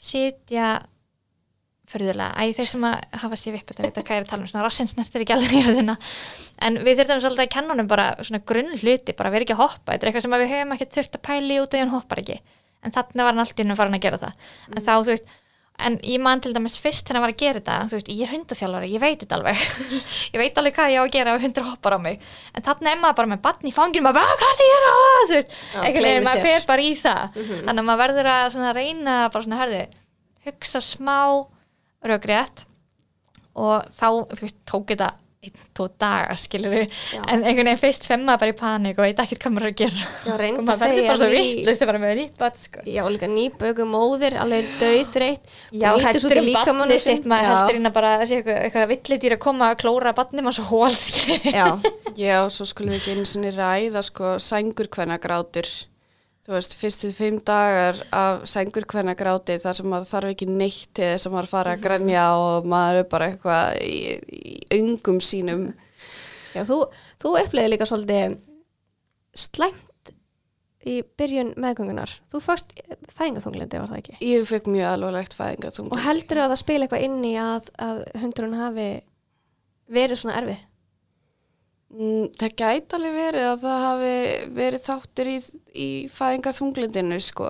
sitja 0.00 0.70
fyrðulega, 1.90 2.38
æ, 2.38 2.54
þeir 2.54 2.68
sem 2.70 2.84
að 2.86 3.16
hafa 3.18 3.36
sér 3.40 3.56
vippet 3.56 3.80
að 3.80 3.88
vita 3.88 4.04
hvað 4.06 4.20
er 4.20 4.24
að 4.24 4.30
tala 4.30 4.44
um, 4.44 4.50
svona 4.52 4.62
rassinsnert 4.62 5.16
er 5.16 5.24
ekki 5.24 5.34
alveg 5.34 5.54
í 5.56 5.62
jörðina, 5.64 5.96
en 6.62 6.78
við 6.86 7.00
þurftum 7.00 7.22
svolítið 7.24 7.42
að 7.42 7.52
kenna 7.56 7.74
honum 7.74 7.88
bara 7.90 8.04
svona 8.20 8.40
grunn 8.46 8.70
hluti, 8.76 9.16
bara 9.18 9.32
vera 9.34 9.46
ekki 9.46 9.56
að 9.56 9.62
hoppa. 9.64 9.96
Þetta 9.96 10.06
er 10.06 10.10
eitthvað 10.12 10.26
sem 10.26 10.36
að 10.36 10.44
við 10.44 10.52
höfum 10.54 10.74
ekki 10.76 10.88
þurft 10.94 11.18
að 11.18 11.24
pæli 11.26 11.56
út 11.58 11.74
að 11.74 11.82
hann 11.82 11.94
hoppar 11.96 12.22
ekki. 12.22 12.36
En 12.86 12.94
þannig 12.94 13.24
var 13.26 13.34
hann 13.34 13.42
alltaf 13.42 13.64
innum 13.64 13.80
farin 13.80 13.98
að 13.98 14.04
gera 14.06 14.20
það. 14.22 14.46
En 14.70 14.86
þá, 14.86 14.92
þú 14.92 15.10
veist, 15.10 15.34
en 15.86 15.96
ég 16.06 16.20
man 16.22 16.40
til 16.42 16.52
dæmis 16.56 16.76
fyrst 16.82 17.06
þegar 17.06 17.18
hann 17.18 17.24
var 17.26 17.32
að 17.34 17.40
gera 17.42 17.60
þetta, 17.60 17.76
þú 17.90 17.98
veist, 17.98 18.10
ég 18.12 18.22
er 18.26 18.32
hundaþjálfari 18.34 18.90
ég 18.92 19.02
veit 19.02 19.22
þetta 19.22 19.38
alveg, 19.38 19.62
ég 20.34 20.42
veit 20.42 20.60
alveg 20.60 20.76
hvað 20.76 20.94
ég 20.94 21.00
á 21.00 21.04
að 21.04 21.14
gera 21.16 21.34
ef 21.36 21.44
hundur 21.46 21.66
hoppar 21.68 21.96
á 21.96 22.00
mig, 22.04 22.26
en 22.54 22.66
þannig 22.66 22.90
er 22.92 23.00
maður 23.02 23.18
bara 23.20 23.30
með 23.32 23.42
batn 23.46 23.70
í 23.70 23.74
fanginu, 23.76 24.04
maður 24.06 24.20
bara, 24.20 24.38
hvað 24.42 24.52
er 24.52 24.66
ég 24.66 24.74
að 24.74 24.76
gera? 24.76 24.92
Þú 25.30 25.38
veist, 25.38 25.56
gleymi 25.80 26.04
veginn, 26.06 26.28
maður 26.28 26.46
fer 26.48 26.68
bara 26.70 26.84
í 26.84 26.92
það. 27.00 27.40
Þannig 27.40 27.80
að 27.80 27.88
maður 27.90 28.02
verður 28.04 28.30
að 28.34 28.44
svona 28.56 28.74
reyna 28.76 29.16
bara 29.30 29.46
svona, 29.46 29.60
herðu, 29.64 29.82
hugsa 30.50 30.84
smá 30.84 31.16
röggrétt 32.10 32.64
og 33.60 33.90
þá, 33.96 34.06
þú 34.36 34.44
veist, 34.46 34.60
tók 34.68 34.88
þetta 34.94 35.10
einn, 35.40 35.54
tvo 35.72 35.86
daga, 35.96 36.34
skilur 36.36 36.74
Já. 36.76 37.20
en 37.32 37.40
einhvern 37.48 37.64
veginn 37.70 37.78
fyrst 37.80 38.04
fem 38.10 38.20
maður 38.28 38.42
bara 38.42 38.52
í 38.52 38.56
panik 38.58 38.98
og 39.00 39.06
veit 39.06 39.20
ekkert 39.22 39.40
hvað 39.46 39.54
maður 39.54 39.64
er 39.64 39.70
að 39.72 39.78
gera. 39.80 40.02
Já, 40.04 40.32
og 40.34 40.42
að 40.42 40.66
maður 40.66 40.82
verður 40.84 41.06
bara 41.08 41.20
svo 41.22 41.28
ný- 41.30 41.38
vittlust 41.46 41.84
bara 41.88 42.00
með 42.02 42.12
nýtt 42.20 42.34
bat 42.42 42.60
sko. 42.60 42.82
Já, 42.84 43.00
líka 43.14 43.30
nýböku 43.32 43.86
móðir, 43.88 44.36
alveg 44.42 44.68
döðþreytt 44.82 45.54
Já, 45.80 45.88
hættur 46.04 46.40
um 46.42 46.50
batni 46.58 46.98
sitt 47.00 47.24
maður 47.32 47.48
heldur 47.54 47.80
inn 47.80 47.88
að 47.88 47.96
bara 47.96 48.10
sé 48.28 48.36
eitthvað, 48.42 48.60
eitthvað 48.66 48.92
villidýr 48.92 49.36
að 49.38 49.42
koma 49.46 49.70
að 49.72 49.78
klóra 49.80 50.12
batni 50.20 50.44
maður 50.44 50.58
svo 50.60 50.68
hól 50.74 50.92
skilur 50.92 51.56
Já, 51.56 51.66
Já, 52.20 52.36
svo 52.52 52.68
skulum 52.68 52.92
við 52.92 53.00
ekki 53.00 53.16
einu 53.16 53.30
sinni 53.32 53.54
ræða 53.56 54.04
sko 54.04 54.34
sængurkvenna 54.44 55.16
grátur 55.24 55.72
þú 56.46 56.54
veist, 56.56 56.76
fyrstu 56.80 57.10
fimm 57.14 57.38
dagar 57.46 57.98
af 58.16 58.46
sængurkvenna 58.48 59.14
gráti 59.18 59.58
þar 59.60 59.76
sem 59.78 59.90
maður 59.90 60.10
þarf 60.14 60.32
ekki 60.32 60.48
neitt 60.50 60.88
til 60.96 61.12
þess 61.12 61.28
að 61.28 61.36
maður 61.36 61.52
fara 61.52 61.76
að 61.76 61.84
grænja 61.84 62.24
og 62.40 62.68
maður 62.70 63.02
er 63.02 63.08
bara 63.12 63.30
eitthvað 63.30 63.76
í, 63.84 63.98
í 64.40 64.56
öngum 64.80 65.20
sínum 65.24 65.68
Já, 66.50 66.64
þú, 66.66 66.80
þú 67.22 67.36
uppleiði 67.44 67.70
líka 67.74 67.86
svolítið 67.86 68.40
slæmt 69.38 70.12
í 70.80 70.96
byrjun 71.20 71.52
meðgöngunar. 71.60 72.12
Þú 72.32 72.40
fórst 72.42 72.72
fæðingaþunglindi, 73.12 73.80
var 73.82 73.90
það 73.92 74.00
ekki? 74.00 74.16
Ég 74.24 74.46
fekk 74.48 74.70
mjög 74.72 74.88
alvarlegt 74.94 75.36
fæðingaþung 75.36 75.92
Og 75.92 76.02
heldur 76.02 76.40
að 76.40 76.54
það 76.54 76.62
spila 76.62 76.86
eitthvað 76.86 77.04
inn 77.06 77.20
í 77.28 77.34
að, 77.40 77.68
að 77.84 78.02
hundurinn 78.22 78.58
hafi 78.58 78.88
verið 79.90 80.22
svona 80.22 80.38
erfið? 80.40 80.64
Mm, 81.90 82.28
Það 82.38 82.52
gæti 82.60 82.94
alveg 82.96 83.14
verið 83.18 83.46
að 83.50 83.62
það 83.64 83.80
hafi 83.84 84.10
verið 84.54 84.82
þáttur 84.84 85.30
í, 85.32 85.38
í 85.74 85.88
fæðingarþunglindinu 86.14 87.16
sko. 87.24 87.48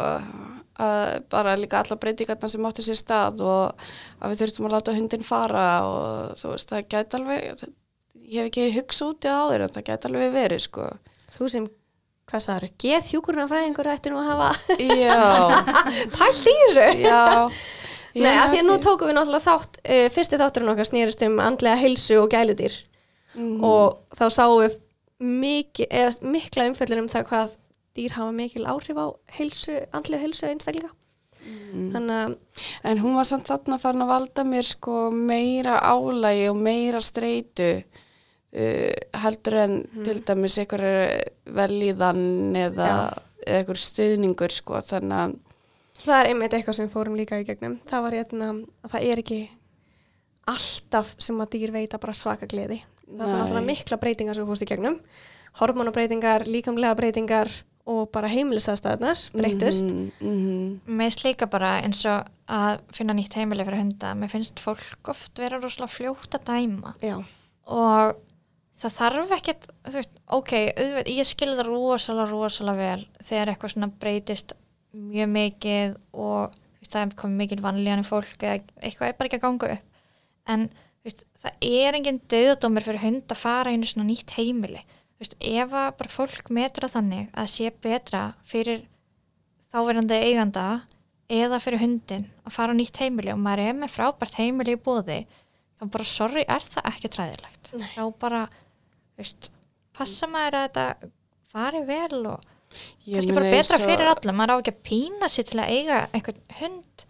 Að 0.80 1.10
bara 1.28 1.52
líka 1.60 1.82
alla 1.82 1.98
breytingarna 2.00 2.48
sem 2.48 2.64
áttu 2.64 2.84
sér 2.86 2.96
stað 2.96 3.42
og 3.44 3.82
að 4.24 4.32
við 4.32 4.40
þurftum 4.40 4.68
að 4.70 4.74
láta 4.78 4.94
hundin 4.96 5.26
fara 5.28 5.64
og 5.84 6.38
þú 6.40 6.54
veist 6.54 6.72
það 6.72 6.86
gæti 6.94 7.18
alveg 7.18 7.66
ég 8.30 8.38
hef 8.40 8.48
ekki 8.48 8.64
hugsað 8.78 9.10
út 9.12 9.26
í 9.26 9.28
það 9.28 9.42
áður 9.44 9.64
en 9.66 9.74
það 9.76 9.86
gæti 9.90 10.08
alveg 10.10 10.32
verið 10.38 10.64
sko. 10.64 10.86
Þú 11.36 11.50
sem, 11.52 11.66
hvað 12.32 12.44
sagður, 12.46 12.72
geð 12.86 13.10
hjúkurunarfræðingur 13.12 13.90
ætti 13.92 14.14
nú 14.14 14.22
að 14.22 14.30
hafa 14.32 14.50
Já, 14.80 15.20
pælt 16.16 16.40
í 16.48 16.54
þessu? 16.62 16.88
já. 17.04 17.20
Nei, 18.16 18.32
að 18.40 18.48
því 18.54 18.58
að 18.62 18.66
nú 18.66 18.76
tókum 18.82 19.06
við 19.12 19.14
náttúrulega 19.20 19.44
þátt, 19.44 19.76
uh, 19.84 20.06
fyrsti 20.16 20.38
þátturinn 20.40 20.72
okkar 20.72 20.88
snýrist 20.88 21.20
um 21.28 21.36
andlega 21.44 21.76
heilsu 21.84 22.16
og 22.24 22.32
gæludýr 22.32 22.80
Mhm. 23.34 23.64
og 23.64 23.98
þá 24.16 24.24
sáum 24.34 24.62
við 24.64 24.78
mikið, 25.20 25.86
eða, 25.90 26.14
mikla 26.22 26.68
umfjöllun 26.70 27.04
um 27.04 27.10
það 27.12 27.26
hvað 27.28 27.56
dýr 27.96 28.16
hafa 28.16 28.32
mikil 28.32 28.64
áhrif 28.66 28.96
á 28.96 29.06
heilsu, 29.36 29.76
andlega 29.92 30.24
heilsu 30.24 30.46
einstaklinga. 30.48 30.90
Að, 31.40 32.36
En 32.84 32.98
hún 33.00 33.16
var 33.16 33.24
samt 33.24 33.48
þarna 33.48 33.78
farin 33.80 34.04
að 34.04 34.10
valda 34.12 34.44
mér 34.44 34.66
sko 34.68 35.10
meira 35.10 35.78
álægi 35.80 36.50
og 36.50 36.58
meira 36.60 37.00
streitu 37.00 37.70
uh, 37.80 38.92
heldur 39.22 39.56
en 39.62 39.76
til 40.04 40.20
dæmis 40.26 40.58
einhver 40.60 40.84
velíðan 41.46 42.56
eða, 42.60 42.90
eða 43.46 43.60
einhver 43.60 43.80
stuðningur 43.80 44.52
sko 44.52 44.82
þannig 44.84 45.16
að 45.16 45.38
það 46.04 46.18
er 46.18 46.30
einmitt 46.30 46.56
eitthvað 46.56 46.76
sem 46.76 46.86
við 46.88 46.94
fórum 46.94 47.16
líka 47.18 47.40
í 47.40 47.46
gegnum. 47.48 47.78
Það 47.88 48.04
var 48.06 48.18
hérna 48.20 48.52
að 48.84 48.94
það 48.94 49.08
er 49.10 49.22
ekki 49.24 49.40
alltaf 50.50 51.14
sem 51.20 51.40
að 51.40 51.52
dýr 51.56 51.74
veita 51.74 52.00
bara 52.00 52.16
svaka 52.16 52.48
gleði. 52.50 52.80
Það 53.10 53.26
er 53.26 53.40
náttúrulega 53.40 53.68
mikla 53.70 54.00
breytingar 54.00 54.36
sem 54.36 54.44
við 54.44 54.52
fórst 54.52 54.66
í 54.66 54.70
gegnum. 54.70 55.00
Hormonabreitingar, 55.60 56.46
líkamlega 56.46 56.96
breytingar 56.98 57.50
og 57.90 58.10
bara 58.14 58.30
heimilisaðstæðnar 58.30 59.24
breytust. 59.34 59.88
Mhm, 59.88 60.10
mhm. 60.20 60.80
Mér 60.86 61.10
finnst 61.10 61.24
líka 61.24 61.50
bara 61.50 61.80
eins 61.82 62.04
og 62.06 62.28
að 62.50 62.80
finna 62.94 63.14
nýtt 63.16 63.36
heimili 63.38 63.66
fyrir 63.66 63.84
hunda 63.84 64.14
mér 64.18 64.32
finnst 64.32 64.60
fólk 64.62 65.12
oft 65.12 65.38
vera 65.38 65.60
rosalega 65.60 65.92
fljótt 65.92 66.34
að 66.38 66.48
dæma 66.50 66.94
Já. 67.02 67.16
og 67.70 68.18
það 68.80 68.96
þarf 68.96 69.34
ekkert 69.36 69.68
þú 69.86 69.94
veist, 69.98 70.18
ok, 70.38 70.54
ég 71.10 71.28
skil 71.28 71.52
það 71.52 71.68
rosalega, 71.68 72.30
rosalega 72.32 72.80
vel 72.80 73.06
þegar 73.22 73.52
eitthvað 73.52 73.74
svona 73.74 73.90
breytist 74.02 74.56
mjög 74.90 75.32
mikið 75.36 75.96
og 76.12 76.58
það 76.90 77.02
er 77.04 77.18
komið 77.22 77.42
mikið 77.44 77.64
vanlíðan 77.66 78.02
í 78.02 78.08
fólk 78.08 78.46
eða 78.46 78.56
eitthvað 78.80 79.12
er 79.12 79.18
bara 79.18 79.30
ekki 79.30 79.38
að 79.38 79.46
ganga 79.46 79.74
upp 79.76 80.50
en 80.50 80.70
veist, 81.06 81.26
það 81.40 81.66
er 81.70 81.98
engin 81.98 82.22
döðadómur 82.30 82.86
fyrir 82.86 83.04
hund 83.04 83.32
að 83.32 83.42
fara 83.42 83.74
einu 83.74 83.88
svona 83.88 84.08
nýtt 84.10 84.34
heimili. 84.38 84.82
Veist, 85.20 85.36
ef 85.40 85.74
að 85.76 85.90
bara 85.98 86.12
fólk 86.12 86.50
metra 86.56 86.88
þannig 86.88 87.28
að 87.36 87.52
sé 87.52 87.72
betra 87.84 88.22
fyrir 88.48 88.86
þáverandi 89.70 90.18
eiganda 90.30 90.66
eða 91.30 91.60
fyrir 91.62 91.82
hundin 91.84 92.26
að 92.42 92.56
fara 92.56 92.74
á 92.74 92.78
nýtt 92.78 93.00
heimili 93.02 93.32
og 93.34 93.42
maður 93.42 93.68
er 93.68 93.76
með 93.78 93.94
frábært 93.94 94.38
heimili 94.40 94.74
í 94.74 94.80
bóði 94.80 95.20
þá 95.78 95.84
bara 95.94 96.08
sorry 96.08 96.44
er 96.48 96.64
það 96.64 96.88
ekki 96.90 97.10
træðilegt? 97.14 97.72
Nei. 97.78 97.90
þá 97.94 98.02
bara 98.20 98.40
veist, 99.20 99.50
passa 99.96 100.28
maður 100.30 100.58
að 100.58 100.66
þetta 100.66 101.12
fari 101.52 101.84
vel 101.86 102.24
og 102.32 102.48
Ég 103.02 103.16
kannski 103.18 103.34
bara 103.34 103.50
betra 103.50 103.78
fyrir 103.82 104.06
alla. 104.06 104.34
Maður 104.36 104.52
á 104.54 104.60
ekki 104.60 104.72
að 104.72 104.82
pína 104.86 105.28
sér 105.30 105.46
til 105.48 105.58
að 105.58 105.72
eiga 105.74 105.96
einhvern 106.14 106.42
hund 106.60 107.04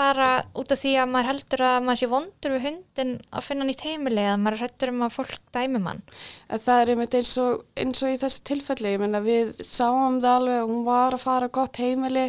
bara 0.00 0.28
út 0.56 0.72
af 0.72 0.80
því 0.80 0.94
að 1.02 1.10
maður 1.12 1.30
heldur 1.30 1.64
að 1.68 1.76
maður 1.86 2.00
sé 2.00 2.08
vondur 2.10 2.54
við 2.54 2.66
hundin 2.66 3.12
að 3.28 3.46
finna 3.46 3.66
nýtt 3.68 3.84
heimili 3.86 4.24
eða 4.24 4.38
maður 4.40 4.62
hrættur 4.64 4.92
um 4.94 5.04
að 5.06 5.16
fólk 5.18 5.36
dæmi 5.54 5.82
mann 5.84 6.02
En 6.48 6.62
það 6.62 6.82
er 6.82 6.92
einmitt 6.94 7.16
eins 7.18 7.34
og, 7.42 7.64
eins 7.78 8.02
og 8.04 8.14
í 8.14 8.18
þessu 8.20 8.44
tilfelli, 8.50 8.94
ég 8.94 9.02
menna 9.02 9.20
við 9.24 9.52
sáum 9.60 10.18
það 10.22 10.36
alveg 10.38 10.62
að 10.62 10.72
hún 10.72 10.82
var 10.88 11.16
að 11.16 11.24
fara 11.24 11.50
gott 11.60 11.80
heimili, 11.82 12.26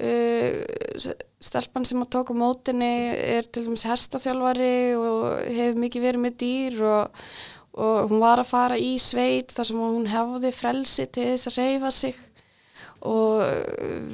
uh, 0.00 1.10
stelpan 1.40 1.86
sem 1.88 2.02
að 2.02 2.12
tóka 2.16 2.36
mótinni 2.36 2.92
er 3.16 3.48
til 3.48 3.66
dæmis 3.66 3.86
hestaþjálfari 3.88 4.74
og 4.98 5.26
hefur 5.48 5.80
mikið 5.84 6.06
verið 6.06 6.24
með 6.26 6.38
dýr 6.42 6.80
og, 6.84 7.22
og 7.80 8.10
hún 8.12 8.22
var 8.22 8.42
að 8.42 8.50
fara 8.52 8.80
í 8.80 8.94
sveit 9.00 9.54
þar 9.56 9.70
sem 9.70 9.80
hún 9.80 10.10
hefði 10.10 10.52
frelsi 10.54 11.08
til 11.08 11.30
þess 11.32 11.50
að 11.50 11.60
reyfa 11.62 11.94
sig 11.96 12.26
og 13.06 13.44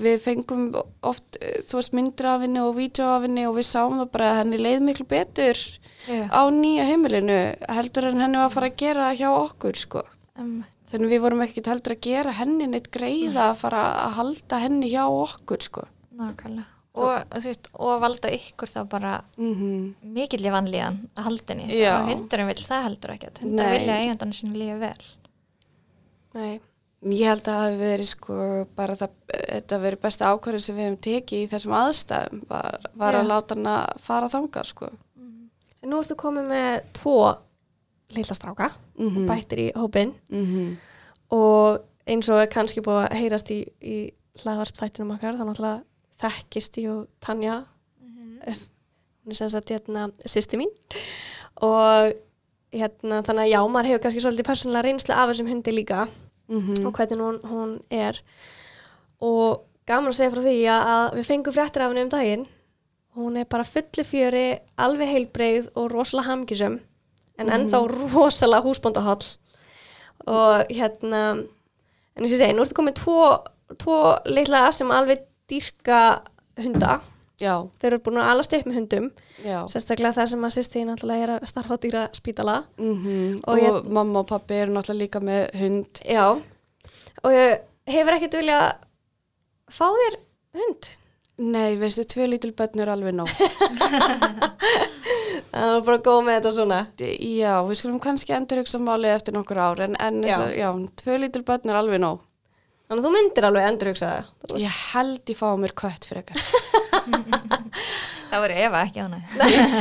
við 0.02 0.20
fengum 0.22 0.66
oft, 1.06 1.38
uh, 1.40 1.56
þú 1.66 1.80
veist, 1.80 1.96
myndir 1.96 2.28
af 2.30 2.44
henni 2.44 2.62
og 2.62 2.76
vídeo 2.78 3.08
af 3.16 3.26
henni 3.26 3.46
og 3.48 3.56
við 3.58 3.68
sáum 3.70 3.98
það 4.02 4.12
bara 4.14 4.30
að 4.32 4.38
henni 4.42 4.60
leið 4.62 4.86
miklu 4.86 5.08
betur 5.10 5.62
Já. 6.06 6.22
á 6.30 6.42
nýja 6.54 6.86
heimilinu 6.90 7.40
heldur 7.78 8.10
en 8.12 8.22
henni 8.22 8.38
var 8.38 8.50
að 8.50 8.56
fara 8.58 8.70
að 8.70 8.78
gera 8.84 9.10
hjá 9.18 9.28
okkur 9.32 9.80
sko. 9.80 10.04
um, 10.38 10.62
Þannig 10.86 11.10
við 11.10 11.22
vorum 11.24 11.42
ekkert 11.42 11.66
heldur 11.72 11.96
að 11.96 12.04
gera 12.06 12.36
henni 12.38 12.68
neitt 12.70 12.92
greiða 12.94 13.50
að 13.50 13.60
fara 13.64 13.82
að 14.06 14.16
halda 14.20 14.62
henni 14.62 14.92
hjá 14.92 15.02
okkur 15.10 15.66
sko. 15.66 15.86
nákvæmlega 16.14 16.72
og, 16.96 17.34
veist, 17.44 17.68
og 17.76 17.98
valda 18.00 18.30
ykkur 18.32 18.70
þá 18.70 18.78
bara 18.88 19.12
Mm 19.36 19.94
mikill 20.16 20.46
í 20.46 20.52
vanlíðan 20.52 21.02
að 21.16 21.26
Já. 21.76 21.98
og 21.98 22.08
hundurum 22.10 22.48
vil 22.52 22.62
það 22.64 22.86
heldur 22.86 23.12
ekkert 23.16 23.42
hundar 23.42 23.68
Nei. 23.68 23.78
vilja 23.78 23.98
eigandarnu 24.00 24.38
sinni 24.38 24.62
lífa 24.62 24.78
vel 24.80 25.04
Nei. 26.36 26.60
Ég 27.04 27.28
held 27.28 27.42
að 27.44 27.50
það 27.50 27.62
hafi 27.62 27.76
verið 27.80 28.08
sko 28.08 28.36
bara 28.76 28.94
það, 28.96 29.16
þetta 29.36 29.78
verið 29.82 30.00
besta 30.06 30.30
ákvörðin 30.32 30.64
sem 30.64 30.76
við 30.76 30.86
hefum 30.86 31.00
tekið 31.06 31.42
í 31.42 31.48
þessum 31.50 31.74
aðstæðum 31.76 32.40
var, 32.48 32.78
var 32.96 33.18
að 33.18 33.28
láta 33.28 33.54
hann 33.54 33.68
að 33.68 34.00
fara 34.06 34.30
þangað 34.32 34.70
sko. 34.70 34.88
En 35.82 35.92
nú 35.92 36.00
ertu 36.00 36.16
komið 36.18 36.48
með 36.50 36.70
tvo 36.96 37.18
litla 38.16 38.36
stráka 38.38 38.72
Mm 38.96 39.16
og 39.16 39.28
bættir 39.28 39.58
í 39.60 39.72
hópinn. 39.76 40.14
-hmm. 40.30 40.76
og 41.36 41.84
eins 42.06 42.28
og 42.28 42.40
er 42.40 42.48
kannski 42.48 42.80
búið 42.80 43.02
að 43.02 43.16
heyrast 43.20 43.50
í, 43.50 43.58
í 43.82 43.96
hlaðvarpþættinum 44.40 45.14
okkar 45.16 45.36
þannig 45.36 45.60
að 45.60 45.82
þekkist 46.22 46.78
ég 46.78 46.90
og 46.90 47.08
Tanja. 47.20 47.64
Eh, 48.46 48.56
hún 49.24 49.30
er 49.30 49.34
sem 49.34 49.50
sagt 49.50 49.70
hérna 49.70 50.10
sýsti 50.24 50.56
mín. 50.56 50.72
Og 51.60 52.14
hérna 52.72 53.22
þannig 53.22 53.42
að 53.42 53.52
já, 53.52 53.60
maður 53.68 53.88
hefur 53.90 54.02
kannski 54.02 54.22
svolítið 54.22 54.48
persónulega 54.48 54.86
reynslu 54.86 55.14
af 55.14 55.28
þessum 55.28 55.50
hundi 55.50 55.72
líka 55.72 56.08
Mm 56.48 56.86
og 56.86 56.92
hvernig 56.94 57.18
hún, 57.18 57.40
hún 57.42 57.80
er. 57.90 58.20
Og 59.20 59.64
gaman 59.86 60.12
að 60.12 60.18
segja 60.18 60.34
frá 60.34 60.42
því 60.44 60.58
að, 60.70 60.90
að 60.92 61.16
við 61.16 61.26
fengum 61.26 61.56
fréttir 61.56 61.82
af 61.82 61.90
henni 61.90 62.04
um 62.06 62.12
daginn. 62.12 62.46
Hún 63.16 63.36
er 63.36 63.48
bara 63.48 63.64
fullu 63.64 64.04
fjöri 64.04 64.46
alveg 64.76 65.08
heilbreið 65.08 65.70
og 65.74 65.90
rosalega 65.90 66.30
hamgisum 66.30 66.80
en 67.38 67.52
ennþá 67.52 67.80
rosalega 68.12 68.64
húsbóndahall 68.64 69.26
og 70.26 70.72
hérna 70.72 71.22
en 72.16 72.24
og 72.24 72.30
ég 72.30 72.38
segi, 72.38 72.54
nú 72.56 72.64
ertu 72.64 72.76
komið 72.76 72.96
tvo, 73.02 73.20
tvo 73.80 73.98
litla 74.30 74.70
sem 74.72 74.90
alveg 74.90 75.26
dýrka 75.50 76.22
hunda 76.62 77.00
Já, 77.36 77.52
þeir 77.76 77.90
eru 77.92 77.98
búin 78.06 78.16
að 78.22 78.30
alast 78.32 78.54
upp 78.56 78.64
með 78.64 78.76
hundum 78.78 79.06
já. 79.44 79.58
sérstaklega 79.68 80.14
það 80.16 80.28
sem 80.32 80.44
að 80.48 80.54
sýsti 80.56 80.84
náttúrulega 80.88 81.24
er 81.26 81.32
að 81.34 81.48
starfa 81.50 81.76
á 81.76 81.82
dýra 81.82 82.04
spítala 82.16 82.54
Mm 82.80 83.40
Og 83.44 83.50
Og, 83.52 83.58
ég- 83.60 83.90
mamma 83.92 84.22
og 84.22 84.28
pappi 84.30 84.54
eru 84.62 84.72
náttúrulega 84.72 85.02
líka 85.02 85.20
með 85.20 85.42
hund. 85.60 86.00
Já, 86.08 86.26
og 87.22 87.32
hefur 87.86 88.16
ekkert 88.16 88.38
viljað 88.40 88.64
fá 89.68 89.84
þér 89.92 90.16
hund 90.56 90.88
Nei, 91.36 91.76
veistu, 91.76 92.00
tvö 92.08 92.24
lítil 92.32 92.54
börn 92.56 92.80
er 92.80 92.88
alveg 92.88 93.12
nóg. 93.12 93.28
það 95.52 95.72
var 95.74 95.82
bara 95.84 95.98
góð 96.06 96.22
með 96.24 96.38
þetta 96.38 96.52
svona 96.56 96.78
Já, 97.20 97.52
við 97.68 97.76
skulum 97.82 98.00
kannski 98.00 98.32
endur 98.36 98.62
hugsa 98.62 98.80
málið 98.80 99.12
eftir 99.18 99.36
nokkur 99.36 99.60
ár, 99.60 99.82
en, 99.84 99.96
en 100.00 100.22
tvö 100.96 101.18
lítil 101.20 101.44
börn 101.44 101.68
er 101.68 101.76
alveg 101.82 102.00
nóg. 102.00 102.22
þannig 102.88 103.02
að 103.02 103.06
þú 103.08 103.12
myndir 103.18 103.48
alveg 103.50 103.68
endur 103.68 103.90
hugsa 103.92 104.08
það 104.14 104.56
Ég 104.64 104.80
held 104.94 105.32
ég 105.34 105.36
fá 105.42 105.48
mér 105.60 105.74
kött 105.76 106.08
frekar. 106.08 106.40
Það 108.30 108.42
voru 108.42 108.58
Eva 108.66 108.82
ekki 108.82 109.04
ánæg. 109.04 109.32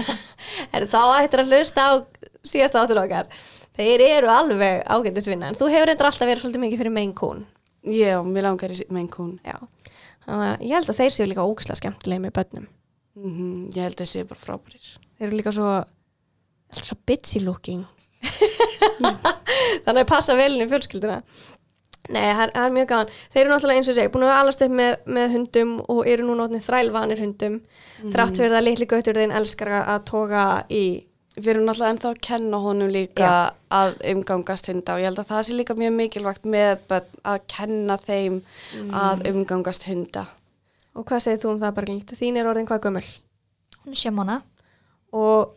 Herru, 0.74 0.88
þá 0.92 1.02
ættir 1.20 1.42
að 1.42 1.52
hlusta 1.52 1.86
á 1.86 1.92
síðasta 2.46 2.84
áttur 2.84 3.02
okkar. 3.02 3.30
Þeir 3.76 4.04
eru 4.06 4.30
alveg 4.32 4.84
ágættisvinna 4.88 5.50
en 5.52 5.58
þú 5.58 5.68
hefur 5.74 5.90
reyndar 5.92 6.10
alltaf 6.12 6.30
verið 6.30 6.44
svolítið 6.46 6.64
mikið 6.64 6.82
fyrir 6.84 6.96
Maine 6.96 7.18
Coon. 7.18 7.42
Já, 7.86 8.22
mér 8.26 8.48
langar 8.48 8.72
í 8.74 8.86
mein 8.94 9.10
kún. 9.12 9.36
já. 9.46 9.58
Þannig 10.26 10.48
að 10.52 10.64
ég 10.66 10.74
held 10.74 10.90
að 10.90 11.00
þeir 11.02 11.12
séu 11.14 11.28
líka 11.30 11.46
ógæslega 11.46 11.82
skemmtilega 11.82 12.24
með 12.24 12.36
börnum. 12.38 12.70
Mm 13.16 13.68
ég 13.76 13.82
held 13.86 13.98
að 13.98 14.02
það 14.02 14.12
sé 14.12 14.24
bara 14.30 14.42
frábærir. 14.42 14.88
þeir 15.18 15.28
eru 15.28 15.38
líka 15.40 15.54
svo 15.56 15.68
alltaf 15.76 16.88
svo 16.88 16.98
bitchy 17.06 17.42
looking. 17.44 17.84
Þannig 19.86 20.02
að 20.02 20.10
passa 20.10 20.36
vel 20.38 20.56
inn 20.56 20.66
í 20.66 20.70
fjölskylduna 20.72 21.20
Nei, 22.10 22.22
það 22.22 22.44
er, 22.44 22.54
það 22.54 22.68
er 22.68 22.76
mjög 22.76 22.88
gaman. 22.92 23.12
Þeir 23.34 23.42
eru 23.42 23.54
náttúrulega 23.54 23.82
eins 23.82 23.90
og 23.90 23.98
segi, 23.98 24.12
búin 24.14 24.28
að 24.28 24.36
alast 24.36 24.64
upp 24.66 24.78
með, 24.78 24.94
með 25.18 25.36
hundum 25.40 25.74
og 25.90 26.02
eru 26.12 26.28
nú 26.28 26.38
náttúrulega 26.38 26.68
þrælvanir 26.68 27.24
hundum. 27.24 27.60
Þrátt 28.14 28.40
fyrir 28.40 28.56
það 28.56 28.66
litli 28.68 28.88
gautur 28.92 29.20
þinn 29.22 29.36
elskar 29.40 29.76
að 29.82 30.08
toga 30.12 30.46
í 30.70 30.86
Við 31.36 31.50
erum 31.52 31.66
náttúrulega 31.68 31.92
ennþá 31.92 32.10
að 32.14 32.20
kenna 32.24 32.60
honum 32.64 32.92
líka 32.94 33.30
að 33.76 33.98
umgangast 34.08 34.70
hunda 34.72 34.94
og 34.96 35.02
ég 35.02 35.10
held 35.10 35.20
að 35.20 35.32
það 35.34 35.42
sé 35.44 35.56
líka 35.58 35.76
mjög 35.76 35.92
mikilvægt 35.98 36.46
með 36.48 36.86
börn 36.88 37.18
að 37.28 37.42
kenna 37.52 37.98
þeim 38.00 38.38
að 38.96 39.26
umgangast 39.34 39.84
hunda. 39.90 40.24
Og 40.96 41.04
hvað 41.04 41.26
segir 41.26 41.42
þú 41.42 41.50
um 41.52 41.60
það, 41.60 41.74
Berglind? 41.76 42.14
Þín 42.16 42.40
er 42.40 42.48
orðin 42.48 42.70
hvað 42.70 42.86
gömul? 42.88 43.04
Hún 43.84 43.98
er 43.98 44.00
sjö 44.00 44.14
mánu. 44.16 44.38
Og 45.12 45.52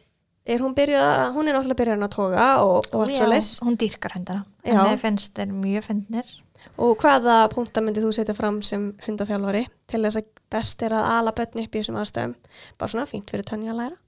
er 0.49 0.65
hún 0.65 0.75
byrjuð 0.75 1.05
að, 1.05 1.23
hún 1.37 1.47
er 1.47 1.55
náttúrulega 1.55 1.81
byrjuð 1.85 2.05
að 2.09 2.15
toga 2.17 2.49
og, 2.65 2.91
og 2.91 3.05
allt 3.05 3.15
svo 3.15 3.29
leys. 3.31 3.53
Hún 3.63 3.79
dýrkar 3.79 4.17
hundana. 4.19 4.43
Já. 4.69 4.77
Henni 4.83 5.01
finnst 5.01 5.35
þeir 5.39 5.55
mjög 5.57 5.87
fyndnir. 5.89 6.35
Og 6.83 6.99
hvaða 7.01 7.39
punkta 7.53 7.83
myndið 7.85 8.09
þú 8.09 8.11
setja 8.17 8.35
fram 8.37 8.59
sem 8.67 8.91
hundaþjálfari 9.07 9.65
til 9.91 10.03
þess 10.05 10.21
að 10.21 10.29
best 10.53 10.83
er 10.85 10.95
að 10.97 11.09
ala 11.15 11.35
börn 11.37 11.63
upp 11.63 11.75
í 11.75 11.81
þessum 11.81 11.99
aðstæðum? 12.01 12.35
Bara 12.79 12.93
svona 12.93 13.09
fínt 13.11 13.31
fyrir 13.33 13.47
tönni 13.49 13.71
að 13.73 13.81
læra. 13.83 13.99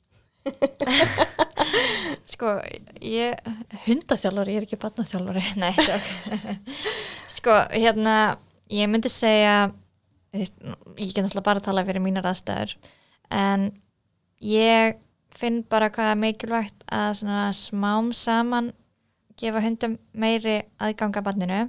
Sko, 2.32 2.54
ég, 3.04 3.36
hundaþjálfari, 3.84 4.54
ég 4.54 4.62
er 4.62 4.66
ekki 4.66 4.78
barnaþjálfari, 4.80 5.42
nei, 5.60 5.72
sko, 7.36 7.56
hérna, 7.74 8.16
ég 8.72 8.88
myndi 8.90 9.12
segja, 9.12 9.68
ég 10.32 11.12
get 11.12 11.22
alltaf 11.26 11.44
bara 11.44 11.60
að 11.60 11.68
tala 11.68 11.84
fyrir 11.88 12.04
mínar 12.04 12.30
aðstæður, 12.30 12.72
en 13.36 13.68
ég 14.40 14.96
finn 15.36 15.60
bara 15.70 15.90
hvað 15.92 16.14
er 16.14 16.20
mikilvægt 16.24 16.86
að 16.90 17.20
svona 17.20 17.44
smám 17.56 18.10
saman 18.16 18.72
gefa 19.40 19.62
hundum 19.64 19.96
meiri 20.12 20.58
aðganga 20.82 21.22
barninu, 21.26 21.62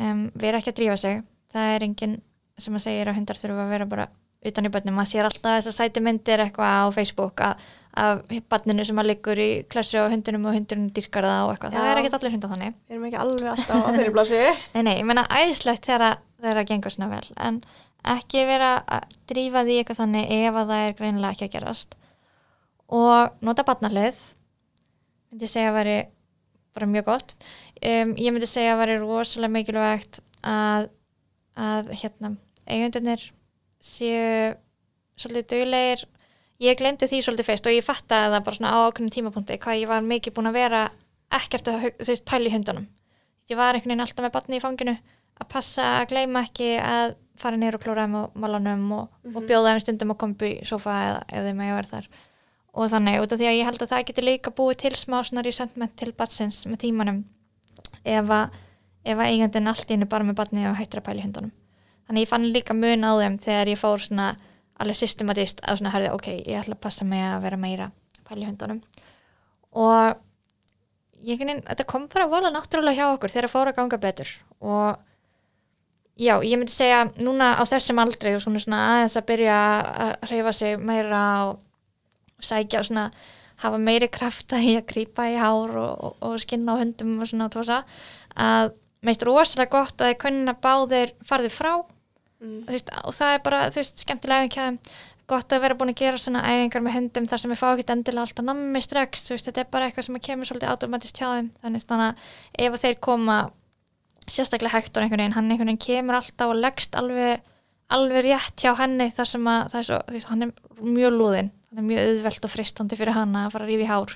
um, 0.00 0.24
vera 0.38 0.58
ekki 0.60 0.72
að 0.72 0.78
drífa 0.80 0.96
sig, 1.00 1.22
það 1.52 1.74
er 1.76 1.86
enginn 1.88 2.18
sem 2.58 2.74
að 2.76 2.84
segja 2.86 3.06
að 3.08 3.16
hundar 3.18 3.40
þurfa 3.40 3.64
að 3.66 3.72
vera 3.76 3.86
bara 3.92 4.08
utan 4.42 4.66
í 4.66 4.70
börnum, 4.74 4.96
maður 4.98 5.10
sér 5.12 5.28
alltaf 5.28 5.54
þess 5.60 5.70
að 5.70 5.76
sæti 5.78 6.02
myndir 6.02 6.40
eitthvað 6.42 6.74
á 6.82 6.86
Facebook 6.96 7.42
að 7.46 7.60
af 7.92 8.22
barninu 8.48 8.84
sem 8.88 8.96
að 8.98 9.08
liggur 9.10 9.36
í 9.38 9.48
klassu 9.68 10.00
á 10.00 10.08
hundunum 10.08 10.46
og 10.48 10.54
hundunum 10.56 10.86
dyrkar 10.96 11.26
það 11.28 11.42
og 11.44 11.50
eitthvað, 11.52 11.74
það 11.76 11.84
Já. 11.86 11.90
er 11.92 11.98
ekkert 12.00 12.14
allir 12.16 12.32
hundar 12.32 12.52
þannig. 12.54 12.76
Við 12.88 12.94
erum 12.96 13.04
ekki 13.10 13.18
alveg 13.20 13.50
alltaf 13.52 13.82
á 13.84 13.88
þeirri 13.92 14.14
blási. 14.16 14.38
nei, 14.74 14.82
nei, 14.86 14.94
ég 14.96 15.04
meina 15.10 15.24
æðislegt 15.28 15.84
þegar 15.90 16.04
að- 16.06 16.22
þegar 16.40 16.58
það 16.62 16.68
gengur 16.70 16.94
svona 16.94 17.10
vel, 17.12 17.28
en 17.48 17.58
ekki 18.16 18.44
vera 18.48 18.70
að 18.96 19.12
drífa 19.30 19.62
því 19.68 19.76
eitthvað 19.82 20.00
þannig 20.00 20.32
ef 20.38 20.56
að 20.62 20.72
það 20.72 20.86
er 20.88 20.96
greinilega 21.02 21.36
ekki 21.36 21.48
að 21.50 21.52
gerast. 21.58 21.94
Og 22.92 23.44
nota 23.44 23.66
barnalið 23.68 24.22
myndi 25.32 25.52
segja 25.52 25.70
að 25.74 25.78
veri 25.82 25.98
bara 26.76 26.88
mjög 26.88 27.08
gott. 27.10 27.36
Um, 27.82 28.14
ég 28.16 28.32
myndi 28.32 28.48
segja 28.50 28.74
að 28.76 28.82
veri 28.84 28.98
rosalega 29.02 29.52
mikilvægt 29.56 30.20
að, 30.46 30.88
að 31.58 31.92
hérna, 32.00 32.34
eigundunir 32.66 33.24
séu 33.82 34.54
svolítið 35.20 35.48
duglegir. 35.52 36.04
Ég 36.62 36.78
glemdi 36.78 37.08
því 37.10 37.22
svolítið 37.26 37.48
fyrst 37.48 37.66
og 37.66 37.74
ég 37.74 37.86
fattaði 37.86 38.34
það 38.36 38.44
bara 38.46 38.58
svona 38.58 38.74
á 38.74 38.78
okkur 38.86 39.10
tímapunkti 39.10 39.58
hvað 39.62 39.80
ég 39.82 39.90
var 39.90 40.04
mikið 40.06 40.36
búin 40.36 40.50
að 40.52 40.58
vera 40.60 40.82
ekkert 41.32 41.72
að 41.72 41.88
pæla 42.28 42.48
í 42.48 42.54
hundunum. 42.54 42.86
Ég 43.50 43.58
var 43.58 43.74
einhvern 43.74 43.90
veginn 43.90 44.04
alltaf 44.04 44.24
með 44.24 44.34
batni 44.36 44.60
í 44.60 44.62
fanginu 44.62 44.94
að 45.40 45.48
passa 45.50 45.88
að 45.98 46.12
gleyma 46.12 46.44
ekki 46.46 46.76
að 46.78 47.16
fara 47.40 47.58
niður 47.58 47.78
og 47.78 47.84
klóra 47.84 48.04
þeim 48.06 48.18
á 48.20 48.22
malanum 48.38 48.84
og, 48.94 49.08
og 49.32 49.46
bjóða 49.48 49.72
þeim 49.72 49.82
stundum 49.82 50.14
að 50.14 50.20
koma 50.22 50.36
upp 50.36 50.44
í 50.46 50.52
sofa 50.68 50.98
eða 51.08 51.22
ef 51.26 51.48
þeim 51.48 51.62
að 51.62 51.68
ég 51.70 51.78
verð 51.80 51.92
þar 51.96 52.08
og 52.72 52.88
þannig 52.88 53.20
út 53.20 53.34
af 53.34 53.40
því 53.40 53.48
að 53.48 53.58
ég 53.58 53.68
held 53.68 53.82
að 53.84 53.90
það 53.92 54.04
geti 54.08 54.24
líka 54.24 54.52
búið 54.56 54.78
til 54.82 54.92
smá 54.96 55.18
svona 55.20 55.44
resentment 55.44 55.94
til 56.00 56.12
batsins 56.16 56.62
með 56.68 56.84
tímanum 56.86 57.22
ef 58.02 58.32
að, 58.32 58.56
að 59.04 59.24
eigandinn 59.26 59.68
allt 59.68 59.90
í 59.90 59.94
henni 59.96 60.08
bara 60.08 60.24
með 60.24 60.38
batni 60.40 60.64
og 60.70 60.78
hættir 60.78 61.02
að 61.02 61.08
pæla 61.10 61.20
í 61.20 61.26
hundunum. 61.26 61.52
Þannig 62.08 62.24
ég 62.24 62.32
fann 62.32 62.48
líka 62.54 62.76
mun 62.76 63.04
á 63.04 63.12
þeim 63.20 63.38
þegar 63.44 63.70
ég 63.72 63.80
fór 63.80 64.02
svona 64.02 64.32
alveg 64.80 64.98
systematist 64.98 65.60
að 65.68 65.80
svona 65.80 65.92
herði 65.94 66.12
ok, 66.16 66.28
ég 66.48 66.60
ætla 66.62 66.76
að 66.78 66.82
passa 66.82 67.06
mig 67.06 67.22
að 67.28 67.44
vera 67.44 67.60
meira 67.60 67.90
í 68.32 68.46
hundunum. 68.48 68.80
Og 69.76 70.16
ég, 71.28 71.42
þetta 71.42 71.84
kom 71.88 72.08
bara 72.12 72.30
vola 72.30 72.50
náttúrulega 72.52 72.96
hjá 72.96 73.12
okkur 73.12 73.32
þegar 73.32 73.48
það 73.48 73.54
fór 73.54 73.70
að 73.70 73.76
ganga 73.78 73.98
betur. 74.00 74.30
Og 74.64 74.96
já, 76.16 76.34
ég 76.40 76.56
myndi 76.56 76.72
segja 76.72 77.04
núna 77.20 77.52
á 77.60 77.62
þessum 77.68 78.00
aldrei 78.00 78.32
og 78.36 78.42
svona 78.44 78.80
aðeins 78.94 79.18
að 79.20 79.28
byrja 79.28 79.58
að 80.06 80.14
hreyfa 80.30 80.54
sig 80.56 80.80
meira 80.80 81.22
og 81.50 81.60
sækja 82.46 82.82
og 82.82 82.88
svona 82.88 83.06
hafa 83.62 83.78
meiri 83.78 84.08
krafta 84.10 84.58
í 84.58 84.74
að 84.78 84.88
grípa 84.90 85.28
í 85.30 85.38
hár 85.38 85.74
og, 85.78 85.92
og, 85.92 86.16
og 86.26 86.38
skinna 86.42 86.74
á 86.74 86.80
hundum 86.82 87.20
og 87.22 87.30
svona 87.30 87.50
tósa 87.52 87.82
að 88.34 88.72
meist 89.06 89.24
rosalega 89.26 89.70
gott 89.72 90.00
að 90.00 90.12
þeir 90.12 90.20
kunna 90.26 90.54
báðir 90.62 91.14
farðir 91.26 91.54
frá. 91.54 91.72
Mm. 92.42 92.62
þú 92.66 92.74
veist, 92.74 92.92
og 93.06 93.14
það 93.14 93.32
er 93.36 93.42
bara, 93.44 93.64
þú 93.70 93.80
veist, 93.82 94.02
skemmtilega 94.02 94.50
þeim. 94.50 94.78
Gott 95.30 95.54
að 95.54 95.62
vera 95.62 95.76
búin 95.78 95.92
að 95.92 96.00
gera 96.02 96.18
svona 96.18 96.42
æfingar 96.42 96.82
með 96.82 96.96
hundum 96.98 97.26
þar 97.30 97.40
sem 97.40 97.52
við 97.52 97.60
fá 97.60 97.66
ekki 97.70 97.84
endilega 97.94 98.24
alltaf 98.26 98.44
nammi 98.44 98.80
strax, 98.82 99.22
þú 99.28 99.36
veist, 99.36 99.46
þetta 99.48 99.62
er 99.62 99.68
bara 99.70 99.86
eitthvað 99.86 100.06
sem 100.08 100.18
kemur 100.26 100.48
svolítið 100.48 100.72
automatist 100.72 101.20
hjá 101.20 101.28
þeim, 101.30 101.50
þannig 101.62 101.94
að 101.96 102.24
ef 102.66 102.78
þeir 102.82 102.98
koma 103.06 103.36
sérstaklega 104.26 104.74
Hector 104.74 105.06
einhvern 105.06 105.22
veginn, 105.22 105.36
hann 105.38 105.48
einhvern 105.48 105.70
veginn 105.70 105.82
kemur 105.86 106.18
alltaf 106.18 106.52
og 106.52 106.58
leggst 106.58 106.98
alveg, 106.98 107.46
alveg 107.94 108.26
rétt 108.26 108.66
hjá 108.66 108.74
henni 108.82 109.08
þar 109.14 109.30
sem 109.30 109.48
að 109.54 109.72
það 109.72 109.80
er 109.80 109.88
svo, 109.88 110.02
þú 110.08 110.18
veist, 110.18 110.30
hann 110.32 110.46
er 110.48 110.52
mjög 110.82 111.16
lúðinn, 111.16 111.52
hann 111.72 111.80
er 111.82 111.86
mjög 111.88 112.02
auðvelt 112.10 112.44
og 112.46 112.52
fristandi 112.52 112.98
fyrir 113.00 113.16
hann 113.16 113.32
að 113.40 113.50
fara 113.54 113.64
að 113.66 113.72
rífi 113.72 113.86
hár. 113.88 114.14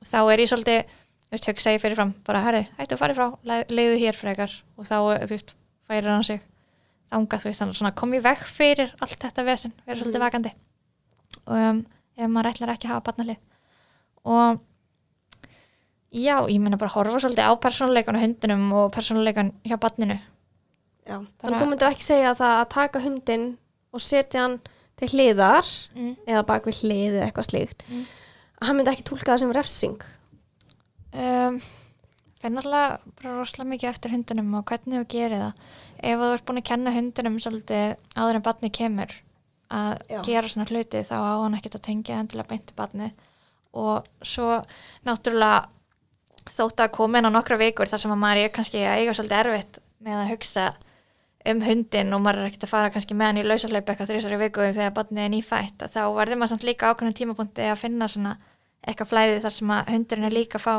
Og 0.00 0.06
þá 0.06 0.18
er 0.32 0.42
ég 0.44 0.50
svolítið, 0.50 0.92
þú 1.24 1.34
veist, 1.34 1.48
hugsa 1.50 1.72
ég 1.74 1.82
fyrir 1.82 1.98
fram 1.98 2.12
bara, 2.26 2.42
herri, 2.46 2.60
hættu 2.78 2.94
að 2.94 3.00
fara 3.02 3.16
frá, 3.18 3.26
le- 3.50 3.64
leiðu 3.74 3.96
hér 4.04 4.18
frekar. 4.18 4.52
Og 4.78 4.86
þá, 4.86 4.96
þú 5.26 5.32
veist, 5.34 5.54
færir 5.90 6.10
hann 6.12 6.22
sig 6.26 6.44
þangað, 7.10 7.42
þú 7.42 7.50
veist, 7.50 7.62
þannig 7.64 7.78
svona 7.80 7.94
kom 7.98 8.14
ég 8.14 8.22
veg 8.24 8.44
fyrir 8.48 8.94
allt 9.02 9.18
þetta 9.26 9.44
vesen, 9.46 9.74
vera 9.86 9.98
svolítið 10.00 10.22
vakandi. 10.24 10.54
Og 11.44 11.58
um, 11.58 11.82
ef 12.16 12.30
maður 12.30 12.52
ætlar 12.54 12.72
ekki 12.76 12.88
að 12.88 12.94
hafa 12.94 13.06
barnalið. 13.10 13.42
Og 14.24 14.60
já, 16.14 16.36
ég 16.48 16.60
meina 16.62 16.78
bara 16.80 16.92
horfa 16.94 17.18
svolítið 17.24 17.50
á 17.50 17.52
persónuleikan 17.60 18.16
og 18.18 18.22
hundinum 18.24 18.64
og 18.78 18.92
persónuleikan 18.94 19.50
hjá 19.66 19.76
barninu. 19.82 20.16
Já. 21.04 21.18
Bara- 21.18 21.42
Þannig 21.42 21.56
að 21.58 21.62
þú 21.64 21.68
myndir 21.72 21.90
ekki 21.90 22.06
segja 22.06 22.30
að 22.30 22.38
það 22.40 22.54
að 22.62 22.68
taka 22.78 23.00
hundin 23.04 23.46
og 23.92 24.00
setja 24.00 24.40
hann 24.46 24.54
til 25.00 25.08
hliðar 25.12 25.66
mm. 25.96 26.12
eða 26.26 26.44
bak 26.48 26.68
við 26.68 26.82
hlið 26.84 27.16
eða 27.18 27.24
eitthvað 27.28 27.48
slíkt 27.50 27.84
Mm. 27.90 28.04
að 28.60 28.66
hann 28.68 28.76
myndi 28.78 28.92
ekki 28.94 29.06
tólka 29.10 29.32
það 29.32 29.40
sem 29.42 29.52
refsing. 29.56 29.98
um, 31.14 31.58
fyrir 32.40 32.54
náttúrulega 32.54 32.98
bara 33.20 33.34
rosalega 33.38 33.70
mikið 33.70 33.90
eftir 33.90 34.12
hundinum 34.14 34.54
og 34.58 34.64
hvernig 34.68 35.00
þú 35.00 35.06
gerir 35.14 35.42
það 35.42 35.62
ef 36.04 36.18
þú 36.20 36.30
ert 36.34 36.44
búin 36.48 36.60
að 36.60 36.68
kenna 36.70 36.92
hundinum 36.94 37.38
svolítið 37.40 37.94
áður 38.20 38.38
en 38.40 38.44
barni 38.48 38.70
kemur 38.70 39.14
að 39.74 39.92
Já. 40.12 40.18
gera 40.26 40.48
svona 40.52 40.66
hluti 40.68 41.00
þá 41.08 41.14
á 41.16 41.34
hann 41.42 41.54
ekkert 41.58 41.78
að 41.78 41.86
tengja 41.88 42.18
endilega 42.20 42.50
beinti 42.50 42.74
barni 42.76 43.08
og 43.74 44.04
svo 44.22 44.60
náttúrulega 45.08 45.64
þótt 46.54 46.82
að 46.84 46.92
koma 46.98 47.18
inn 47.18 47.30
á 47.32 47.32
nokkra 47.32 47.56
vikur 47.58 47.88
þar 47.88 48.02
sem 48.04 48.12
að 48.12 48.20
maður 48.20 48.42
er 48.44 48.52
kannski 48.54 48.82
að 48.84 48.98
eiga 49.00 49.14
svolítið 49.16 49.40
erfitt 49.40 49.78
með 50.04 50.18
að 50.20 50.30
hugsa 50.34 50.66
um 51.50 51.60
hundin 51.64 52.16
og 52.16 52.22
maður 52.24 52.42
er 52.42 52.50
ekkert 52.50 52.66
að 52.66 52.72
fara 52.72 52.90
kannski 52.92 53.16
með 53.16 53.30
hann 53.30 53.40
í 53.42 53.44
lausarlaup 53.46 53.90
eitthvað 53.90 54.10
þrísari 54.12 54.40
viku 54.40 54.66
þegar 54.70 54.94
barnið 54.96 55.24
er 55.24 55.32
nýfætt 55.34 55.84
að 55.84 55.96
þá 55.96 56.02
verður 56.16 56.40
maður 56.40 56.52
samt 56.54 56.66
líka 56.68 56.90
ákveðnum 56.90 57.16
tímapunkti 57.18 57.66
að 57.68 57.80
finna 57.82 58.08
svona 58.08 58.32
eitthvað 58.84 59.10
flæði 59.10 59.42
þar 59.44 59.56
sem 59.58 59.74
að 59.74 59.92
hundurinn 59.92 60.28
er 60.28 60.36
líka 60.38 60.60
að 60.60 60.64
fá 60.64 60.76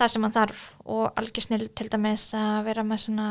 það 0.00 0.14
sem 0.14 0.26
hann 0.26 0.34
þarf 0.38 0.64
og 0.96 1.04
algjör 1.20 1.46
snill 1.46 1.68
til 1.68 1.90
dæmis 1.92 2.26
að 2.38 2.56
vera 2.70 2.86
með 2.88 3.04
svona 3.04 3.28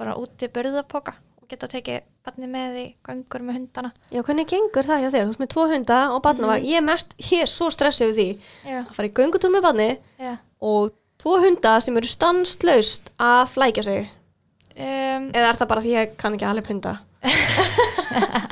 bara 0.00 0.16
úti 0.18 0.48
börðapoka 0.50 1.14
og 1.42 1.46
geta 1.52 1.68
tekið 1.70 2.08
barnið 2.24 2.52
með 2.56 2.80
í 2.80 2.86
göngur 3.04 3.44
með 3.44 3.60
hundana 3.60 3.92
Já, 4.08 4.22
hvernig 4.24 4.48
gengur 4.48 4.88
það 4.88 5.04
hjá 5.04 5.10
þér? 5.12 5.28
Þú 5.28 5.34
ert 5.36 5.44
með 5.44 5.52
tvo 5.52 5.68
hunda 5.70 6.00
og 6.16 6.24
barna 6.24 6.50
var, 6.50 6.64
ég 6.64 6.80
er 6.80 6.86
mest, 6.88 7.14
ég 7.30 7.44
er 7.44 7.52
svo 7.52 7.68
stressið 7.70 8.10
við 8.10 8.18
því 8.18 8.28
Já, 8.72 8.80
að 8.80 8.92
fara 8.96 9.10
í 9.10 9.16
göngutúr 9.20 9.52
með 9.52 9.66
barni 9.68 9.88
já 10.24 10.34
og 10.64 10.94
tvo 11.20 11.38
hunda 11.42 11.78
sem 11.84 11.96
eru 12.00 12.08
stanslaust 12.10 13.10
að 13.20 13.42
flækja 13.52 13.84
sig. 13.86 14.08
Um, 14.76 15.26
Eða 15.34 15.48
er 15.50 15.58
það 15.60 15.70
bara 15.72 15.84
því 15.84 15.92
að 15.94 16.00
ég 16.00 16.14
kann 16.20 16.36
ekki 16.38 16.48
alveg 16.50 16.70
hunda? 16.72 16.94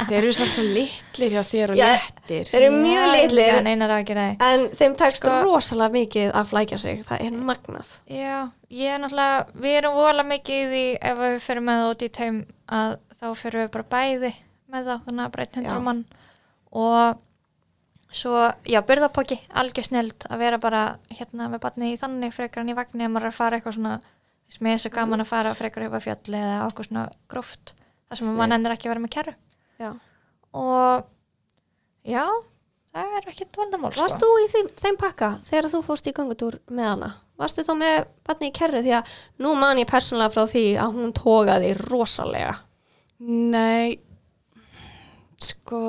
Þeir 0.08 0.16
eru 0.18 0.32
samt 0.34 0.54
svo 0.56 0.62
litlir 0.64 1.34
hjá 1.34 1.42
þér 1.46 1.72
og 1.72 1.78
Já, 1.78 1.86
léttir. 1.92 2.48
þeir 2.48 2.64
eru 2.66 2.78
mjög 2.82 3.10
litlir 3.12 3.58
En 3.70 3.84
að 3.84 3.92
en 4.46 4.64
þeim 4.78 4.94
tekst 4.98 5.22
Sko- 5.22 5.40
rosalega 5.46 5.92
mikið 5.96 6.30
að 6.40 6.48
flækja 6.52 6.78
sig, 6.80 7.02
það 7.06 7.24
er 7.26 7.36
magnað 7.50 7.92
Já, 8.10 8.38
ég 8.72 8.94
er 8.94 9.02
náttúrulega, 9.02 9.44
við 9.64 9.76
erum 9.80 9.98
vola 9.98 10.24
mikið 10.26 10.62
í 10.62 10.70
því 10.72 10.84
ef 11.10 11.20
við 11.20 11.36
fyrir 11.46 11.66
með 11.68 11.82
það 11.82 11.92
út 11.92 12.06
í 12.06 12.10
taum 12.18 12.40
að 12.80 12.96
þá 13.20 13.26
fyrir 13.42 13.60
við 13.62 13.70
bara 13.76 13.90
bæði 13.92 14.32
með 14.72 14.88
það, 14.88 15.04
þannig 15.06 15.26
að 15.26 15.36
Já. 15.42 15.60
hundra 15.60 15.80
mann 15.86 16.02
og 16.72 17.20
svo, 18.12 18.48
já, 18.68 18.80
byrðapokki, 18.88 19.38
algjör 19.56 19.86
snild 19.88 20.26
að 20.28 20.42
vera 20.42 20.58
bara 20.60 20.82
hérna 21.12 21.48
með 21.52 21.62
batni 21.64 21.92
í 21.92 22.00
þannig 22.00 22.34
frekar 22.34 22.64
en 22.64 22.72
í 22.72 22.76
vagni 22.76 23.06
ef 23.06 23.12
maður 23.12 23.28
er 23.28 23.32
að 23.32 23.38
fara 23.38 23.58
eitthvað 23.58 23.76
svona 23.78 23.94
sem 24.53 24.68
er 24.70 24.80
svo 24.82 24.92
gaman 24.92 25.24
að 25.24 25.30
fara 25.32 25.55
frekar 25.57 25.86
upp 25.88 25.96
að 25.98 26.07
fjalli 26.07 26.38
eða 26.40 26.62
okkur 26.68 26.88
svona 26.88 27.05
gróft 27.32 27.74
þar 27.74 28.20
sem 28.20 28.28
Snill. 28.28 28.38
mann 28.38 28.57
endur 28.59 28.74
ekki 28.76 28.88
að 28.88 28.94
vera 28.94 29.05
með 29.07 29.14
kerru 29.16 29.34
Já. 29.80 29.90
og 30.61 31.07
já, 32.07 32.26
það 32.92 33.16
er 33.18 33.28
ekkert 33.32 33.57
vandamál 33.59 33.92
Varst 33.96 34.18
sko. 34.18 34.28
þú 34.28 34.42
í 34.44 34.48
þeim, 34.53 34.70
þeim 34.84 34.98
pakka 35.00 35.30
þegar 35.48 35.70
þú 35.72 35.82
fórst 35.88 36.11
í 36.11 36.14
gangutúr 36.16 36.59
með 36.70 36.90
hana? 36.92 37.11
Varstu 37.40 37.64
þá 37.66 37.72
með 37.80 37.96
barni 38.28 38.50
í 38.50 38.55
kerru 38.55 38.82
því 38.84 38.92
að 39.00 39.14
nú 39.42 39.55
man 39.59 39.80
ég 39.80 39.88
persónulega 39.90 40.34
frá 40.34 40.44
því 40.50 40.64
að 40.84 40.98
hún 40.98 41.14
tógaði 41.16 41.72
rosalega 41.80 42.59
Nei, 43.22 44.00
sko, 45.38 45.80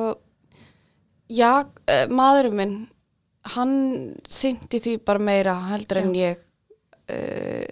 já, 1.34 1.64
uh, 1.66 2.03
maðurinn 2.14 2.57
minn, 2.59 2.76
hann 3.55 3.74
syndi 4.30 4.78
því 4.84 4.93
bara 5.05 5.22
meira 5.24 5.55
heldur 5.72 6.03
en 6.03 6.11
ég. 6.14 6.43
Uh, 7.09 7.66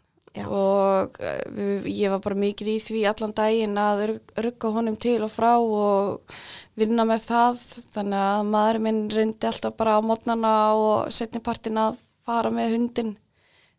og 0.52 1.16
við- 1.56 1.86
ég 1.96 2.10
var 2.12 2.20
bara 2.20 2.36
mikið 2.36 2.68
í 2.74 2.78
því 2.84 3.04
allan 3.08 3.34
daginn 3.38 3.78
að 3.80 4.02
rugg- 4.10 4.34
rugga 4.44 4.72
honum 4.76 4.98
til 5.00 5.22
og 5.24 5.32
frá 5.32 5.54
og 5.62 6.34
vinna 6.76 7.06
með 7.08 7.22
það. 7.30 7.62
Þannig 7.96 8.20
að 8.20 8.50
maðurinn 8.52 8.84
minn 8.84 9.04
reyndi 9.14 9.48
alltaf 9.48 9.78
bara 9.80 9.96
á 9.96 10.02
mótnana 10.04 10.52
og 10.76 11.14
setnipartin 11.16 11.80
að 11.80 11.96
fara 12.26 12.52
með 12.52 12.74
hundin 12.76 13.14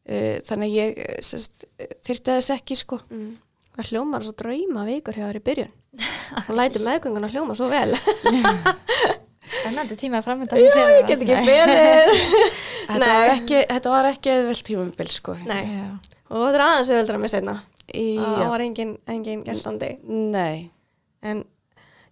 uh, 0.09 0.39
þannig 0.47 0.71
að 0.71 0.79
ég 0.79 0.99
eh, 1.05 1.91
þyrfti 2.07 2.39
þess 2.39 2.51
ekki 2.57 2.77
sko. 2.81 3.01
Mm. 3.11 3.35
Það 3.77 3.91
hljómar 3.91 4.25
svo 4.25 4.33
drauma 4.41 4.87
vikur 4.89 5.13
hjá 5.19 5.27
þér 5.29 5.37
í 5.43 5.45
byrjun. 5.51 5.75
Og 6.49 6.55
læti 6.57 6.81
meðgönguna 6.87 7.29
hljóma 7.33 7.55
svo 7.59 7.69
vel 7.69 7.93
Spennandi 9.61 9.97
tíma 10.01 10.21
að 10.21 10.29
framönda 10.29 10.59
Já, 10.61 10.83
ég 10.95 11.09
get 11.09 11.23
ekki 11.23 11.39
beðið. 11.47 12.13
Þetta 12.91 13.07
var 13.07 13.33
ekki, 13.33 13.63
þetta 13.67 13.95
var 13.97 14.11
ekki 14.13 14.31
eðvelt 14.31 14.67
tímumbil 14.69 15.09
sko. 15.11 15.33
Nei, 15.49 15.65
Já. 15.67 15.87
og 16.31 16.45
þetta 16.45 16.59
er 16.61 16.63
aðeins 16.67 16.93
auðvöldra 16.93 17.19
með 17.19 17.33
setna 17.33 17.55
það 17.93 18.49
var 18.51 18.65
engin, 18.65 18.97
engin 19.09 19.45
gestandi. 19.47 19.97
Nei. 20.07 20.71
En 21.23 21.45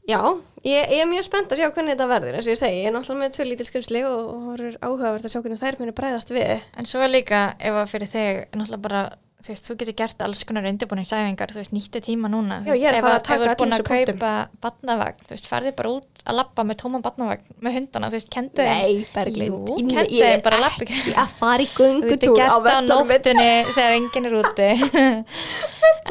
já, 0.08 0.20
ég, 0.64 0.90
ég 0.92 1.02
er 1.02 1.10
mjög 1.10 1.26
spennt 1.26 1.52
að 1.52 1.60
sjá 1.60 1.70
hvernig 1.70 1.94
þetta 1.94 2.08
verður. 2.10 2.38
Eins 2.38 2.48
og 2.48 2.54
ég 2.54 2.60
segi, 2.60 2.80
ég 2.82 2.90
er 2.90 2.94
náttúrulega 2.94 3.24
með 3.24 3.36
tvö 3.36 3.48
lítil 3.48 3.68
skrifsli 3.68 4.04
og, 4.08 4.32
það 4.46 4.64
er 4.68 4.78
áhugavert 4.80 5.26
að 5.26 5.34
sjá 5.34 5.40
hvernig 5.42 5.62
þær 5.62 5.78
muni 5.80 5.96
bræðast 5.96 6.34
við. 6.34 6.64
En 6.78 6.88
svo 6.88 7.08
líka 7.10 7.44
ef 7.58 7.80
að 7.80 7.92
fyrir 7.92 8.12
þig 8.14 8.42
náttúrulega 8.54 8.84
bara 8.88 9.04
þú 9.44 9.52
veist, 9.52 9.66
þú 9.68 9.74
getur 9.82 9.96
gert 9.98 10.22
alls 10.24 10.40
konar 10.48 10.64
undirbúningsæfingar 10.70 11.52
þú 11.52 11.60
veist, 11.60 11.72
nýttu 11.76 12.00
tíma 12.04 12.30
núna 12.32 12.62
Já, 12.64 12.72
ég 12.74 12.86
er 12.88 12.96
að 12.96 13.04
fara 13.04 13.18
að 13.18 13.20
ef 13.20 13.26
taka 13.28 13.40
þú 13.42 13.48
ert 13.50 13.58
búin 13.60 13.68
öllum 13.68 13.74
að 13.74 13.78
þessum 13.78 13.90
punktum. 13.90 14.18
kaupa 14.18 14.32
batnavagn, 14.64 15.20
þú 15.28 15.32
veist, 15.36 15.48
farði 15.52 15.72
bara 15.76 15.92
út 15.98 16.24
að 16.24 16.38
labba 16.40 16.64
með 16.70 16.78
tóman 16.80 17.04
batnavagn 17.04 17.44
með 17.66 17.76
hundana, 17.78 18.08
þú 18.08 18.16
veist, 18.18 18.30
kendi 18.32 18.68
Berglind, 19.14 19.74
inn- 19.76 19.92
kendi 19.92 20.18
ég 20.22 20.32
er 20.38 20.42
bara 20.46 20.60
að 20.62 20.66
ekki 20.88 21.14
að 21.24 21.34
fara 21.38 21.60
í 21.60 21.68
Þú 21.74 21.74
getur 21.74 22.32
göngutúr 22.32 22.40
á 22.40 22.56
á 22.56 22.80
nóttunni 22.88 23.50
þegar 23.74 23.98
enginn 24.00 24.30
er 24.30 24.34
úti. 24.40 24.70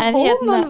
En 0.04 0.16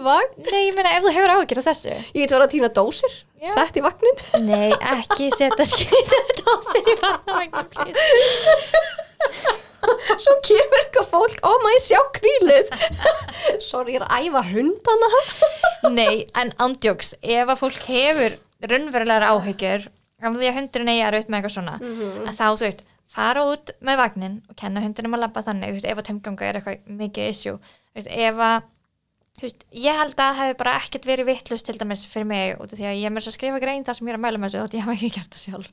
vagn? 0.04 0.34
Nei, 0.52 0.66
ég 0.68 0.74
meina, 0.76 0.90
ef 0.98 1.04
þú 1.06 1.10
hefur 1.16 1.30
áhyggjur 1.32 1.60
af 1.62 1.66
þessu. 1.70 1.94
Ég 2.12 2.20
get 2.26 2.34
voru 2.34 2.44
að 2.44 2.50
týna 2.52 2.68
dósir, 2.76 3.14
sett 3.54 3.78
í 3.80 3.82
vagnin. 3.84 4.18
Nei, 4.44 4.68
ekki 4.92 5.30
setja 5.32 5.64
skýtar 5.72 6.24
dósir 6.42 6.90
í 6.92 6.96
batnavagn. 7.00 7.72
Svo 10.24 10.34
kemur 10.46 10.80
eitthvað 10.82 11.08
fólk, 11.12 11.36
ó 11.44 11.50
maður 11.64 11.82
sjá 11.84 12.00
krílið 12.18 12.72
sorry, 13.68 13.94
ég 13.96 14.00
er 14.00 14.06
að 14.08 14.26
æfa 14.30 14.42
hundana. 14.50 15.10
Nei, 15.94 16.24
en 16.40 16.52
andjóks, 16.64 17.14
ef 17.22 17.52
að 17.54 17.60
fólk 17.60 17.78
hefur 17.90 18.36
raunverulegar 18.70 19.26
áhyggjur 19.32 19.88
af 20.24 20.36
því 20.40 20.48
að 20.50 20.58
hundurinn 20.60 20.92
eigi 20.94 21.04
að 21.04 21.14
raut 21.18 21.28
með 21.32 21.38
eitthvað 21.40 21.56
svona 21.58 21.78
Mhm. 21.82 22.28
að 22.30 22.36
þá, 22.38 22.44
þú 22.56 22.64
veist, 22.68 22.84
fara 23.14 23.42
út 23.46 23.72
með 23.84 23.98
vagnin 24.00 24.36
og 24.48 24.56
kenna 24.56 24.80
hundinum 24.80 25.14
að 25.18 25.24
labba 25.26 25.42
þannig, 25.46 25.74
veist, 25.76 25.88
ef 25.90 25.98
að 26.00 26.06
tömganga 26.08 26.46
er 26.48 26.60
eitthvað 26.60 26.94
mikið 27.02 27.28
issue, 27.34 27.58
veist, 27.94 28.08
ef 28.08 28.40
að 28.46 28.62
veist, 29.42 29.64
ég 29.74 29.98
held 30.00 30.14
að 30.14 30.20
það 30.22 30.38
hefði 30.40 30.56
bara 30.62 30.72
ekkert 30.80 31.06
verið 31.10 31.28
vittlust 31.28 31.66
til 31.68 31.76
dæmis 31.78 32.06
fyrir 32.08 32.26
mig 32.30 32.54
út 32.56 32.72
af 32.72 32.78
því 32.78 32.86
að 32.88 32.96
ég 33.02 33.04
er 33.10 33.12
með 33.12 33.24
þess 33.26 33.32
að 33.34 33.36
skrifa 33.36 33.60
grein 33.64 33.84
þar 33.84 33.98
sem 33.98 34.08
ég 34.08 34.14
er 34.14 34.18
að 34.20 34.24
mæla 34.24 34.40
með 34.40 34.54
þessu 34.54 34.64
og 34.64 34.76
ég 34.78 34.84
hafa 34.86 34.94
ekki 34.96 35.10
gert 35.18 35.34
það 35.34 35.42
sjálf. 35.44 35.70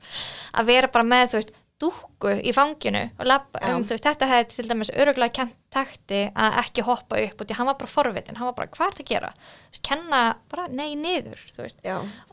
Að 0.58 0.68
vera 0.72 0.90
bara 0.92 1.08
með, 1.14 1.24
þú 1.32 1.38
veist, 1.40 1.52
dúkku 1.82 2.36
í 2.38 2.54
fanginu 2.54 3.02
og 3.18 3.26
Já. 3.58 3.74
um, 3.74 3.82
veist, 3.82 4.06
þetta 4.06 4.30
hefði 4.30 4.48
til 4.54 4.68
dæmis 4.70 4.92
öruglega 4.94 5.36
kent 5.40 5.58
takti 5.72 6.26
að 6.36 6.58
ekki 6.60 6.84
hoppa 6.84 7.16
upp 7.16 7.40
og 7.40 7.48
því 7.48 7.56
hann 7.56 7.68
var 7.70 7.78
bara 7.80 7.90
forvitin, 7.90 8.36
hann 8.36 8.50
var 8.50 8.56
bara, 8.58 8.70
hvað 8.74 8.90
er 8.90 8.96
það 8.98 9.04
að 9.04 9.10
gera? 9.12 9.30
Veist, 9.72 9.84
kenna 9.88 10.20
bara, 10.52 10.66
nei, 10.68 10.90
niður, 11.00 11.40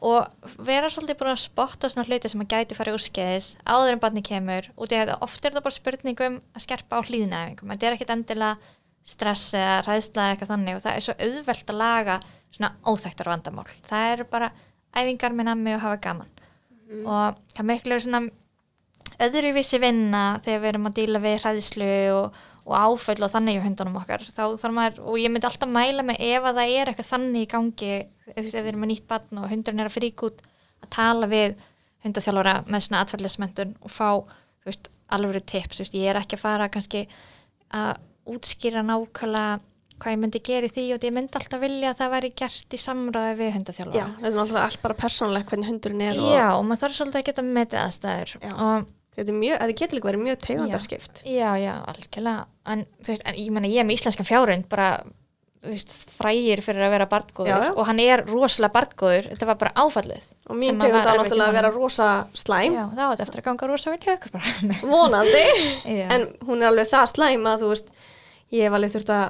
og 0.04 0.50
vera 0.68 0.90
svolítið 0.92 1.20
búin 1.22 1.32
að 1.32 1.40
spotta 1.44 1.90
svona 1.92 2.08
hluti 2.10 2.32
sem 2.32 2.44
að 2.44 2.52
gæti 2.54 2.78
farið 2.78 2.98
úr 2.98 3.06
skeiðis 3.06 3.50
áður 3.64 3.96
en 3.96 4.02
barni 4.04 4.24
kemur. 4.26 4.68
Og 4.76 4.92
að 4.96 5.14
oft 5.26 5.46
er 5.46 5.56
það 5.56 5.66
bara 5.68 5.78
spurningum 5.78 6.40
að 6.56 6.66
skerpa 6.66 7.00
á 7.00 7.08
hlýðnæfingum. 7.08 7.72
Þetta 7.74 7.88
er 7.88 7.98
ekkit 7.98 8.14
endilega 8.16 8.76
stress 9.10 9.54
eða 9.58 9.78
ræðsla 9.88 10.26
eða 10.26 10.34
eitthvað 10.36 10.52
þannig. 10.54 10.78
Og 10.78 10.84
það 10.84 10.98
er 10.98 11.06
svo 11.06 11.16
auðvelt 11.28 11.74
að 11.74 11.80
laga 11.80 12.20
svona 12.50 12.72
óþægtar 12.86 13.32
vandamál. 13.32 13.68
Það 13.88 14.12
eru 14.14 14.28
bara 14.34 14.52
æfingar 14.98 15.36
með 15.38 15.50
nammi 15.52 15.76
og 15.78 15.84
hafa 15.86 16.02
gaman. 16.04 16.36
Og 17.06 17.40
það 17.54 17.64
er 17.64 17.70
miklu 17.70 18.00
svona 18.02 18.24
öðruvísi 19.26 19.80
vinna 19.82 20.24
þegar 20.46 20.62
við 20.64 20.72
erum 20.74 20.90
að 20.90 21.00
díla 21.00 21.22
við 21.24 21.36
hræðslu 21.44 21.90
og, 22.16 22.38
og 22.66 22.76
áföll 22.78 23.26
og 23.26 23.34
þannig 23.34 23.60
í 23.60 23.64
hundunum 23.64 23.98
okkar. 24.02 24.24
Þá 24.28 24.44
þarf 24.62 24.76
maður, 24.76 25.02
og 25.06 25.20
ég 25.22 25.34
myndi 25.34 25.50
alltaf 25.50 25.72
mæla 25.72 26.06
með 26.08 26.24
ef 26.30 26.50
að 26.50 26.62
það 26.62 26.76
er 26.76 26.92
eitthvað 26.92 27.12
þannig 27.14 27.46
í 27.46 27.50
gangi 27.54 27.92
ef, 28.00 28.44
við 28.46 28.60
erum 28.64 28.86
með 28.86 28.94
nýtt 28.94 29.08
barn 29.10 29.42
og 29.42 29.50
hundurinn 29.52 29.84
er 29.84 29.90
að 29.92 29.98
frík 29.98 30.26
út 30.28 30.44
að 30.80 30.92
tala 30.96 31.30
við 31.32 31.58
hundaþjálfara 32.06 32.60
með 32.68 32.86
svona 32.86 33.02
atfællismentun 33.04 33.74
og 33.84 33.92
fá 33.92 34.10
þú 34.20 34.70
veist, 34.70 34.92
alvöru 35.12 35.42
tips, 35.44 35.80
þú 35.80 35.86
veist, 35.86 35.98
ég 36.00 36.12
er 36.12 36.20
ekki 36.22 36.38
að 36.38 36.46
fara 36.46 36.70
kannski 36.72 37.08
að 37.76 37.98
útskýra 38.30 38.86
nákvæmlega 38.86 39.60
hvað 40.00 40.14
ég 40.14 40.22
myndi 40.22 40.40
gera 40.46 40.70
í 40.70 40.72
því 40.72 40.84
og 40.96 41.04
ég 41.04 41.16
myndi 41.16 41.36
alltaf 41.36 41.60
vilja 41.60 41.90
að 41.92 41.98
það 42.00 42.14
væri 42.14 42.30
gert 42.40 42.76
í 42.76 42.80
samráði 42.80 43.34
við 43.36 43.50
já, 43.50 43.54
hundaþjálfara 43.58 44.06
þetta 44.14 44.30
er 44.30 44.38
náttúrulega 44.38 44.68
allt 44.70 44.84
bara 44.86 44.98
persónlegt 45.02 45.52
hvernig 45.52 45.72
hundurinn 45.74 46.06
er 46.06 46.22
og 46.22 46.30
Já, 46.32 46.46
og 46.54 46.64
maður 46.70 46.82
þarf 46.86 46.98
svolítið 47.00 47.20
að 47.20 47.28
geta 47.30 47.46
metið 47.50 47.82
aðstæður. 47.82 48.34
Já. 48.40 48.54
og 48.56 48.88
þetta, 49.20 49.34
er 49.36 49.40
mjög, 49.44 49.62
þetta 49.62 49.78
getur 49.84 50.00
líka 50.00 50.10
verið 50.10 50.26
mjög 50.26 50.42
tegundarskipt 50.46 51.24
Já, 51.28 51.50
já, 51.62 51.74
algjörlega. 51.94 52.46
En, 52.70 52.84
veist, 53.06 53.24
en 53.24 53.40
ég 53.40 53.56
menna 53.56 53.72
ég 53.72 53.84
er 53.84 53.88
með 53.88 54.00
íslenskan 54.00 54.28
fjárhund 54.28 54.68
bara 54.72 54.90
veist, 55.66 55.94
frægir 56.16 56.62
fyrir 56.64 56.86
að 56.88 56.94
vera 56.96 57.08
barngóður. 57.12 57.66
Og 57.76 57.88
hann 57.90 58.00
er 58.04 58.24
rosalega 58.28 58.74
barngóður. 58.78 59.28
Þetta 59.34 59.50
var 59.50 59.60
bara 59.60 59.74
áfallið 59.84 60.24
og 60.50 60.58
mín 60.58 60.80
tegund 60.82 61.06
á 61.06 61.14
náttúrulega 61.14 61.52
að 61.52 61.58
vera 61.60 61.74
rosa 61.74 62.08
slæm. 62.38 62.78
Já, 62.78 62.86
það 62.96 63.12
átti 63.12 63.26
eftir 63.28 63.42
að 63.42 63.50
ganga 63.50 63.70
rosa 63.70 63.94
vel 63.94 64.18
bara. 64.32 64.56
Vonandi. 64.94 65.44
En 66.16 66.26
hún 66.48 66.64
er 66.64 66.72
alveg 66.72 66.90
það 66.90 67.12
slæm 67.14 67.52
að 67.52 67.66
þú 67.66 67.74
veist 67.74 67.94
ég 68.56 68.66
hef 68.66 68.78
alveg 68.80 68.96
þurft 68.96 69.14
að 69.14 69.28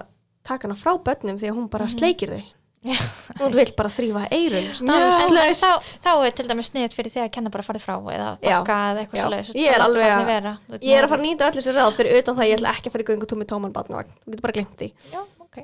taka 0.49 0.67
hana 0.67 0.79
frá 0.79 0.93
börnum 1.03 1.41
því 1.41 1.51
að 1.51 1.59
hún 1.59 1.69
bara 1.73 1.89
sleikir 1.91 2.37
þau. 2.37 2.43
Hún 2.80 3.55
vil 3.57 3.65
bara 3.75 3.89
þrýfa 3.91 4.21
eirun 4.32 4.69
þá, 4.71 5.71
þá 5.99 6.11
er 6.23 6.36
til 6.38 6.45
dæmis 6.47 6.69
sniðt 6.71 6.93
fyrir 6.95 7.11
því 7.11 7.23
að 7.25 7.32
kenna 7.36 7.51
bara 7.51 7.65
að 7.65 7.67
fara 7.73 7.82
frá 7.84 7.95
eða 8.13 8.30
bakka 8.39 8.77
eða 8.91 9.01
eitthvað 9.03 9.23
svoleiðis. 9.25 9.49
Ég 9.59 9.73
er 9.75 9.84
alveg 9.84 10.13
að- 10.15 10.30
vera. 10.30 10.53
Ég 10.80 10.93
er 10.95 11.03
að 11.03 11.11
fara 11.11 11.19
að 11.19 11.25
nýta 11.27 11.49
öll 11.49 11.57
þessi 11.57 11.73
ráð 11.75 11.97
fyrir 11.97 12.19
utan 12.21 12.38
það 12.38 12.45
að 12.45 12.49
ég 12.51 12.59
ætla 12.59 12.71
ekki 12.75 12.88
að 12.88 12.95
fara 12.95 13.03
í 13.03 13.09
göngutúr 13.09 13.41
með 13.41 13.49
tóman 13.51 13.75
barnavagn 13.75 14.13
þú 14.23 14.32
getur 14.32 14.45
bara 14.47 14.55
glimt 14.59 14.77
því 14.80 14.89
Já, 15.11 15.19
ok. 15.43 15.59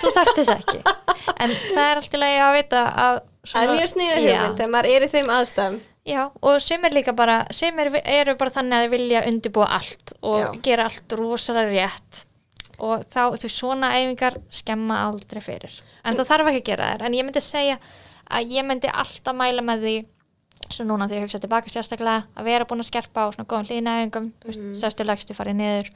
Þú 0.00 0.14
þarft 0.16 0.40
þess 0.40 0.54
ekki. 0.56 0.80
En 1.36 1.50
það 1.52 1.84
er 1.84 2.00
alltaf 2.00 2.18
leið 2.24 2.40
að 2.46 2.56
vita 2.56 2.82
að... 3.04 3.20
það 3.52 3.62
er 3.68 3.74
mjög 3.76 3.92
sniðið 3.92 4.24
hugmynd 4.24 4.56
þegar 4.62 4.72
maður 4.72 4.90
er 4.94 5.04
í 5.04 5.12
þeim 5.12 5.32
aðstæðum 5.36 5.78
Já, 6.08 6.22
og 6.40 6.54
sumir 6.64 6.94
líka 6.96 7.12
bara, 7.12 7.42
sumir 7.52 7.90
eru 8.00 8.32
bara 8.40 8.52
þannig 8.54 8.86
að 8.86 8.92
vilja 8.94 9.20
undirbúa 9.28 9.66
allt 9.76 10.14
og 10.24 10.38
Já. 10.40 10.46
gera 10.64 10.86
allt 10.88 11.12
rosalega 11.18 11.68
rétt 11.68 12.22
og 12.78 13.06
þá, 13.10 13.22
þú 13.38 13.50
svona 13.52 13.90
æfingar 13.96 14.38
skemma 14.50 15.02
aldrei 15.08 15.42
fyrir. 15.42 15.80
En 16.04 16.16
það 16.18 16.30
þarf 16.30 16.52
ekki 16.52 16.62
að 16.62 16.70
gera 16.70 16.92
þær. 16.92 17.04
En 17.08 17.18
ég 17.18 17.26
myndi 17.26 17.42
segja 17.42 17.78
að 18.28 18.54
ég 18.54 18.66
myndi 18.68 18.92
alltaf 18.92 19.36
mæla 19.36 19.64
með 19.64 19.84
því 19.84 19.96
svo 20.66 20.84
núna 20.84 21.06
þegar 21.08 21.22
ég 21.22 21.28
hugsa 21.28 21.40
tilbaka 21.42 21.70
sérstaklega 21.72 22.24
að 22.36 22.48
vera 22.48 22.66
búin 22.68 22.82
að 22.82 22.90
skerpa 22.90 23.24
á 23.24 23.32
svona 23.32 23.48
góðan 23.48 23.68
hlýðinæfingum 23.68 24.26
mm 24.26 24.52
-hmm. 24.52 24.74
stöðstu 24.76 25.06
legstu 25.06 25.34
farið 25.34 25.56
niður 25.56 25.90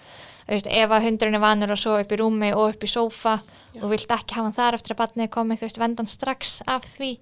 veist, 0.49 0.67
ef 0.67 0.91
að 0.91 1.05
hundurinn 1.07 1.35
er 1.35 1.43
vanur 1.43 1.73
og 1.73 1.79
svo 1.79 1.99
upp 2.01 2.13
í 2.13 2.19
rúmi 2.21 2.53
og 2.55 2.71
upp 2.71 2.85
í 2.85 2.89
sófa 2.89 3.41
og 3.81 3.91
vilt 3.91 4.11
ekki 4.11 4.35
hafa 4.35 4.45
hann 4.45 4.59
þar 4.59 4.75
eftir 4.75 4.95
að 4.95 5.01
batnið 5.03 5.31
komið, 5.31 5.59
þú 5.59 5.67
veist, 5.67 5.79
vendan 5.79 6.07
strax 6.07 6.63
af 6.67 6.85
því 6.85 7.19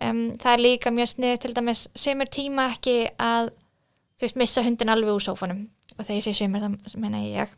um, 0.00 0.36
það 0.38 0.52
er 0.52 0.64
líka 0.64 0.90
mjög 0.90 1.08
snið 1.08 1.38
til 1.38 1.54
dæmis, 1.54 1.88
semur 1.94 2.26
tíma 2.26 2.70
ekki 2.72 3.08
að 3.18 3.50
þú 4.18 4.22
veist, 4.22 4.36
missa 4.36 4.62
hundin 4.62 4.88
alveg 4.88 5.14
úr 5.14 5.22
sófanum 5.22 5.68
og 5.98 6.04
þegar 6.04 6.16
ég 6.16 6.24
segi 6.24 6.34
semur 6.44 6.60
það 6.60 6.96
meina 6.96 7.18
ég 7.18 7.48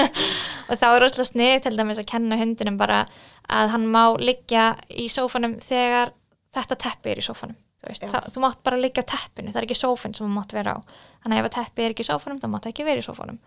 og 0.68 0.74
þá 0.78 0.86
er 0.88 1.00
rosalega 1.02 1.30
snið 1.30 1.56
til 1.66 1.76
dæmis 1.78 2.00
að 2.02 2.10
kenna 2.10 2.40
hundinum 2.40 2.80
bara 2.80 3.04
að 3.46 3.74
hann 3.74 3.86
má 3.90 4.04
liggja 4.20 4.72
í 4.90 5.06
sófanum 5.12 5.58
þegar 5.62 6.12
þetta 6.56 6.80
teppi 6.86 7.12
er 7.12 7.22
í 7.22 7.26
sófanum 7.26 7.56
þú, 7.80 7.90
veist, 7.90 8.06
þá, 8.10 8.30
þú 8.32 8.42
mátt 8.44 8.62
bara 8.66 8.78
liggja 8.80 9.04
á 9.04 9.10
teppinu, 9.12 9.52
það 9.52 9.60
er 9.60 9.66
ekki 9.68 9.78
sófinn 9.78 10.14
sem 10.16 10.26
þú 10.26 10.32
mátt 10.32 10.54
vera 10.56 10.76
á. 10.76 10.78
Þannig 11.24 11.42
ef 11.42 11.48
að 11.48 11.54
teppi 11.56 11.84
er 11.84 11.94
ekki 11.94 12.06
í 12.06 12.08
sófanum 12.08 12.40
þá 12.42 12.48
mátt 12.52 12.68
ekki 12.70 12.86
vera 12.86 13.02
í 13.02 13.06
sófanum. 13.06 13.40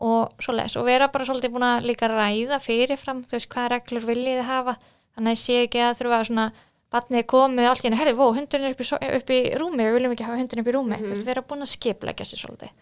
Og 0.00 0.40
svo 0.40 0.54
les 0.56 0.76
og 0.80 0.86
vera 0.88 1.10
bara 1.12 1.26
svolítið 1.28 1.54
búin 1.54 1.66
að 1.68 1.86
líka 1.90 2.08
ræða 2.08 2.60
fyrirfram, 2.64 3.22
þú 3.28 3.36
veist 3.36 3.52
hvaða 3.52 3.72
reglur 3.74 4.08
viljið 4.08 4.42
hafa. 4.48 4.76
Þannig 5.16 5.36
að 5.36 5.42
sé 5.42 5.58
ekki 5.66 5.82
að 5.84 5.96
þurfa 6.00 6.20
svona 6.30 6.46
batnið 6.90 7.26
komið 7.30 7.68
í 7.68 7.84
henni, 7.84 8.00
herri, 8.00 8.14
vó, 8.18 8.26
hundurinn 8.34 8.70
er 8.70 8.74
upp 8.74 8.80
í, 8.82 8.88
upp 9.20 9.32
í 9.34 9.40
rúmi, 9.60 9.84
við 9.84 9.96
viljum 9.98 10.14
ekki 10.16 10.26
hafa 10.26 10.40
hundurinn 10.40 10.64
upp 10.64 10.70
í 10.70 10.74
rúmi. 10.74 11.00
Þú 11.02 11.12
veist, 11.12 11.26
vera 11.28 11.44
búin 11.46 11.66
að 11.66 11.72
skipleggja 11.74 12.26
sér 12.26 12.42
svolítið. 12.42 12.72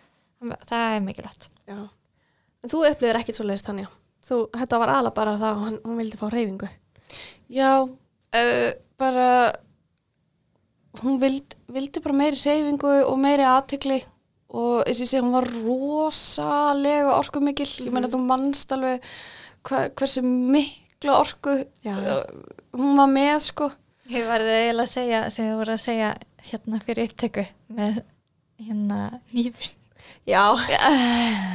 Það 0.70 0.94
er 0.94 1.02
mikilvægt. 1.04 1.50
Já. 1.68 1.80
En 2.64 2.70
þú 2.72 2.82
upplifir 2.88 3.18
ekkit 3.20 3.38
svo 3.38 3.46
leiðist 3.46 3.68
Tanja. 3.68 3.88
Þú, 4.28 4.36
þetta 4.58 4.78
var 4.82 4.90
alveg 4.96 5.14
bara 5.14 5.36
það 5.38 5.48
að 5.54 5.62
hann- 5.64 5.80
hún 5.84 5.98
vildi 6.00 6.18
fá 6.18 6.26
reyfingu. 6.32 6.68
Já, 7.48 7.70
uh, 7.88 8.70
bara 8.98 9.28
hún 11.02 11.18
vild, 11.22 11.54
vildi 11.70 12.02
bara 12.02 12.16
meiri 12.18 12.36
reyfingu 12.42 12.92
og 13.06 13.18
meiri 13.22 13.44
aðtekli 13.46 14.00
og 14.50 14.82
eins 14.88 14.98
og 15.00 15.04
ég 15.04 15.10
segi, 15.12 15.22
hún 15.22 15.36
var 15.36 15.46
rosalega 15.62 17.14
orkumikil, 17.18 17.68
ég 17.86 17.92
meina 17.94 18.08
þú 18.10 18.20
mannst 18.24 18.72
alveg 18.74 19.04
hva, 19.68 19.84
hversu 19.94 20.22
miklu 20.24 21.12
orku 21.14 21.54
Já. 21.84 21.94
uh, 21.94 22.24
hún 22.74 22.96
var 22.98 23.10
með 23.12 23.36
sko 23.50 23.70
Ég 24.08 24.24
varði 24.24 24.54
eiginlega 24.56 24.86
að 24.88 24.94
segja 24.94 25.18
þegar 25.28 25.50
þú 25.52 25.58
voru 25.60 25.74
að 25.74 25.82
segja 25.84 26.10
hérna 26.48 26.78
fyrir 26.80 27.10
upptöku 27.10 27.44
með 27.76 27.98
hérna 28.64 29.00
nýfin 29.36 29.74
Já, 30.28 30.52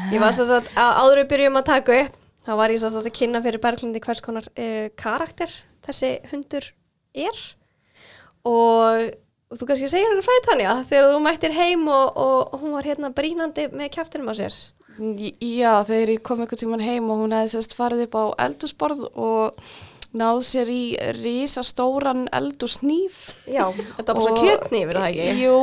ég 0.10 0.18
var 0.18 0.34
svo 0.34 0.48
að 0.50 0.70
áður 0.74 1.20
við 1.22 1.28
byrjum 1.30 1.60
að 1.60 1.68
taka 1.68 1.98
upp, 2.06 2.16
þá 2.42 2.54
var 2.58 2.72
ég 2.74 2.82
svo 2.82 2.90
að 3.04 3.10
kynna 3.14 3.42
fyrir 3.44 3.62
Berglindi 3.62 4.02
hvers 4.02 4.22
konar 4.26 4.48
uh, 4.50 4.88
karakter 4.98 5.52
þessi 5.86 6.10
hundur 6.32 6.66
er 7.14 7.42
og, 8.50 9.12
og 9.52 9.60
þú 9.60 9.68
kannski 9.70 9.92
segir 9.92 10.10
henni 10.10 10.26
fræði 10.26 10.46
Tanja 10.48 10.76
þegar 10.90 11.12
þú 11.12 11.22
mættir 11.28 11.54
heim 11.54 11.86
og, 11.86 12.18
og 12.18 12.64
hún 12.64 12.74
var 12.74 12.90
hérna 12.90 13.14
brínandi 13.14 13.68
með 13.70 13.94
kjæftinum 13.94 14.34
á 14.34 14.42
sér. 14.42 14.58
Já, 14.98 15.74
þegar 15.86 16.16
ég 16.16 16.26
kom 16.26 16.42
einhvern 16.42 16.64
tíman 16.64 16.86
heim 16.86 17.14
og 17.14 17.22
hún 17.22 17.38
hefði 17.38 17.54
sérst 17.54 17.78
farið 17.78 18.08
upp 18.08 18.18
á 18.18 18.24
eldusborð 18.48 19.06
og 19.14 19.64
náð 20.14 20.41
sér 20.45 20.70
í 20.70 20.82
risastóran 21.18 22.26
eldusnýf 22.38 23.16
Já, 23.49 23.66
þetta 23.97 24.14
var 24.14 24.20
bara 24.20 24.26
svo 24.26 24.34
Og- 24.34 24.41
kjötnýfur 24.43 24.99
það 24.99 25.07
ekki? 25.09 25.30
Jú, 25.41 25.55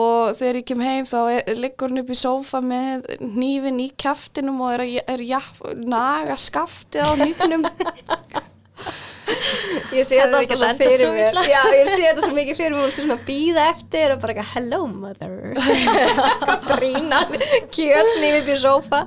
og 0.00 0.34
þegar 0.36 0.58
ég 0.60 0.66
kem 0.68 0.82
heim 0.84 1.08
þá 1.08 1.18
er, 1.38 1.54
liggur 1.56 1.88
hann 1.94 2.02
upp 2.04 2.12
í 2.12 2.18
sófa 2.20 2.60
með 2.64 3.06
hnífin 3.22 3.80
í 3.80 3.88
kjaftinum 3.96 4.60
og 4.66 4.74
er 4.76 4.84
að 4.84 4.98
er, 5.16 5.24
naga 5.96 6.36
skaftið 6.36 7.08
á 7.08 7.10
hnífinum. 7.16 7.64
Ég 9.96 10.04
sé 10.06 10.18
þetta 10.20 10.38
alltaf 10.38 10.60
svo 10.60 10.68
fyrir 10.78 11.08
mér. 11.16 11.38
Já, 11.48 11.62
ég 11.74 11.88
sé 11.90 12.02
þetta 12.04 12.22
svo 12.26 12.34
mikið 12.36 12.58
fyrir 12.60 12.74
mér 12.76 12.84
Hún 12.84 12.92
sé 12.94 13.02
svona 13.02 13.16
býða 13.26 13.64
eftir 13.72 14.12
og 14.14 14.20
bara 14.22 14.34
eitthvað 14.36 14.52
Hello 14.52 14.82
mother 14.86 15.32
Brína 16.68 17.22
kjötni 17.74 18.30
upp 18.38 18.52
í 18.52 18.58
sófa 18.60 19.00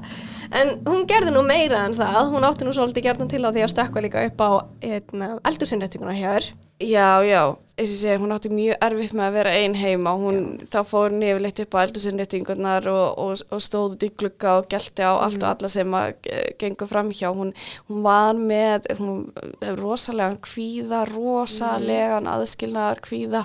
En 0.49 0.79
hún 0.87 1.05
gerði 1.09 1.33
nú 1.35 1.43
meira 1.45 1.83
en 1.85 1.93
það. 1.93 2.31
Hún 2.33 2.47
átti 2.47 2.65
nú 2.65 2.73
svolítið 2.73 3.05
gerðan 3.05 3.29
til 3.29 3.43
á 3.45 3.49
því 3.53 3.65
að 3.65 3.71
stökkva 3.75 4.01
líka 4.01 4.23
upp 4.25 4.41
á 4.41 4.49
hérna, 4.81 5.35
eldursinnréttinguna 5.45 6.15
hér 6.17 6.49
Já, 6.79 7.19
já, 7.27 7.57
eins 7.75 7.91
og 7.91 7.97
segi, 7.99 8.17
hún 8.21 8.31
átti 8.31 8.49
mjög 8.55 8.77
erfitt 8.85 9.11
með 9.11 9.25
að 9.25 9.33
vera 9.35 9.55
ein 9.59 9.73
heima. 9.75 10.13
Hún, 10.15 10.37
þá 10.63 10.77
fór 10.87 11.11
hún 11.11 11.25
yfirleitt 11.27 11.59
upp 11.65 11.75
á 11.75 11.83
eldursinnréttingunar 11.83 12.87
og, 12.87 13.19
og, 13.19 13.41
og 13.51 13.63
stóð 13.65 13.97
út 13.97 14.05
í 14.07 14.09
glugga 14.21 14.53
og 14.61 14.69
gelti 14.71 15.03
á 15.03 15.11
allt 15.11 15.43
og 15.43 15.49
alla 15.49 15.71
sem 15.73 15.97
að 15.99 16.29
eh, 16.31 16.45
gengu 16.61 16.87
fram 16.87 17.11
hjá. 17.11 17.33
Hún, 17.35 17.51
hún 17.91 17.99
var 18.07 18.39
með, 18.39 18.87
hún 19.01 19.27
hefur 19.59 19.83
rosalegan 19.83 20.39
kvíða, 20.47 21.03
rosalegan 21.11 22.31
aðskilnaðar 22.31 23.03
kvíða. 23.03 23.43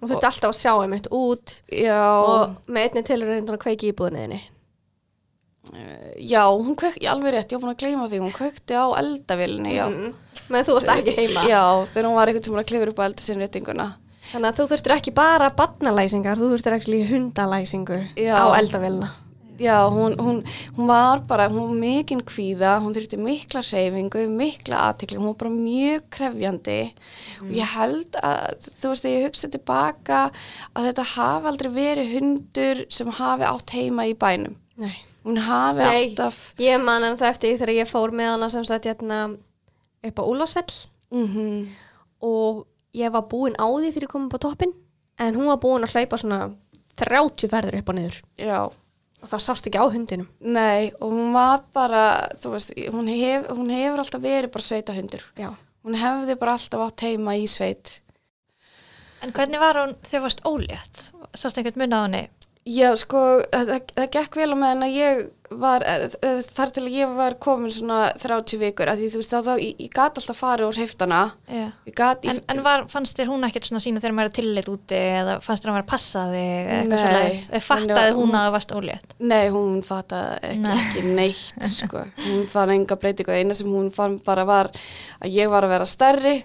Hún 0.00 0.10
þurfti 0.10 0.30
alltaf 0.32 0.50
að 0.50 0.58
sjá 0.58 0.72
einmitt 0.74 1.06
út 1.14 1.54
Já, 1.72 2.02
Og 2.20 2.58
með 2.68 2.82
einni 2.82 3.06
tilur 3.06 3.30
reyndan 3.32 3.56
að 3.56 3.62
kveiki 3.62 3.94
í 3.94 3.96
búðinniðinni 3.96 4.42
Já, 6.22 6.42
hún 6.50 6.76
kvökti, 6.78 7.06
alveg 7.10 7.34
rétt, 7.34 7.52
ég 7.52 7.58
var 7.58 7.66
búin 7.66 7.74
að 7.74 7.82
gleyma 7.82 8.08
því, 8.10 8.22
hún 8.22 8.34
kvökti 8.34 8.78
á 8.78 8.86
eldavillinni, 9.00 9.76
já. 9.76 9.86
mm. 9.90 10.14
Men 10.52 10.66
þú 10.66 10.78
varst 10.78 10.90
ekki 10.94 11.14
heima 11.16 11.44
Já, 11.48 11.62
þegar 11.90 12.08
hún 12.10 12.18
var 12.18 12.30
einhvern 12.30 12.46
tíma 12.46 12.62
að 12.62 12.68
klifur 12.70 12.92
upp 12.92 13.00
á 13.02 13.06
eldursinnréttinguna. 13.08 13.86
Þannig 14.30 14.48
að 14.50 14.58
þú 14.58 14.66
þurftir 14.72 14.96
ekki 14.96 15.12
bara 15.14 15.52
barnalæsingar 15.54 16.40
Þú 16.40 16.50
þurftir 16.54 16.76
ekki 16.80 17.04
hundalæsingu 17.12 18.00
Já. 18.18 18.34
á 18.42 18.46
eldavélina 18.58 19.12
Já, 19.56 19.88
hún, 19.88 20.12
hún, 20.20 20.42
hún 20.76 20.86
var 20.86 21.22
bara, 21.24 21.46
hún 21.48 21.70
var 21.70 21.78
mikinn 21.80 22.20
kvíða, 22.20 22.74
hún 22.84 22.92
þurfti 22.92 23.16
mikla 23.16 23.62
hreyfingu, 23.64 24.26
mikla 24.28 24.82
aðtekli, 24.90 25.16
hún 25.16 25.30
var 25.30 25.38
bara 25.40 25.52
mjög 25.54 26.04
krefjandi 26.12 26.76
og 27.40 27.54
ég 27.56 27.72
held 27.72 28.18
að, 28.20 28.66
þú 28.66 28.92
veist, 28.92 29.08
ég 29.08 29.24
hugsa 29.24 29.48
tilbaka 29.54 30.20
að 30.76 30.90
þetta 30.90 31.08
hafi 31.14 31.48
aldrei 31.54 31.70
verið 31.72 32.12
hundur 32.18 32.84
sem 32.92 33.14
hafi 33.16 33.48
átt 33.48 33.72
heima 33.78 34.04
í 34.10 34.12
bænum. 34.12 34.60
Nei 34.76 34.92
Hún 35.26 35.40
hafi 35.42 35.82
Nei. 35.82 36.04
alltaf, 36.04 36.38
Ég 36.62 36.78
man 36.82 37.02
en 37.04 37.18
það 37.18 37.32
eftir 37.32 37.50
því 37.50 37.58
þegar 37.60 37.74
ég 37.80 37.90
fór 37.90 38.14
með 38.14 38.32
hana 38.36 38.48
sem 38.52 38.64
sagt 38.68 38.86
hérna 38.86 39.20
upp 40.06 40.22
á 40.22 40.24
Úlfarsfell 40.24 40.86
mm 41.10 41.66
og 42.26 42.62
ég 42.96 43.12
var 43.12 43.26
búin 43.28 43.58
á 43.60 43.66
því 43.68 43.90
þegar 43.92 44.06
ég 44.06 44.12
kom 44.14 44.24
upp 44.30 44.38
á 44.38 44.44
toppin 44.46 44.72
en 45.20 45.34
hún 45.36 45.50
var 45.50 45.58
búin 45.60 45.84
að 45.84 45.92
hlaupa 45.92 46.16
svona 46.16 46.38
30 46.96 47.50
ferður 47.52 47.76
upp 47.80 47.90
og 47.92 47.96
niður 47.98 48.16
já, 48.40 48.60
og 49.20 49.28
það 49.28 49.42
sást 49.44 49.68
ekki 49.68 49.82
á 49.82 49.86
hundinum. 49.92 50.28
nei, 50.40 50.92
og 51.00 51.12
hún 51.12 51.34
var 51.36 51.66
bara, 51.76 52.30
þú 52.40 52.54
veist, 52.54 52.72
hún, 52.94 53.10
hef, 53.12 53.50
hún 53.52 53.70
hefur 53.74 54.00
alltaf 54.00 54.22
verið 54.24 54.52
bara 54.54 54.64
sveitahundur. 54.64 55.24
Já. 55.36 55.50
Hún 55.84 55.98
hefði 56.00 56.38
bara 56.40 56.56
alltaf 56.56 56.86
átt 56.86 57.04
heima 57.04 57.36
í 57.36 57.44
sveit. 57.50 58.00
En 59.24 59.32
hvernig 59.36 59.60
var 59.60 59.78
hún 59.82 59.94
þegar 60.00 60.20
þú 60.20 60.24
varst 60.26 60.42
ólétt? 60.48 61.04
Sást 61.36 61.58
einhvern 61.60 61.82
mun 61.84 61.96
á 61.96 62.00
henni? 62.06 62.22
Já, 62.66 62.88
sko, 62.98 63.20
það, 63.54 63.68
það 63.94 64.06
gekk 64.16 64.36
vel 64.40 64.48
á 64.50 64.56
meðan 64.58 64.80
að 64.88 64.94
ég 64.96 65.18
var, 65.54 65.84
eh, 65.86 66.08
eh, 66.26 66.40
þar 66.42 66.72
til 66.74 66.82
að 66.82 66.94
ég 66.96 67.12
var 67.14 67.36
komin 67.38 67.70
svona 67.70 67.98
30 68.18 68.58
vikur, 68.58 68.90
að 68.90 69.04
því 69.04 69.10
þú 69.12 69.20
veist 69.20 69.34
þá, 69.36 69.38
þá 69.46 69.52
ég, 69.62 69.76
ég 69.84 69.92
gat 69.94 70.18
alltaf 70.18 70.40
farið 70.40 70.66
úr 70.66 70.80
heftana, 70.80 71.20
Já. 71.46 71.68
gat, 72.00 72.26
En, 72.26 72.40
en 72.50 72.62
var, 72.64 72.82
fannst 72.90 73.14
þér 73.20 73.30
hún 73.30 73.46
ekkert 73.46 73.68
svona 73.70 73.84
sína 73.84 74.02
þegar 74.02 74.16
maður 74.18 74.32
er 74.32 74.34
tillit 74.40 74.70
úti 74.72 74.98
eða 74.98 75.38
fannst 75.46 75.62
þér 75.62 75.72
að 75.76 75.78
að 75.84 75.88
passa 75.92 76.24
þig 76.32 76.42
eða 76.42 76.74
eitthvað 76.80 76.90
Nei. 76.90 77.04
svoleiðis? 77.04 77.44
Eða 77.52 77.64
Fattaði 77.68 78.18
hún 78.18 78.34
að 78.40 78.48
þú 78.48 78.56
varst 78.56 78.76
ólétt? 78.80 79.16
nei, 79.20 79.46
hún 79.54 79.78
fattaði 79.86 80.36
ekki, 80.50 80.60
Nei. 80.66 80.74
ekki 80.82 81.06
neitt, 81.20 81.70
sko, 81.70 82.04
hún 82.26 82.44
fann 82.50 82.74
enga 82.74 82.98
breytingu, 82.98 83.30
eina 83.38 83.54
sem 83.54 83.70
hún 83.70 83.92
fann 83.94 84.18
bara 84.26 84.44
var 84.48 84.72
að 85.22 85.30
ég 85.38 85.54
var 85.54 85.62
að 85.62 85.76
vera 85.76 85.86
stærri 85.86 86.36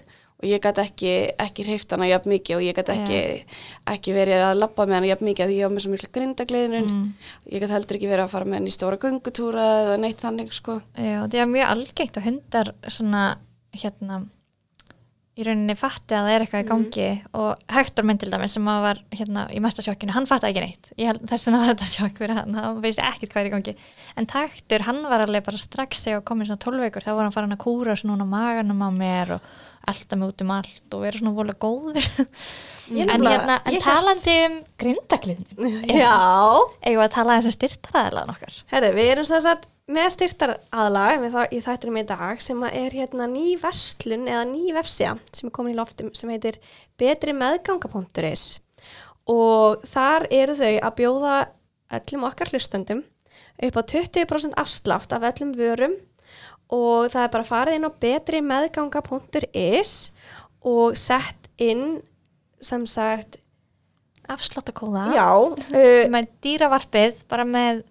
og 0.42 0.48
ég 0.50 0.60
gat 0.64 0.78
ekki, 0.82 1.12
ekki 1.38 1.64
heftana 1.68 2.08
jafn 2.10 2.32
mikið 2.32 2.56
og 2.56 2.62
ég 2.66 2.74
gat 2.74 2.88
ekki, 2.90 3.20
ekki 3.92 4.14
verið 4.16 4.42
að 4.48 4.58
labba 4.58 4.86
með 4.90 4.96
hana 4.98 5.10
jafn 5.12 5.28
mikið, 5.28 5.46
því 5.52 5.58
ég 5.60 5.68
var 5.68 5.74
með 5.76 5.84
svo 5.84 5.92
miklu 5.92 6.10
grindagliðnun, 6.16 6.88
Mm. 6.90 7.12
ég 7.52 7.60
gat 7.62 7.70
heldur 7.70 7.96
ekki 7.96 8.10
verið 8.10 8.24
að 8.26 8.32
fara 8.34 8.44
með 8.50 8.58
henni 8.58 8.72
í 8.72 8.76
stóra 8.76 8.98
göngutúra 8.98 9.66
eða 9.84 9.96
neitt 10.02 10.18
þannig, 10.24 10.52
sko. 10.52 10.80
Já, 10.98 11.18
það 11.28 11.40
er 11.44 11.46
mjög 11.54 11.70
algengt 11.76 12.16
að 12.18 12.26
hundar 12.26 12.72
svona, 12.88 13.36
hérna, 13.72 14.26
í 15.32 15.46
rauninni 15.46 15.74
fatti 15.80 16.12
að 16.12 16.26
það 16.26 16.34
er 16.34 16.44
eitthvað 16.44 16.62
í 16.62 16.68
gangi 16.68 17.06
og 17.40 17.62
Hector 17.72 18.04
minn 18.04 18.18
til 18.20 18.28
dæmis 18.32 18.52
sem 18.58 18.66
að 18.68 18.82
var 18.84 19.00
hérna 19.16 19.46
í 19.54 19.62
mesta 19.64 19.84
sjokkinu, 19.84 20.12
hann 20.12 20.28
fatti 20.28 20.50
ekki 20.50 20.64
neitt. 20.64 20.90
Ég 21.00 21.08
held 21.08 21.24
þess 21.30 21.48
vegna 21.48 21.62
var 21.62 21.70
þetta 21.72 21.88
sjokk 21.88 22.20
fyrir 22.20 22.36
hann 22.36 22.58
hann 22.58 22.82
veist 22.84 23.00
ekkert 23.00 23.32
hvað 23.32 23.42
er 23.42 23.48
í 23.48 23.54
gangi. 23.54 23.74
En 24.20 24.28
Hector, 24.34 24.84
hann 24.88 25.00
var 25.08 25.24
alveg 25.24 25.46
bara 25.48 25.60
strax 25.60 26.04
þegar 26.04 26.24
komin 26.28 26.50
svona 26.50 26.60
12 26.66 26.84
vikur, 26.84 27.06
þá 27.06 27.12
var 27.14 27.24
hann 27.24 27.36
farin 27.38 27.56
að 27.56 27.62
kúra 27.64 27.96
svona 27.96 28.28
maganum 28.28 28.84
á 28.84 28.90
mér 28.92 29.36
og 29.38 29.52
elda 29.88 30.18
mig 30.18 30.30
út 30.30 30.44
um 30.44 30.52
allt 30.54 30.94
og 30.94 31.02
vera 31.06 31.18
svona 31.18 31.34
vola 31.38 31.56
góður. 31.58 32.08
Ég 32.92 33.08
en 33.08 33.24
hérna, 33.24 33.56
en 33.62 33.76
ég 33.76 33.84
talandi 33.84 34.32
um 34.46 34.56
grindagliðin 34.80 35.86
Já. 35.86 36.12
eigum 36.82 36.98
við 36.98 37.04
að 37.06 37.12
tala 37.14 37.36
þessum 37.38 37.54
styrtaræðilega 37.56 38.34
okkar? 38.34 38.56
Herðu, 38.72 38.90
við 38.98 39.12
erum 39.14 39.28
sem 39.28 39.44
sagt 39.44 39.68
með 39.92 40.08
styrtar 40.16 40.54
aðlag 40.74 41.24
í 41.52 41.60
þættinum 41.62 42.00
í 42.00 42.04
dag 42.08 42.42
sem 42.44 42.60
að 42.64 42.76
er 42.80 42.96
hérna 42.96 43.28
ný 43.30 43.54
verslun 43.60 44.28
eða 44.30 44.44
ný 44.48 44.72
vefsja 44.76 45.16
sem 45.34 45.48
er 45.48 45.54
komin 45.54 45.74
í 45.74 45.78
loftum 45.78 46.12
sem 46.16 46.30
heitir 46.32 46.58
betrimeðganga.is 47.00 48.46
og 49.30 49.84
þar 49.88 50.26
eru 50.34 50.56
þau 50.58 50.72
að 50.74 50.96
bjóða 51.00 51.34
öllum 51.98 52.26
okkar 52.28 52.52
hlustendum 52.52 53.04
upp 53.62 53.76
á 53.78 53.82
20% 53.82 54.56
afslátt 54.58 55.12
af 55.14 55.28
öllum 55.30 55.52
vörum 55.56 55.94
og 56.72 57.12
það 57.12 57.22
er 57.26 57.32
bara 57.36 57.48
farið 57.48 57.78
inn 57.78 57.88
á 57.88 57.98
betrimeðganga.is 58.06 59.94
og 60.64 60.98
sett 60.98 61.50
inn 61.60 62.00
sem 62.62 62.86
sagt 62.88 63.40
afsláttakóða 64.30 65.08
uh, 65.12 66.04
með 66.14 66.30
dýravarpið 66.44 67.24
bara 67.30 67.46
með 67.46 67.82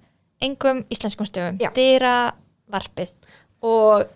engum 0.41 0.83
íslenskum 0.93 1.27
stöfum. 1.29 1.59
Dýravarpið 1.75 3.13
og 3.61 4.09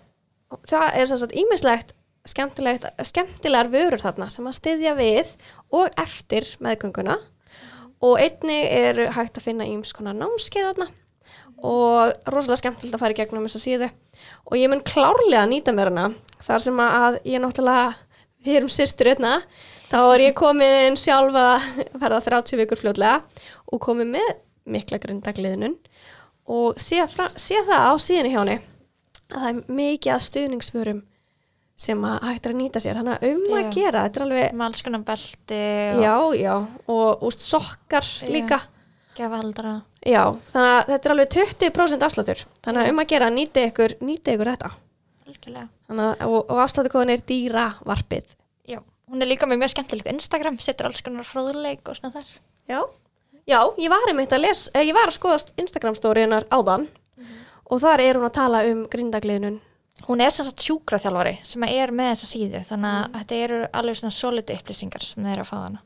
það 0.65 0.97
er 0.97 1.09
sem 1.09 1.21
sagt 1.21 1.37
ímislegt 1.37 1.93
skemmtilegt, 2.25 2.87
skemmtilegar 3.05 3.69
vörur 3.73 4.01
þarna 4.01 4.29
sem 4.33 4.45
að 4.49 4.57
styðja 4.59 4.93
við 4.97 5.33
og 5.75 5.89
eftir 6.01 6.47
meðgönguna. 6.63 7.17
Og 8.05 8.19
einnig 8.21 8.65
er 8.69 8.99
hægt 9.15 9.39
að 9.39 9.47
finna 9.47 9.67
íms 9.69 9.93
konar 9.95 10.17
námskeið 10.17 10.71
þarna. 10.71 10.87
Og 11.65 12.15
rosalega 12.29 12.59
skemmtilegt 12.59 12.97
að 12.97 13.01
fara 13.01 13.15
í 13.15 13.19
gegnum 13.19 13.45
þessa 13.47 13.61
síðu. 13.63 13.89
Og 14.49 14.57
ég 14.59 14.69
mun 14.69 14.83
klárlega 14.85 15.45
nýta 15.49 15.73
mér 15.73 15.93
hana 15.93 16.09
þar 16.43 16.65
sem 16.65 16.81
að 16.81 17.19
ég 17.23 17.41
náttúrulega 17.41 17.93
við 18.45 18.59
erum 18.59 18.71
sýstur 18.71 19.09
einna 19.13 19.39
þá 19.87 19.99
er 20.03 20.23
ég 20.27 20.37
komin 20.37 20.97
sjálf 20.99 21.37
að 21.39 21.69
verða 22.01 22.21
30 22.27 22.61
vikur 22.61 22.81
fljótlega 22.81 23.21
og 23.71 23.81
komin 23.81 24.11
með 24.13 24.27
mikla 24.69 24.99
grindagliðnun 25.01 25.77
og 26.45 26.79
sé, 26.81 27.01
fra, 27.09 27.29
sé 27.39 27.59
það 27.65 27.89
á 27.89 27.93
síðan 28.01 28.31
hjá 28.31 28.39
henni 28.43 28.57
að 29.25 29.41
það 29.41 29.49
er 29.49 29.75
mikið 29.79 30.13
að 30.13 30.23
stuðningsförum 30.27 31.01
sem 31.85 32.03
að 32.07 32.21
hægt 32.29 32.45
er 32.45 32.53
að 32.53 32.59
nýta 32.61 32.79
sér. 32.83 32.99
Þannig 33.01 33.15
að 33.17 33.25
um 33.33 33.55
að 33.57 33.63
Já. 33.65 33.71
gera, 33.75 34.03
þetta 34.05 34.19
er 34.21 34.25
alveg 34.25 34.53
með 34.55 34.65
alls 34.69 34.83
konar 34.85 35.01
belti 35.09 35.59
og 35.95 36.03
já, 36.05 36.15
já, 36.39 36.53
og 36.93 37.25
úst, 37.27 37.43
sokkar 37.43 38.05
Já. 38.21 38.29
líka. 38.31 38.59
Gefaldra 39.15 39.73
já, 40.03 40.21
þannig 40.51 40.71
að 40.75 40.89
þetta 40.91 41.07
er 41.07 41.13
alveg 41.15 41.29
20% 41.35 42.05
afsláttur. 42.07 42.41
Þannig 42.67 42.81
að 42.83 42.89
um 42.91 43.01
að 43.03 43.09
gera, 43.11 43.29
nýti 43.31 43.63
ykkur, 43.69 43.95
nýti 44.03 44.33
ykkur 44.35 44.51
þetta. 44.53 44.71
Algjörlega. 45.25 45.67
Þannig 45.89 46.09
að, 46.11 46.25
og, 46.29 46.41
og 46.51 46.61
afsláttukóðin 46.65 47.13
er 47.15 47.23
dýra 47.31 47.65
varpið 47.87 48.35
já, 48.69 48.79
hún 49.11 49.23
er 49.23 49.29
líka 49.31 49.47
með 49.49 49.63
mjög 49.63 49.73
skemmtilegt 49.75 50.11
Instagram, 50.11 50.59
setur 50.63 50.89
alls 50.89 51.01
konar 51.05 51.27
fróðuleik 51.27 51.87
og 51.91 51.97
svona 51.97 52.13
þar. 52.19 52.33
Já, 52.69 52.79
já, 53.49 53.59
ég 53.77 53.93
var 53.93 54.09
einmitt 54.09 54.33
að 54.35 54.47
les 54.47 54.67
eh, 54.73 54.85
ég 54.89 54.97
var 54.97 55.11
að 55.11 55.17
skoðast 55.19 55.53
Instagram 55.61 55.97
story 55.97 56.25
hennar 56.25 56.47
áðan 56.49 56.87
og 57.65 57.81
þar 57.81 58.03
er 58.03 58.19
hún 58.19 58.27
að 58.27 58.37
tala 58.39 58.65
um 58.69 58.85
grindagliðnun 58.91 59.59
hún 60.09 60.21
er 60.21 60.33
sem 60.33 60.45
sagt 60.47 60.63
sjúkraþjálfari 60.65 61.37
sem 61.45 61.63
er 61.69 61.93
með 61.95 62.11
þessa 62.13 62.29
síðu 62.29 62.61
þannig 62.67 62.95
að 62.97 63.15
þetta 63.19 63.39
eru 63.45 63.61
alveg 63.79 63.99
svona 63.99 64.15
solid 64.17 64.51
upplýsingar 64.57 65.05
sem 65.05 65.23
þeir 65.23 65.37
eru 65.37 65.45
að 65.45 65.49
fá 65.49 65.55
hana. 65.61 65.81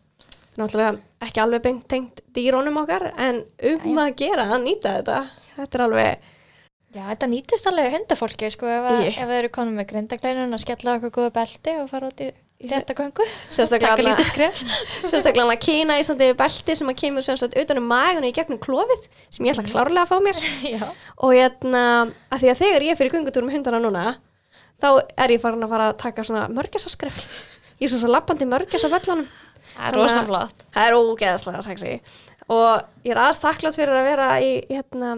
Náttúrulega 0.59 1.27
ekki 1.27 1.43
alveg 1.43 1.63
beint 1.63 1.85
tengt 1.87 2.23
dýrónum 2.35 2.81
okkar 2.81 3.11
en 3.15 3.43
um 3.69 4.01
að 4.01 4.15
gera 4.19 4.49
að 4.49 4.65
nýta 4.65 4.97
þetta 4.97 5.21
þetta 5.55 5.79
er 5.79 5.85
alveg, 5.85 6.27
Já, 6.89 7.03
þetta 7.11 7.27
nýtist 7.29 7.67
alveg 7.69 7.91
hundafólki 7.93 8.49
sko 8.49 8.65
ef, 8.65 8.87
að, 8.89 9.03
ef 9.11 9.19
þeir 9.29 9.37
eru 9.43 9.51
konum 9.53 9.77
með 9.77 9.91
grindagleinun 9.91 10.57
að 10.57 10.63
skella 10.63 10.95
okkur 10.97 11.13
góða 11.19 11.35
belti 11.35 11.75
og 11.83 11.91
fara 11.91 12.09
út 12.09 12.23
í 12.25 12.31
réttaköngu 12.59 13.23
sérstaklega 13.47 14.15
sérstaklega 15.11 15.45
að 15.53 15.61
kýna 15.63 15.95
í 15.99 16.03
standi 16.03 16.33
belti 16.35 16.75
sem 16.75 16.89
að 16.91 16.97
kemur 16.99 17.23
sem 17.23 17.37
sagt 17.39 17.55
utan 17.55 17.79
um 17.79 17.85
magun 17.87 18.25
og 18.25 18.31
í 18.31 18.35
gegnum 18.35 18.59
klófið 18.59 19.05
sem 19.31 19.47
ég 19.47 19.53
ætla 19.53 19.63
klárlega 19.69 20.03
að 20.03 20.09
fá 20.11 20.17
mér. 20.25 20.41
Já, 20.75 20.87
og 21.23 21.35
hérna, 21.35 21.83
að 22.27 22.41
því 22.41 22.49
að 22.51 22.63
þegar 22.63 22.85
ég 22.89 22.99
fyrir 22.99 23.15
göngutúrum 23.15 23.47
með 23.47 23.59
hundana 23.59 23.79
núna 23.83 24.03
þá 24.79 24.89
er 25.15 25.35
ég 25.35 25.43
farin 25.43 25.63
að 25.63 25.71
fara 25.71 25.85
að 25.93 26.01
taka 26.03 26.25
svona 26.27 26.47
mörgæsaskref. 26.51 27.21
Ég 27.79 27.87
er 27.87 27.93
svo 27.93 28.01
svo 28.01 28.11
lappandi 28.11 28.47
mörgæsavöllunum 28.51 29.23
það 29.69 29.87
er 29.87 29.95
rosa 29.95 30.25
flott. 30.27 30.65
það 30.75 30.89
er 30.89 30.97
ógeðslega 30.99 31.63
sexy. 31.63 31.93
Og 32.49 33.07
ég 33.07 33.13
er 33.13 33.21
aðast 33.23 33.45
þakklátt 33.45 33.79
fyrir 33.79 33.95
að 33.95 34.09
vera 34.09 34.27
í 34.43 34.51
hérna, 34.67 35.13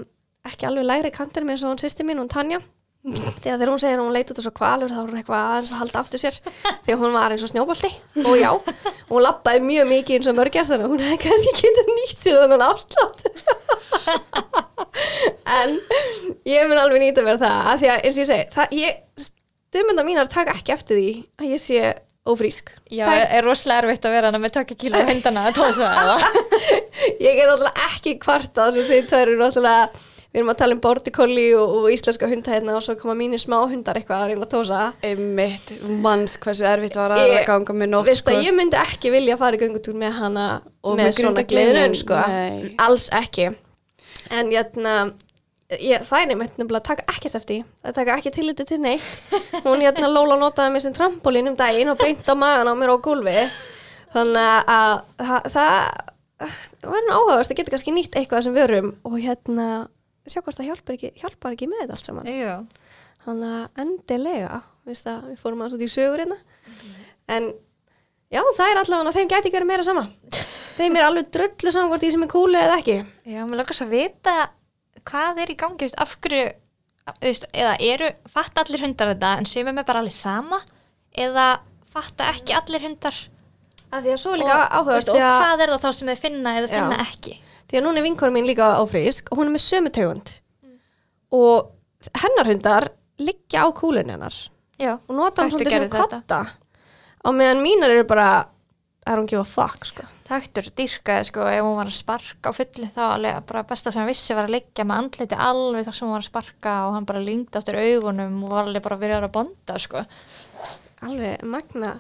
ekki 0.46 0.70
alveg 0.70 0.86
lægri 0.86 1.14
kantir 1.16 1.48
með 1.48 1.66
og 1.66 1.74
hún 1.74 1.82
sýsti 1.82 2.06
mín, 2.06 2.22
hún 2.22 2.30
Tanja 2.30 2.62
þegar 3.02 3.58
þegar 3.58 3.72
hún 3.72 3.80
segir 3.82 3.98
að 3.98 4.04
hún 4.04 4.14
leit 4.14 4.30
út 4.30 4.38
þessu 4.38 4.52
kvalur 4.54 4.92
þá 4.92 5.00
er 5.02 5.08
hún 5.08 5.20
eitthvað 5.22 5.46
aðeins 5.48 5.72
að 5.74 5.80
halda 5.82 6.02
aftur 6.04 6.22
sér. 6.22 6.36
Að 6.86 7.00
hún 7.02 7.16
var 7.16 7.34
eins 7.34 7.46
og 7.46 7.50
snjóbalti 7.50 7.90
og 8.22 8.36
já, 8.38 8.52
hún 9.10 9.26
lappaði 9.26 9.64
mjög 9.66 9.90
mikið 9.90 10.18
eins 10.20 10.30
og 10.30 10.38
mörgjast 10.38 10.74
þannig 10.74 10.86
að 10.86 10.94
hún 10.94 11.06
hefði 11.08 11.20
kannski 11.26 11.52
getað 11.64 11.90
nýtt 11.98 12.22
sér 12.22 12.38
þannig 12.44 12.66
afslátt. 12.68 13.20
En 15.58 15.70
ég 16.48 16.70
mun 16.70 16.84
alveg 16.84 17.02
nýta 17.02 17.26
mér 17.26 17.42
það 17.42 17.74
af 17.74 17.82
því 17.82 17.90
að 17.90 18.06
eins 18.06 18.16
og 18.16 18.22
ég 18.22 18.30
segi, 18.30 18.46
það, 18.54 18.78
ég 18.78 19.26
stumundar 19.26 20.08
mínar 20.08 20.30
taka 20.32 20.56
ekki 20.60 20.76
eftir 20.78 21.02
því 21.02 21.12
að 21.42 21.52
ég 21.56 21.64
sé 21.64 21.82
ófrísk. 22.22 22.70
Já, 22.94 23.08
Það 23.10 23.24
er 23.34 23.46
rosalega 23.48 23.82
erfitt 23.82 24.06
að 24.06 24.14
vera 24.14 24.30
hana 24.30 24.42
með 24.44 24.54
tökja 24.60 24.78
kíló 24.78 25.02
hundana 25.08 25.48
að 25.50 25.58
tósa 25.58 25.90
það 25.90 26.22
ég 27.26 27.34
get 27.40 27.50
alltaf 27.50 27.84
ekki 27.88 28.14
kvarta 28.22 28.70
þess 28.70 28.86
að 28.86 28.92
þið 28.94 30.10
við 30.32 30.40
erum 30.40 30.52
að 30.54 30.58
tala 30.62 30.76
um 30.78 30.82
collie 31.12 31.56
og, 31.60 31.70
og 31.82 31.88
íslenska 31.92 32.28
hunda 32.32 32.52
hérna 32.54 32.76
og 32.78 32.84
svo 32.86 32.96
koma 33.00 33.16
mínir 33.20 33.42
smá 33.44 33.58
hundar 33.68 33.98
eitthvað 34.00 34.22
að 34.22 34.30
reyna 34.32 34.46
að 34.46 34.54
tósa 34.54 34.82
Einmitt, 35.04 35.74
manns 36.04 36.38
hversu 36.40 36.64
erfitt 36.70 36.96
var 36.96 37.12
að 37.18 37.26
Ég- 37.28 37.48
ganga 37.50 37.74
með 37.76 37.90
nótt 37.92 38.14
sko. 38.16 38.32
að 38.32 38.46
ég 38.48 38.56
myndi 38.56 38.80
ekki 38.80 39.12
vilja 39.12 39.36
fara 39.42 39.58
í 39.58 39.60
göngutúr 39.60 39.98
með 40.00 40.16
hana 40.22 40.46
Og 40.84 40.96
með, 40.96 41.04
með 41.04 41.18
svona 41.20 41.44
gleðinun 41.44 41.96
sko. 42.00 42.22
alls 42.80 43.10
ekki. 43.12 43.50
En 44.32 44.50
jæna, 44.56 44.96
ég, 45.76 46.02
það 46.08 46.22
er 46.22 46.28
nefnt 46.32 46.58
nefnilega 46.62 46.80
að 46.80 46.88
taka 46.88 47.04
ekkert 47.12 47.36
eftir 47.42 47.64
það 47.84 47.96
taka 48.00 48.16
ekki 48.18 48.32
tilliti 48.38 48.66
til 48.72 48.80
neitt. 48.80 49.12
Hún 49.68 49.84
jæna, 49.84 50.08
Lóla 50.08 50.38
notaði 50.40 50.72
mér 50.78 50.82
sem 50.88 50.94
trampolín 50.96 51.52
um 51.52 51.56
daginn 51.60 51.92
og 51.92 52.00
beint 52.00 52.24
á 52.24 52.34
magan 52.40 52.72
á 52.72 52.74
mér 52.80 52.96
á 52.96 52.98
gólfi. 53.04 53.36
Þannig 54.16 54.72
að 54.72 54.94
það, 55.20 55.50
það 55.52 56.90
var 56.92 57.04
nú 57.06 57.14
áhugavert 57.20 57.52
að 57.52 57.58
geta 57.60 57.72
kannski 57.76 57.94
nýtt 57.96 58.16
eitthvað 58.20 58.48
sem 58.48 58.56
vörum 58.56 58.94
og 59.08 59.20
hérna 59.20 59.68
sjá 60.30 60.42
hvort 60.42 60.60
það 60.60 60.70
hjálpar 60.70 60.98
ekki, 60.98 61.12
hjálpar 61.22 61.56
ekki 61.56 61.70
með 61.72 61.84
þetta 61.84 61.98
allt 61.98 62.10
saman 62.10 62.30
Já, 62.30 62.54
Þannig 63.22 63.52
að 63.58 63.82
endilega, 63.84 64.62
að 64.86 65.28
við 65.30 65.42
fórum 65.42 65.60
aðeins 65.62 65.76
út 65.78 65.84
í 65.86 65.90
sögur 65.94 66.24
hérna. 66.24 66.38
En 67.30 67.52
já, 68.34 68.42
það 68.58 68.72
er 68.72 68.80
allavega, 68.82 69.14
þeim 69.14 69.30
gæti 69.30 69.50
ekki 69.52 69.58
verið 69.60 69.70
meira 69.70 69.86
sama. 69.86 70.08
Þeim 70.80 70.98
er 70.98 71.06
alveg 71.06 71.30
dröllu 71.36 71.74
saman 71.76 71.92
hvort 71.92 72.02
því 72.02 72.10
sem 72.16 72.26
er 72.26 72.32
kúlu 72.32 72.58
eða 72.58 72.80
ekki. 72.82 72.96
já, 73.30 73.42
langar 73.46 73.78
svo 73.78 73.86
að 73.86 73.94
vita 73.94 74.36
hvað 75.06 75.44
er 75.44 75.54
í 75.54 75.58
gangi, 75.60 75.86
veist, 75.86 76.00
af 76.02 76.16
hverju 76.22 76.48
veist, 77.22 77.46
eða 77.54 77.76
eru, 77.92 78.10
fatta 78.30 78.66
allir 78.66 78.84
hundar 78.86 79.14
þetta 79.14 79.36
en 79.42 79.50
sumum 79.50 79.82
er 79.82 79.88
bara 79.88 80.02
allir 80.04 80.16
sama 80.16 80.60
eða 81.18 81.46
fatta 81.94 82.30
ekki 82.34 82.58
allir 82.58 82.86
hundar 82.88 83.18
Að 83.92 84.06
því 84.06 84.12
að 84.14 84.20
svo 84.22 84.34
líka 84.40 84.58
áhugavert 84.72 85.10
og 85.12 85.18
hvað 85.20 85.64
er 85.66 85.72
það 85.74 85.82
þá 85.84 85.90
sem 85.98 86.12
þeir 86.12 86.22
finna 86.22 86.54
eða 86.60 86.68
Já. 86.70 86.74
finna 86.78 87.00
ekki 87.04 87.34
því 87.72 87.80
að 87.80 87.86
núna 87.88 88.02
er 88.02 88.08
vinkorum 88.10 88.36
mín 88.36 88.50
líka 88.50 88.70
áfrísk 88.82 89.32
og 89.32 89.40
hún 89.40 89.50
er 89.50 89.56
með 89.56 89.66
sömu 89.66 89.92
tegund. 89.96 90.34
Og 91.32 91.72
hennar 92.22 92.50
hundar 92.52 92.90
liggja 93.22 93.64
á 93.64 93.68
kúlunni 93.72 94.12
hennar 94.12 94.36
Já, 94.82 94.98
og 94.98 95.14
nota 95.16 95.44
hann 95.46 95.52
svolítið 95.54 95.78
sem 95.78 95.90
þetta. 95.90 96.08
kotta. 96.10 96.40
Á 97.22 97.30
meðan 97.32 97.62
mínar 97.62 97.94
eru 97.94 98.04
bara, 98.10 98.48
I 99.06 99.14
don't 99.14 99.30
give 99.30 99.40
a 99.42 99.46
fuck, 99.46 99.86
sko. 99.86 100.04
taktur 100.32 100.64
dýrkaði 100.72 101.28
sko 101.28 101.44
ef 101.52 101.62
hún 101.66 101.76
var 101.76 101.90
að 101.90 101.98
sparka 101.98 102.50
á 102.50 102.56
fulli 102.56 102.88
þá 102.88 103.04
bara 103.48 103.64
besta 103.68 103.92
sem 103.92 104.00
hann 104.00 104.08
vissi 104.10 104.36
var 104.38 104.48
að 104.48 104.56
liggja 104.56 104.86
með 104.88 105.02
andliti 105.02 105.36
alveg 105.36 105.84
þar 105.86 105.98
sem 105.98 106.08
hún 106.08 106.14
var 106.16 106.24
að 106.24 106.30
sparka 106.30 106.76
og 106.88 106.94
hann 106.96 107.08
bara 107.10 107.24
lingdi 107.26 107.60
aftur 107.60 107.76
augunum 107.82 108.38
og 108.46 108.54
var 108.54 108.70
alveg 108.70 108.86
bara 108.86 108.96
að 108.96 109.04
vera 109.04 109.20
að 109.28 109.34
bonda 109.36 109.80
sko 109.82 110.06
Alveg 111.02 111.44
magna. 111.44 111.96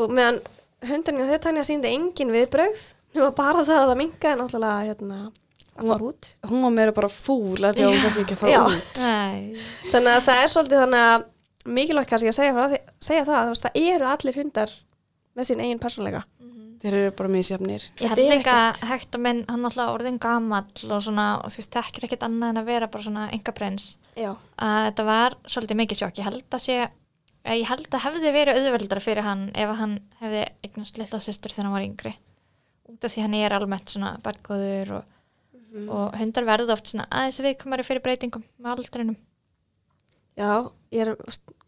Og 0.00 0.10
meðan 0.10 0.40
hundarinn 0.88 1.22
og 1.22 1.30
þau 1.30 1.42
tanja 1.46 1.64
síndi 1.68 1.92
engin 1.92 2.32
viðbrögð, 3.12 3.20
nema 3.20 3.30
bara 3.38 3.64
það 3.68 3.80
að 3.82 3.90
það 3.92 4.00
minkaði 4.02 4.40
náttúrulega 4.40 4.86
hérna, 4.88 5.18
að 5.72 5.90
fara 5.92 6.08
út. 6.08 6.30
Hún 6.50 6.64
var 6.66 6.74
meira 6.76 6.94
bara 6.96 7.10
fúl 7.12 7.64
af 7.64 7.76
því 7.76 7.84
að 7.86 7.92
hún 7.92 8.04
verður 8.06 8.24
ekki 8.24 8.36
að 8.36 8.42
fara 8.42 8.52
Já. 8.52 8.62
út 8.66 9.02
Nei. 9.02 9.64
Þannig 9.92 10.12
að 10.12 10.24
það 10.28 10.42
er 10.42 10.52
svolítið 10.52 10.82
þannig 10.82 11.06
að 11.08 11.26
mikilvægt 11.72 12.10
kannski 12.12 12.32
að 12.32 12.38
segja, 12.38 12.80
segja 13.00 13.26
það, 13.28 13.52
veist, 13.52 13.66
það 13.68 13.90
eru 13.92 14.08
allir 14.10 14.40
hundar 14.42 14.72
með 15.32 15.48
sín 15.48 15.62
eigin 15.62 15.82
persónleika. 15.82 16.24
Þeir 16.82 16.96
eru 16.98 17.10
bara 17.14 17.30
misjafnir 17.30 17.84
Ég 18.00 18.10
held 18.10 18.18
Þetta 18.18 18.22
er 18.24 18.40
líka 18.40 18.88
Hector 18.90 19.22
minn, 19.22 19.44
hann 19.46 19.68
alltaf 19.68 19.92
orðin 19.94 20.18
gamall 20.18 20.88
og 20.90 21.04
svona, 21.04 21.26
og 21.38 21.52
þú 21.54 21.60
veist, 21.60 21.70
þekkir 21.76 22.06
ekkert 22.08 22.24
annað 22.26 22.50
en 22.50 22.58
að 22.58 22.70
vera 22.72 22.88
bara 22.90 23.06
svona 23.06 23.28
enga 23.30 23.54
prins 23.54 23.84
Já. 24.18 24.32
að 24.58 24.88
þetta 24.88 25.06
var 25.06 25.36
svolítið 25.46 25.78
mikið 25.78 26.00
sjokk 26.00 26.18
ég 26.18 26.26
held 26.26 26.58
að 26.58 26.64
sé, 26.64 26.78
ég 27.54 27.70
held 27.70 27.86
að 27.86 28.04
hefði 28.08 28.34
verið 28.34 28.58
auðveldara 28.58 29.04
fyrir 29.04 29.28
hann 29.28 29.44
ef 29.54 29.70
að 29.70 29.78
hann 29.78 29.94
hefði 30.24 30.42
eignast 30.66 30.98
litla 30.98 31.22
systur 31.22 31.54
þegar 31.54 31.68
hann 31.68 31.76
var 31.76 31.86
yngri 31.86 32.14
út 32.90 33.04
af 33.04 33.12
því 33.14 33.22
hann 33.26 33.34
er 33.38 33.52
almennt 33.56 33.88
svona 33.92 34.14
barngóður 34.24 34.90
og, 34.98 35.04
og 35.88 36.16
hundar 36.20 36.44
verða 36.48 36.74
oft 36.76 36.88
svona 36.90 37.06
aðeins 37.10 37.40
viðkomari 37.44 37.84
fyrir 37.86 38.02
breytingum 38.04 38.42
með 38.58 38.72
aldrinum, 38.76 39.16
Já, 40.36 40.70
ég 40.92 41.02
er, 41.04 41.10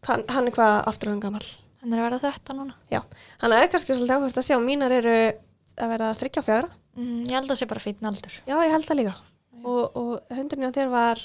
hann, 0.09 0.23
hann 0.27 0.47
er 0.49 0.53
hvað 0.55 0.87
aftur 0.89 1.11
hann 1.11 1.19
gamall. 1.21 1.45
hann 1.83 1.93
er 1.93 1.99
að 2.01 2.07
verða 2.09 2.31
13 2.33 2.57
núna 2.57 2.73
Já, 2.89 3.01
hann 3.43 3.53
er 3.53 3.67
kannski 3.69 3.93
svolítið 3.93 4.15
áhvert 4.17 4.39
að 4.41 4.47
sjá, 4.47 4.57
mínar 4.63 4.91
eru 4.95 5.13
að 5.77 5.91
vera 5.93 6.07
þryggja 6.17 6.41
og 6.41 6.47
fjögra. 6.47 6.69
mm, 6.97 7.23
ég 7.29 7.35
held 7.37 7.45
að 7.45 7.53
það 7.53 7.59
sé 7.61 7.67
bara 7.69 7.83
fítn 7.85 8.09
aldur 8.09 8.35
Já, 8.47 8.55
ég 8.65 8.73
held 8.73 8.87
það 8.89 8.99
líka. 9.01 9.15
Og, 9.65 9.83
og 9.97 10.35
hundurinn 10.37 10.69
á 10.69 10.77
þér 10.77 10.89
var, 10.93 11.21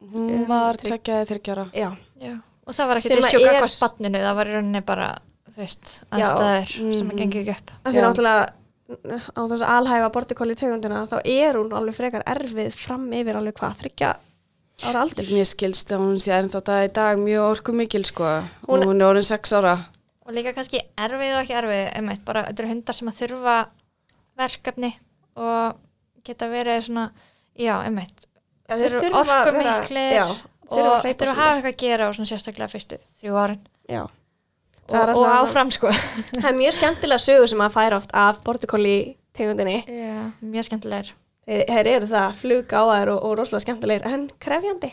Hún 0.00 0.46
var 0.48 0.78
tveggjaði 0.80 1.26
þryggjara 1.30 1.64
já, 1.76 1.90
Já. 2.22 2.34
og 2.66 2.74
það 2.76 2.86
var 2.90 3.00
Sem 3.04 3.10
ekkert 3.12 3.24
að 3.24 3.28
issue 3.28 3.40
er- 3.46 3.54
gagvart 3.58 3.78
banninu, 3.82 4.18
það 4.24 4.36
var 4.40 4.46
í 4.50 4.54
rauninni 4.56 4.82
bara 4.86 5.08
þú 5.50 5.56
veist, 5.60 5.90
aðstæður 6.10 6.70
sem 6.74 6.90
Mhm. 6.90 7.10
að 7.10 7.18
gengi 7.20 7.40
ekki 7.42 7.54
upp 7.56 7.70
því 7.84 7.94
Já. 7.98 8.02
náttúrulega 8.06 8.48
á 8.90 9.40
þess 9.46 9.62
að 9.62 9.70
alhæfa 9.76 10.10
bortikóli 10.14 10.56
tegundina 10.58 11.04
þá 11.10 11.18
er 11.24 11.58
hún 11.60 11.72
alveg 11.76 11.94
frekar 11.96 12.24
erfið 12.26 12.72
fram 12.74 13.06
yfir 13.12 13.38
alveg 13.38 13.54
hvað, 13.60 13.78
þryggja 13.84 14.10
ára 14.88 15.02
aldur. 15.04 15.26
Mér 15.34 15.44
skilst 15.48 15.90
að 15.92 16.00
hún 16.06 16.20
sé 16.22 16.32
ennþá 16.38 16.62
dag 16.64 16.84
í 16.88 16.92
dag 16.96 17.18
mjög 17.20 17.46
orku 17.50 17.72
mikil 17.76 18.04
sko 18.08 18.24
Hún- 18.24 18.80
hún, 18.80 18.86
hún 18.88 19.00
er 19.02 19.10
orðin 19.12 19.28
sex 19.28 19.52
ára 19.52 19.74
og 20.26 20.32
líka 20.36 20.52
kannski 20.54 20.80
erfið 20.96 21.34
og 21.36 21.40
ekki 21.42 21.56
erfið 21.58 21.84
einmitt, 21.98 22.24
bara 22.24 22.44
þetta 22.46 22.62
eru 22.62 22.68
hundar 22.72 22.94
sem 22.94 23.08
að 23.10 23.18
þurfa 23.20 23.56
verkefni 24.40 24.90
og 25.36 25.76
geta 26.24 26.48
verið 26.50 26.84
svona 26.86 27.10
já, 27.58 27.74
einmitt, 27.84 28.26
Já, 28.70 28.76
þeir 28.78 28.94
eru 29.00 29.20
orku 29.20 29.52
miklir 29.58 30.20
og 30.70 31.02
þeir 31.02 31.14
eru 31.16 31.32
að 31.32 31.40
hafa 31.40 31.56
eitthvað 31.56 31.72
að 31.74 31.80
gera 31.82 32.08
og 32.08 32.14
svona 32.14 32.30
sérstaklega 32.30 32.70
fyrstu 32.70 32.98
þrjú 33.20 33.38
árin 33.42 33.60
Já. 33.90 34.04
Og, 34.90 34.96
Það 34.96 35.12
og 35.14 35.24
alltaf- 35.24 35.42
áfram 35.48 35.70
sko 35.76 35.92
Það 35.94 36.48
er 36.50 36.56
mjög 36.60 36.76
skemmtilega 36.78 37.24
sögur 37.26 37.48
sem 37.54 37.62
að 37.66 37.74
færa 37.78 38.00
oft 38.02 38.10
af 38.26 38.40
bortikóli 38.46 38.96
tegundinni. 39.36 39.78
já, 39.86 40.30
mjög 40.42 40.66
skemmtilegur 40.70 41.12
þeir, 41.46 41.62
þeir 41.70 41.86
eru 41.96 42.08
það 42.10 42.34
flug 42.42 42.74
á 42.74 42.82
þær 42.90 43.12
og, 43.14 43.22
og 43.30 43.38
rosalega 43.38 43.64
skemmtilegir 43.66 44.06
en 44.10 44.26
krefjandi 44.42 44.90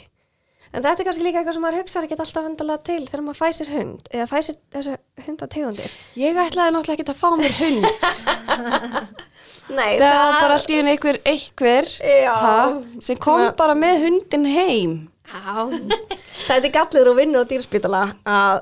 en 0.68 0.84
þetta 0.84 1.00
er 1.00 1.06
kannski 1.08 1.24
líka 1.24 1.40
eitthvað 1.40 1.56
sem 1.56 1.64
maður 1.64 1.80
hugsaður 1.82 2.06
ekki 2.10 2.16
alltaf 2.20 2.44
vendalega 2.44 2.82
til 2.90 3.04
þegar 3.08 3.22
maður 3.24 3.40
fæ 3.40 3.48
sér 3.58 3.70
hund 3.72 4.10
eða 4.12 4.26
fæ 4.28 4.38
sér 4.48 4.58
þessu 4.76 4.96
hundategundir 5.28 5.94
Ég 6.20 6.40
ætlaði 6.44 6.74
náttúrulega 6.76 6.98
ekki 6.98 7.14
að 7.14 7.22
fá 7.22 7.30
mér 7.40 7.54
hund. 7.62 7.86
Nei, 9.78 9.98
Það 10.00 10.14
var 10.16 10.36
bara 10.42 10.56
allt 10.56 10.72
í 10.72 10.78
henni 10.80 10.94
einhver, 10.96 11.18
einhver 11.28 11.88
Já. 12.00 12.34
ha, 12.40 12.58
sem 13.04 13.18
kom 13.20 13.42
Svona- 13.42 13.56
bara 13.60 13.74
með 13.76 13.98
hundin 14.06 14.46
heim. 14.48 14.94
Já, 15.28 15.66
þetta 16.48 16.62
er 16.70 16.72
gallur 16.78 17.10
og 17.12 17.18
vinnur 17.20 17.44
á 17.44 17.50
dýrspítala 17.50 18.04
að 18.24 18.62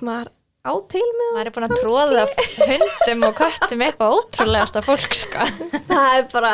maður 0.00 0.30
á 0.62 0.72
til 0.92 1.02
með 1.02 1.32
maður 1.34 1.48
er 1.50 1.54
búin 1.56 1.66
að 1.66 1.80
tróða 1.80 2.26
hundum 2.70 3.24
og 3.28 3.40
köttum 3.40 3.82
á 3.82 4.06
ótrúlegasta 4.06 4.82
fólk 4.86 5.16
sko. 5.18 5.46
það 5.90 6.12
er 6.20 6.28
bara 6.32 6.52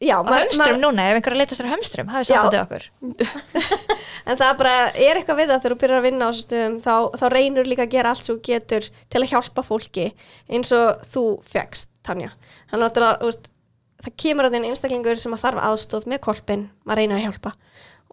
já, 0.00 0.16
og 0.18 0.26
hömstrum 0.32 0.64
maður- 0.64 0.82
núna, 0.82 1.06
ef 1.10 1.18
einhver 1.20 1.36
að 1.36 1.40
leita 1.40 1.56
sér 1.58 1.68
að 1.68 1.74
hömstrum 1.76 2.10
hafið 2.10 2.30
sambandið 2.30 2.64
okkur. 2.64 2.84
En 4.30 4.36
það 4.36 4.50
er 4.50 4.56
bara, 4.58 4.72
er 4.92 5.16
eitthvað 5.16 5.38
við 5.38 5.48
það 5.48 5.62
þegar 5.62 5.72
þú 5.72 5.78
byrjar 5.80 5.98
að 6.00 6.04
vinna 6.04 6.26
á 6.28 6.32
stöðum 6.36 6.74
þá, 6.84 6.94
þá 7.16 7.24
reynur 7.32 7.68
líka 7.70 7.86
að 7.86 7.94
gera 7.94 8.10
allt 8.12 8.20
sem 8.26 8.34
þú 8.36 8.42
getur 8.50 8.88
til 9.10 9.22
að 9.22 9.30
hjálpa 9.30 9.64
fólki 9.64 10.04
eins 10.50 10.72
og 10.76 11.06
þú 11.08 11.22
fegst, 11.48 11.88
Tanja. 12.06 12.28
Þannig 12.70 13.00
að 13.00 13.24
veist, 13.24 13.48
það 14.04 14.16
kemur 14.24 14.48
að 14.48 14.56
þinn 14.56 14.68
einstaklingur 14.68 15.20
sem 15.22 15.34
að 15.34 15.42
þarf 15.46 15.64
aðstóð 15.70 16.06
með 16.12 16.22
korpin 16.26 16.66
maður 16.84 17.00
reynir 17.00 17.16
að 17.16 17.24
hjálpa. 17.26 17.54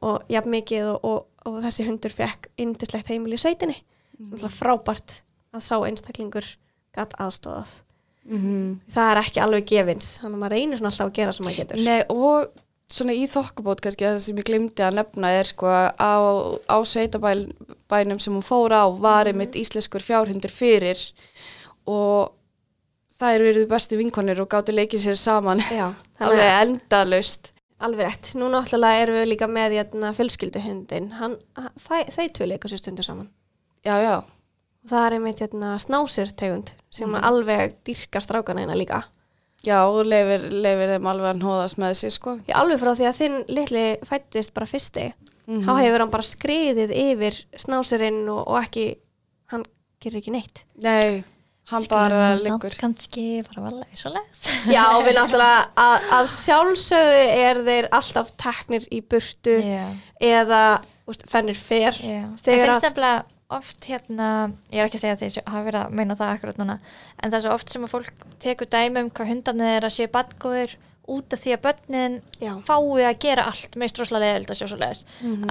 Og 0.08 0.32
jafn 0.32 0.54
mikið 0.56 0.90
og, 0.94 1.06
og, 1.12 1.20
og 1.50 1.60
þessi 1.68 1.88
hundur 1.90 2.16
fekk 2.16 2.50
indislegt 2.62 3.12
heimil 3.12 3.36
í 3.36 3.42
sveitinni 3.42 3.82
mm. 4.20 4.48
frábært 4.54 5.22
að 5.56 5.66
sá 5.66 5.76
einstaklingur 5.80 6.56
gatt 6.96 7.18
aðstóðað 7.22 7.82
Mm 8.28 8.80
það 8.92 9.10
er 9.10 9.20
ekki 9.22 9.40
alveg 9.40 9.68
gefins 9.70 10.08
þannig 10.20 10.34
að 10.36 10.42
maður 10.42 10.54
reynir 10.58 10.82
alltaf 10.82 11.06
að 11.06 11.14
gera 11.16 11.36
sem 11.36 11.46
maður 11.48 11.60
getur 11.62 11.84
Nei, 11.86 12.02
og 12.12 12.50
svona 12.92 13.14
í 13.16 13.22
þokkabót 13.32 13.82
kannski 13.84 14.04
það 14.04 14.18
sem 14.26 14.42
ég 14.42 14.48
glimti 14.50 14.84
að 14.84 14.98
nefna 14.98 15.32
er 15.38 15.48
sko 15.48 15.72
á, 15.72 16.16
á 16.68 16.78
sveitabænum 16.92 18.20
sem 18.20 18.36
hún 18.36 18.44
fór 18.44 18.76
á 18.76 18.84
var 19.00 19.32
einmitt 19.32 19.56
íslenskur 19.56 20.04
fjárhundur 20.04 20.52
fyrir 20.52 21.00
og 21.88 22.34
það 23.16 23.38
eru 23.38 23.50
verið 23.52 23.70
bestu 23.72 24.00
vinkonir 24.00 24.44
og 24.44 24.52
gáttu 24.52 24.76
leikið 24.76 25.06
sér 25.06 25.22
saman 25.24 25.64
Já, 25.72 25.94
alveg 26.28 26.52
endalust 26.66 27.54
Alveg 27.78 28.08
rétt. 28.08 28.32
Nú 28.34 28.48
náttúrulega 28.50 29.04
erum 29.04 29.20
við 29.20 29.28
líka 29.30 29.48
með 29.50 29.76
hérna, 29.78 30.10
fjölskylduhundin. 30.18 31.12
Hann, 31.20 31.36
þæ, 31.78 32.08
þeir 32.16 32.32
tvö 32.34 32.48
leika 32.50 32.72
sér 32.72 32.82
stundur 32.82 33.06
saman. 33.06 33.28
Já, 33.86 33.96
já, 34.04 34.16
Og 34.88 34.90
það 34.94 35.06
er 35.08 35.14
einmitt 35.18 35.40
hérna, 35.44 35.76
snásir 35.84 36.30
tegund 36.40 36.72
sem 36.90 37.16
alveg 37.20 37.74
dyrka 37.86 38.22
strákana 38.24 38.64
hérna 38.64 38.76
líka. 38.80 39.04
já 39.66 39.82
og 39.90 40.06
leifir, 40.06 40.46
leifir 40.52 40.94
þeim 40.96 41.08
alveg 41.12 41.32
að 41.36 41.42
hóðast 41.44 41.78
með 41.82 41.94
sér 42.00 42.14
sko 42.16 42.36
Ég 42.48 42.56
alveg 42.56 42.80
frá 42.80 42.94
því 42.96 43.08
að 43.10 43.18
þinn 43.22 43.38
litli 43.50 43.86
fættist 44.08 44.54
bara 44.54 44.66
fyrsti. 44.70 45.08
Þá 45.48 45.72
hefur 45.80 46.00
hann 46.04 46.12
bara 46.12 46.24
skriðið 46.28 46.92
yfir 46.92 47.38
snásirinn 47.58 48.28
og, 48.30 48.44
og 48.48 48.58
ekki, 48.62 48.86
hann 49.52 49.64
gerir 50.04 50.20
ekki 50.22 50.32
neitt. 50.36 50.64
Nei, 50.84 51.24
hann 51.72 51.86
bara 51.92 52.36
liggur 52.40 52.76
kannski 52.80 53.44
bara 53.48 53.64
valega 53.70 53.96
svo 54.00 54.12
les 54.12 54.44
Já, 54.76 54.84
við 55.04 55.16
náttúrulega 55.16 55.64
að, 55.80 56.10
að 56.20 56.28
sjálfsögðu 56.36 57.24
er 57.48 57.62
þeir 57.68 57.88
alltaf 57.96 58.32
teknir 58.40 58.88
í 58.92 59.02
burtu 59.04 59.56
Já. 59.64 59.88
eða 60.20 60.62
úst, 61.08 61.24
fennir 61.32 61.56
fer. 61.60 61.96
Já, 61.96 62.24
það 62.36 62.44
Þegar 62.44 62.68
finnst 62.68 62.78
að- 62.78 62.88
nefnilega 62.92 63.26
oft 63.48 63.86
hérna, 63.88 64.52
ég 64.74 64.82
er 64.82 64.90
ekki 64.90 65.00
að 65.00 65.04
segja 65.06 65.16
að 65.16 65.22
því 65.22 65.44
hafa 65.48 65.64
verið 65.68 65.80
að 65.86 65.94
meina 65.96 66.18
það 66.20 66.34
akkurat 66.34 66.58
núna 66.60 66.76
en 67.24 67.32
það 67.32 67.38
er 67.38 67.46
svo 67.46 67.54
oft 67.56 67.72
sem 67.72 67.86
að 67.88 67.94
fólk 67.94 68.26
tekur 68.44 68.70
dæmi 68.74 69.04
um 69.06 69.12
hvað 69.16 69.32
hundarnir 69.32 69.78
er 69.78 69.88
að 69.88 69.96
séu 69.96 70.12
badgóðir 70.12 70.76
út 71.08 71.32
af 71.32 71.40
því 71.40 71.54
að 71.56 71.62
börnin 71.64 72.18
Já. 72.44 72.52
fái 72.68 73.06
að 73.08 73.20
gera 73.24 73.46
allt 73.48 73.78
með 73.80 73.94
stróslega 73.94 74.26
leðild 74.26 74.52
að 74.52 74.60
sjá 74.60 74.68
svo 74.68 74.80
leiðis 74.82 75.04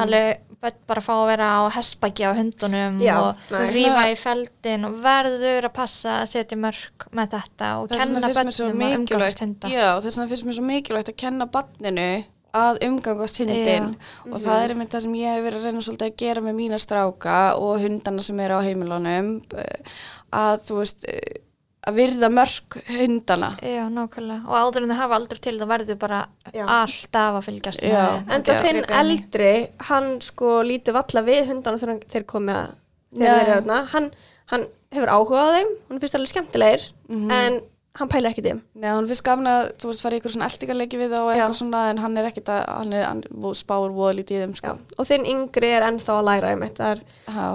alveg 0.02 0.42
börn 0.60 0.78
bara 0.90 1.04
fá 1.04 1.12
að 1.14 1.24
vera 1.30 1.48
á 1.56 1.60
hestbæki 1.72 2.28
á 2.28 2.32
hundunum 2.36 3.00
Já, 3.00 3.16
og 3.16 3.56
rífa 3.62 4.04
í 4.12 4.16
feldin 4.20 4.86
og 4.88 5.00
verður 5.04 5.68
að 5.70 5.74
passa 5.78 6.18
að 6.20 6.30
setja 6.34 6.60
mörk 6.60 7.08
með 7.16 7.36
þetta 7.38 7.72
og 7.80 7.92
kenna 7.92 8.20
svo 8.20 8.68
börnum 8.68 8.84
að 8.84 8.96
umgangast 8.98 9.06
mikilvægt 9.06 9.44
hunda. 9.46 9.72
Já, 9.72 9.88
þess 10.04 10.20
vegna 10.20 10.30
finnst 10.32 10.48
mér 10.48 10.58
svo 10.58 10.66
mikilvægt 10.68 11.12
að 11.12 11.20
kenna 11.24 11.48
barninu 11.56 12.08
að 12.54 12.78
umgangast 12.86 13.38
hundin 13.42 13.96
og 14.30 14.38
það 14.40 14.62
er 14.64 14.70
einmitt 14.74 14.92
það 14.94 15.02
sem 15.06 15.14
ég 15.18 15.34
hef 15.34 15.42
verið 15.44 15.58
að 15.58 15.64
reyna 15.70 15.80
svolítið 15.86 16.06
að 16.10 16.16
gera 16.22 16.40
með 16.46 16.54
mína 16.60 16.78
stráka 16.80 17.40
og 17.58 17.80
hundana 17.82 18.22
sem 18.22 18.40
eru 18.40 18.60
á 18.60 18.66
heimilunum 18.66 19.32
eh, 19.58 19.98
að 20.32 20.62
þú 20.68 20.78
veist 20.80 21.04
eh, 21.08 21.42
að 21.86 21.94
virða 22.00 22.30
mörk 22.34 22.78
hundana 22.88 23.50
Já, 23.62 23.84
nákvæmlega. 23.92 24.40
Og 24.48 24.56
áður 24.58 24.82
en 24.86 24.90
þau 24.90 24.98
hafa 25.02 25.18
aldrei 25.20 25.38
til 25.44 25.58
það 25.60 25.68
verður 25.74 25.98
bara 26.02 26.22
Já. 26.54 26.64
alltaf 26.66 27.36
að 27.38 27.44
fylgjast 27.46 27.84
Já. 27.84 27.92
með. 27.92 28.32
En 28.34 28.42
það 28.48 28.56
Já. 28.56 28.62
þinn 28.64 28.80
Gripa 28.80 28.96
inn 29.02 29.06
í. 29.06 29.18
eldri, 29.18 29.52
hann 29.90 30.08
sko 30.26 30.56
lítið 30.66 30.96
valla 30.98 31.22
við 31.28 31.46
hundana 31.52 31.78
þegar 31.78 32.00
þeir 32.10 32.26
komið 32.32 32.56
að 32.62 32.74
þeir 33.20 33.52
þarna. 33.52 33.78
Hann, 33.92 34.10
hann 34.50 34.66
hefur 34.96 35.12
áhuga 35.14 35.44
á 35.46 35.48
þeim, 35.60 35.70
hann 35.90 36.00
finnst 36.02 36.18
alveg 36.18 36.32
skemmtilegir, 36.32 36.88
Mhm. 37.08 37.30
en 37.30 37.60
hann 37.96 38.10
pælir 38.12 38.30
ekki 38.30 38.44
þeim. 38.44 38.58
Nei, 38.76 38.90
hún 38.92 39.06
finnst 39.10 39.24
gafna 39.26 39.54
að 39.60 39.70
þú 39.80 39.90
veist 39.90 40.02
fara 40.04 40.16
í 40.16 40.20
ykkur 40.20 40.34
svona 40.34 40.48
eldingarleiki 40.50 40.98
við 41.00 41.14
það 41.14 41.22
og 41.24 41.30
eitthvað 41.32 41.54
Já. 41.54 41.60
svona 41.60 41.84
en 41.92 42.02
hann 42.02 42.18
er 42.20 42.28
ekkit 42.30 42.50
að, 42.52 42.60
hann 42.80 42.92
er, 42.96 43.06
hann 43.08 43.22
spáur 43.56 43.94
voða 43.96 44.18
lítið 44.18 44.36
í 44.36 44.42
þeim 44.44 44.54
sko. 44.58 44.74
Og 44.98 45.08
þinn 45.08 45.26
yngri 45.32 45.72
er 45.78 45.86
ennþá 45.88 46.18
að 46.20 46.28
læra 46.30 46.52
um 46.56 46.64
þetta. 46.66 46.76
Það 46.76 46.94
er, 46.96 47.02
Já. 47.36 47.46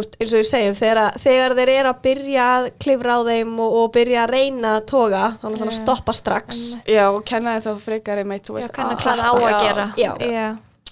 úst, 0.00 0.16
eins 0.20 0.34
og 0.34 0.42
ég 0.42 0.48
segjum, 0.50 0.76
þegar, 0.78 1.18
þegar 1.24 1.54
þeir 1.58 1.72
eru 1.76 1.92
að 1.92 2.02
byrja 2.06 2.48
að 2.56 2.68
klifra 2.84 3.16
á 3.16 3.20
þeim 3.30 3.54
og, 3.58 3.76
og 3.80 3.92
byrja 3.96 4.24
að 4.24 4.34
reyna 4.36 4.74
að 4.78 4.84
toga, 4.92 5.22
þá 5.40 5.46
er 5.50 5.56
það 5.62 5.70
að 5.70 5.78
stoppa 5.80 6.16
strax. 6.16 6.60
Já, 6.86 7.04
og 7.10 7.22
kenna 7.26 7.56
þeim 7.56 7.64
þá 7.66 7.86
frekar 7.88 8.20
einmitt, 8.22 8.44
þú 8.46 8.54
Já, 8.54 8.58
veist, 8.60 8.76
að 8.78 8.98
hvað 9.04 9.24
á 9.24 9.32
að 9.32 9.46
Já. 9.48 9.62
gera. 9.66 9.88
Já. 9.98 10.12
Já. 10.30 10.48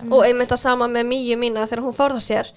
Og 0.09 0.23
einmitt 0.23 0.51
það 0.53 0.61
sama 0.63 0.87
með 0.91 1.09
Míu 1.11 1.37
mína, 1.39 1.67
þegar 1.67 1.85
hún 1.89 1.97
fórða 1.97 2.21
sér, 2.23 2.51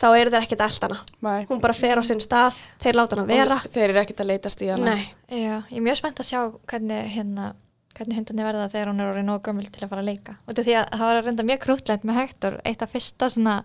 þá 0.00 0.06
eru 0.18 0.32
þeir 0.34 0.46
ekkert 0.46 0.64
eldana. 0.66 1.00
Nei. 1.24 1.44
Hún 1.50 1.60
bara 1.62 1.76
fer 1.76 2.00
á 2.00 2.02
sinn 2.06 2.22
stað, 2.22 2.62
þeir 2.82 2.98
láta 3.00 3.18
hana 3.18 3.28
vera. 3.28 3.60
Og 3.62 3.74
Þeir 3.74 3.88
eru 3.90 4.02
ekkit 4.02 4.24
að 4.24 4.32
leitast 4.32 4.64
í. 4.64 4.70
Já, 4.70 4.96
ég 5.34 5.76
er 5.78 5.84
mjög 5.84 6.00
spennt 6.00 6.22
að 6.22 6.30
sjá 6.30 6.40
hvernig 6.70 7.12
hérna 7.14 7.52
hvernig 7.94 8.18
hundarnir 8.18 8.48
verða 8.48 8.70
þegar 8.72 8.90
hún 8.90 9.02
er 9.02 9.10
orðið 9.12 9.26
nóg 9.28 9.44
gömul 9.46 9.66
til 9.70 9.84
að 9.84 9.92
fara 9.92 10.02
að 10.02 10.08
leika. 10.08 10.32
Og 10.48 10.56
því 10.58 10.72
að 10.80 10.86
það 10.90 11.04
var 11.04 11.18
að 11.18 11.28
reynda 11.28 11.44
mjög 11.46 11.60
krútlegt 11.62 12.06
með 12.08 12.16
Hector, 12.18 12.56
eitt 12.66 12.82
af 12.82 12.90
fyrsta 12.90 13.28
svona 13.30 13.58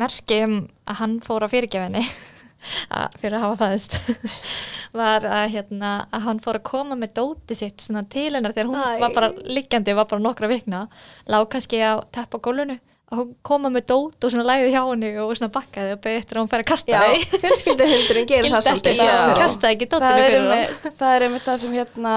merki 0.00 0.38
um 0.46 0.54
að 0.88 0.98
hann 1.00 1.18
fór 1.24 1.44
á 1.44 1.48
fyrirgefinni 1.52 2.02
að, 2.98 3.18
fyrir 3.20 3.36
að 3.38 3.44
hafa 3.44 3.58
fæðist 3.60 3.98
var 5.00 5.26
að, 5.28 5.44
hérna, 5.54 5.92
að 6.14 6.26
hann 6.28 6.40
fór 6.42 6.58
að 6.58 6.66
koma 6.70 6.98
með 6.98 7.14
dóti 7.20 7.58
sitt 7.58 7.84
til 7.84 8.30
hennar 8.32 8.54
þegar 8.56 8.72
hún 8.72 8.80
Æ. 8.80 9.02
var 9.04 9.14
bara 9.14 9.30
liggjandi, 9.44 9.94
var 9.94 10.08
bara 10.10 10.24
nokkra 10.24 10.50
vikna 10.50 10.86
lág 11.30 11.48
kannski 11.52 11.82
á 11.82 12.02
tepp 12.14 12.34
á 12.34 12.38
gólfinu 12.38 12.78
og 13.12 13.18
hún 13.20 13.34
koma 13.46 13.70
með 13.72 13.84
dót 13.90 14.24
og 14.26 14.32
svona 14.32 14.46
læði 14.48 14.70
hjá 14.72 14.80
henni 14.88 15.10
og 15.20 15.34
svona 15.36 15.52
bakkaði 15.54 15.92
og 15.94 16.00
beði 16.06 16.20
eftir 16.22 16.38
að 16.38 16.44
hún 16.44 16.50
fer 16.54 16.62
að 16.64 16.68
kasta 16.70 16.94
Já, 16.94 17.02
því 17.04 17.38
fjölskylduhundurinn 17.44 18.28
gerir 18.30 18.54
það 18.54 18.66
svolítið. 18.68 18.98
það, 19.02 19.14
hún 19.24 19.38
kastaði 19.42 19.76
ekki 19.76 19.88
Það 19.94 20.06
er, 20.08 20.24
fyrir 20.24 20.40
einmitt, 20.40 20.88
það 21.02 21.14
er 21.18 21.26
einmitt 21.28 21.46
það 21.50 21.60
sem 21.62 21.76
hérna 21.78 22.16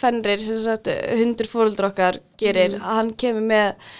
fennrir, 0.00 0.44
sem 0.46 0.60
sagt, 0.64 0.92
hundur 1.20 1.50
fóröldur 1.52 1.90
okkar 1.90 2.20
gerir, 2.40 2.78
hann 2.82 3.12
kemur 3.20 3.44
með 3.46 3.90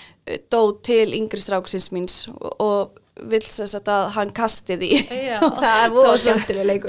dót 0.50 0.80
til 0.88 1.12
yngri 1.14 1.38
stráksins 1.38 1.92
míns 1.94 2.24
og, 2.34 2.48
og 2.64 2.95
vill 3.16 3.40
sem 3.48 3.64
sagt 3.66 3.88
að 3.88 4.10
hann 4.12 4.28
kasti 4.36 4.76
því. 4.76 4.90
Já. 5.08 5.40
Það 5.62 5.78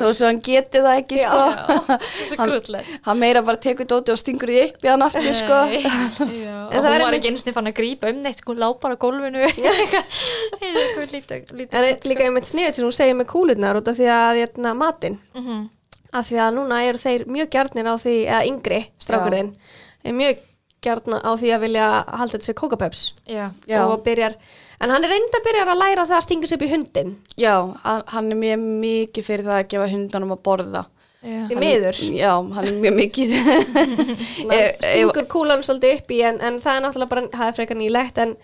Þó 0.01 0.09
svo 0.11 0.25
hann 0.27 0.41
geti 0.43 0.77
það 0.83 0.97
ekki 1.01 1.15
Já. 1.21 1.29
sko 1.29 1.39
Þetta 1.87 2.35
er 2.35 2.39
krútlegt. 2.51 2.87
hann 3.07 3.19
meira 3.21 3.39
bara 3.47 3.55
tekur 3.63 3.87
dóti 3.87 4.11
og 4.11 4.19
stingur 4.19 4.51
því 4.51 4.59
upp 4.67 4.83
í 4.83 4.87
hann 4.91 5.05
aftur 5.07 5.31
sko. 5.39 5.59
Já, 5.71 5.79
En 5.87 6.27
það 6.27 6.67
og 6.67 6.75
hún 6.75 6.83
var 6.83 6.99
einmitt- 6.99 7.15
ekki 7.21 7.31
eins 7.31 7.47
og 7.47 7.55
fann 7.55 7.71
að 7.71 7.77
grípa 7.79 8.11
um 8.11 8.19
neitt 8.25 8.43
hún 8.43 8.59
lá 8.59 8.67
bara 8.81 8.99
gólfinu. 8.99 9.39
En 9.47 9.55
það 11.71 11.87
er 11.87 11.97
líka 12.07 12.25
einmitt 12.27 12.47
sniðið 12.49 12.75
sem 12.77 12.85
hún 12.87 12.95
segir 12.95 13.15
með 13.17 13.29
kúlurnar 13.31 13.79
út 13.79 13.89
af 13.91 13.97
því 13.97 14.07
að 14.11 14.39
hérna, 14.41 14.73
matinn, 14.77 15.17
Mhm. 15.35 15.69
af 16.13 16.29
því 16.29 16.37
að 16.43 16.53
núna 16.57 16.81
eru 16.87 16.97
þeir 16.97 17.25
mjög 17.27 17.49
gjarnir 17.55 17.87
á 17.87 17.95
því, 17.99 18.15
eða 18.27 18.45
yngri 18.51 18.79
strákurinn, 18.99 19.53
er 20.03 20.13
mjög 20.13 20.37
gjarnir 20.81 21.21
á 21.23 21.31
því 21.35 21.49
að 21.55 21.59
vilja 21.65 21.87
halda 22.07 22.37
Já, 23.27 23.51
Já. 23.67 23.85
og 23.87 24.03
byrjar, 24.03 24.35
en 24.81 24.93
hann 24.93 25.07
er 25.07 25.13
reynda 25.13 25.39
að 25.39 25.47
byrja 25.47 25.65
að 25.65 25.81
læra 25.81 26.05
það 26.05 26.19
að 26.19 26.25
stinga 26.27 26.49
sér 26.49 26.59
upp 26.59 26.67
í 26.67 26.69
hundin, 26.73 27.15
já, 27.39 27.55
hann, 27.83 28.29
er 28.31 28.39
mjög 28.43 28.67
mikið 28.85 29.27
fyrir 29.27 29.47
það 29.47 29.59
að 29.61 29.69
gefa 29.73 29.89
hundanum 29.93 30.35
að 30.35 30.43
borða. 30.47 30.83
Já. 31.27 31.39
því 31.49 31.55
miður. 31.59 31.97
já, 32.13 32.33
hann 32.55 32.67
er 32.69 32.75
mjög 32.77 32.93
mikið. 32.99 33.31
Stingur 34.85 35.25
kúlan 35.31 35.63
svolítið 35.65 35.95
upp 35.97 36.13
í 36.13 36.19
en, 36.27 36.37
en 36.45 36.59
það 36.63 36.77
er 36.77 36.85
náttúrulega 36.85 37.13
bara, 37.15 37.23
það 37.33 37.49
er 37.49 37.57
frekar 37.57 37.79
nýlegt 37.79 38.21
en, 38.21 38.35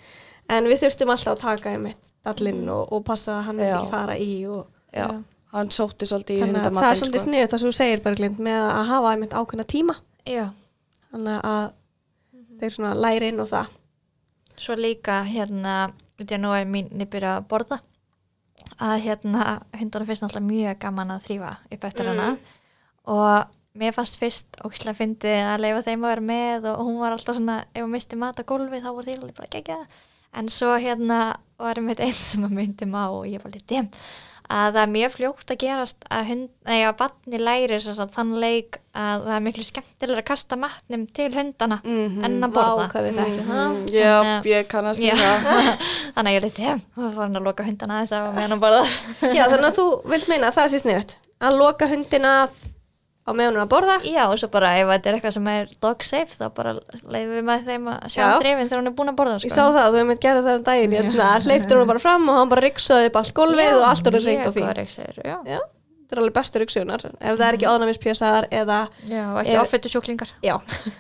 en 0.52 0.72
við 0.72 0.82
þurftum 0.82 1.14
alltaf 1.14 1.36
að 1.36 1.44
taka 1.46 1.76
einmitt 1.76 2.10
dallinn 2.26 2.66
og, 2.72 2.90
og 2.96 3.06
passa 3.08 3.38
að 3.38 3.46
hann 3.50 3.62
Já. 3.62 3.76
ekki 3.78 3.92
fara 3.94 4.18
í 4.18 4.32
og 4.50 4.66
já, 4.96 5.08
hann 5.54 5.72
sótti 5.74 6.08
svolítið 6.10 6.40
í 6.40 6.42
að 6.42 6.44
það 6.44 6.50
er 6.50 6.60
hundamatinn 6.60 7.00
svolítið 7.04 7.22
sko. 7.22 7.30
sniðut 7.30 7.54
það 7.54 7.62
sem 7.62 7.70
þú 7.70 7.78
segir 7.78 8.04
Berglind 8.04 8.44
með 8.50 8.66
að 8.66 8.92
hafa 8.92 9.14
einmitt 9.14 9.38
ákveðna 9.38 9.68
tíma. 9.70 9.96
Já, 10.30 10.46
þannig 11.14 11.48
að 11.54 11.64
þeir 12.60 12.76
svona 12.78 12.94
læri 13.06 13.32
inn 13.32 13.44
og 13.44 13.50
það. 13.52 13.74
Svo 14.64 14.78
líka 14.80 15.20
hérna, 15.28 15.78
nú 16.20 16.54
að 16.54 16.70
mín 16.70 16.92
nýbyrja 16.94 17.38
að 17.40 17.50
borða. 17.52 17.80
Að 18.80 18.96
hérna 19.08 19.60
hundarna 19.76 20.08
finnst 20.08 20.24
náttúrulega 20.24 20.50
mjög 20.50 20.80
gaman 20.80 21.12
að 21.14 21.26
þrýfa 21.28 21.52
upp 21.76 21.86
eftir 21.90 22.10
hana. 22.12 22.30
Og 23.14 23.54
mér 23.80 23.94
fannst 23.96 24.20
fyrst 24.22 24.60
ógislega 24.64 25.00
fyndið 25.00 25.40
að 25.50 25.64
leifa 25.66 25.86
þeim 25.88 26.04
að 26.04 26.12
vera 26.14 26.26
með 26.30 26.68
og 26.72 26.82
hún 26.88 27.00
var 27.02 27.16
alltaf 27.16 27.38
svona, 27.38 27.64
ef 27.74 27.82
hún 27.82 27.94
misti 27.94 28.20
mat 28.22 28.38
á 28.38 28.44
gólfið 28.46 28.86
þá 28.86 28.90
voru 28.92 29.08
þeir 29.08 29.24
alveg 29.24 29.40
bara 29.40 29.54
gegja 29.56 29.80
en 30.34 30.50
svo 30.50 30.74
hérna 30.82 31.20
varum 31.62 31.90
við 31.90 32.04
einn 32.06 32.18
sem 32.18 32.46
að 32.46 32.56
myndum 32.58 32.94
á 32.98 33.06
og 33.10 33.26
ég 33.30 33.42
var 33.44 33.54
litið 33.54 33.82
að 34.52 34.74
það 34.76 34.82
er 34.84 34.92
mjög 34.94 35.12
fljókt 35.16 35.52
að 35.54 35.60
gerast 35.64 36.04
að, 36.12 36.26
hund, 36.28 36.50
nei, 36.68 36.80
að 36.84 36.98
batni 37.00 37.40
læri 37.40 37.78
þann 38.14 38.34
leik 38.44 38.80
að 38.94 39.24
það 39.24 39.36
er 39.38 39.44
miklu 39.48 39.64
skemmtilega 39.68 40.22
að 40.22 40.28
kasta 40.28 40.58
matnum 40.60 41.06
til 41.16 41.30
hundana 41.34 41.80
Mhm. 41.84 42.24
en 42.26 42.36
að 42.44 42.52
borða. 42.54 42.88
Mm, 42.94 43.88
Já, 43.88 44.12
Þannig 44.20 44.34
að- 44.34 44.50
ég 44.52 44.68
kannast 44.68 45.02
Já. 45.02 45.14
í 45.14 45.18
það. 45.18 45.78
þannig 46.16 46.30
að 46.30 46.36
ég 46.36 46.42
dem 46.60 46.82
og 46.98 47.04
það 47.04 47.14
fór 47.16 47.24
hann 47.24 47.36
að 47.40 47.44
loka 47.48 47.64
hundana 47.64 48.02
þess 48.04 48.14
að 48.20 48.34
meðan 48.36 48.58
að 48.58 48.64
borða 48.66 48.84
Já, 49.34 49.44
þannig 49.48 49.70
að 49.72 49.78
þú 49.80 49.88
vilt 50.14 50.28
meina 50.30 50.48
að 50.52 50.56
það 50.60 50.70
sé 50.76 50.80
sniðut 50.84 51.16
að 51.44 51.58
loka 51.60 51.88
hundina 51.88 52.34
að 52.44 52.52
á 53.24 53.32
er 53.32 53.58
að 53.64 53.70
borða 53.72 53.98
Já, 54.08 54.24
og 54.28 54.38
svo 54.42 54.50
bara 54.54 54.74
ef 54.80 54.90
þetta 54.92 55.10
er 55.10 55.18
eitthvað 55.18 55.36
sem 55.38 55.50
er 55.54 55.70
dog 55.84 56.04
safe 56.08 56.38
þá 56.40 56.48
bara 56.58 56.74
leifum 57.08 57.36
við 57.38 57.46
með 57.50 57.68
þeim 57.70 57.92
að 57.94 58.08
sjá 58.12 58.22
Já. 58.22 58.26
um 58.28 58.42
þrifin 58.44 58.72
þegar 58.72 58.82
hún 58.82 58.92
er 58.92 58.98
búin 58.98 59.14
að 59.14 59.20
borða 59.22 59.38
sko. 59.40 59.48
Ég 59.48 59.56
sá 59.56 59.64
það, 59.64 59.88
þú 59.94 60.02
hefði 60.02 60.18
gerði 60.26 60.44
það 60.48 60.60
um 60.60 60.66
daginn 60.70 60.98
hérna, 60.98 61.30
hleyptur 61.48 61.80
hún 61.80 61.94
bara 61.94 62.04
fram 62.04 62.28
og 62.28 62.42
hann 62.42 62.52
bara 62.52 62.66
ryksaði 62.68 63.12
upp 63.12 63.22
allt 63.22 63.38
gólfið 63.40 63.78
og 63.78 63.88
allt 63.92 64.12
orðið 64.12 64.28
reynd 64.28 64.50
og 64.50 64.58
fínt 64.58 65.72
þetta 66.04 66.18
er 66.18 66.22
alveg 66.22 66.36
bestur 66.36 66.64
ryksunar 66.64 67.04
ef 67.10 67.38
það 67.40 67.46
er 67.48 67.58
ekki 67.58 67.70
ónæmispjösar 67.72 68.48
eða 68.54 68.80
já 69.10 69.24
ekki 69.42 69.56
áfættu 69.58 69.92
sjúklingar 69.94 70.34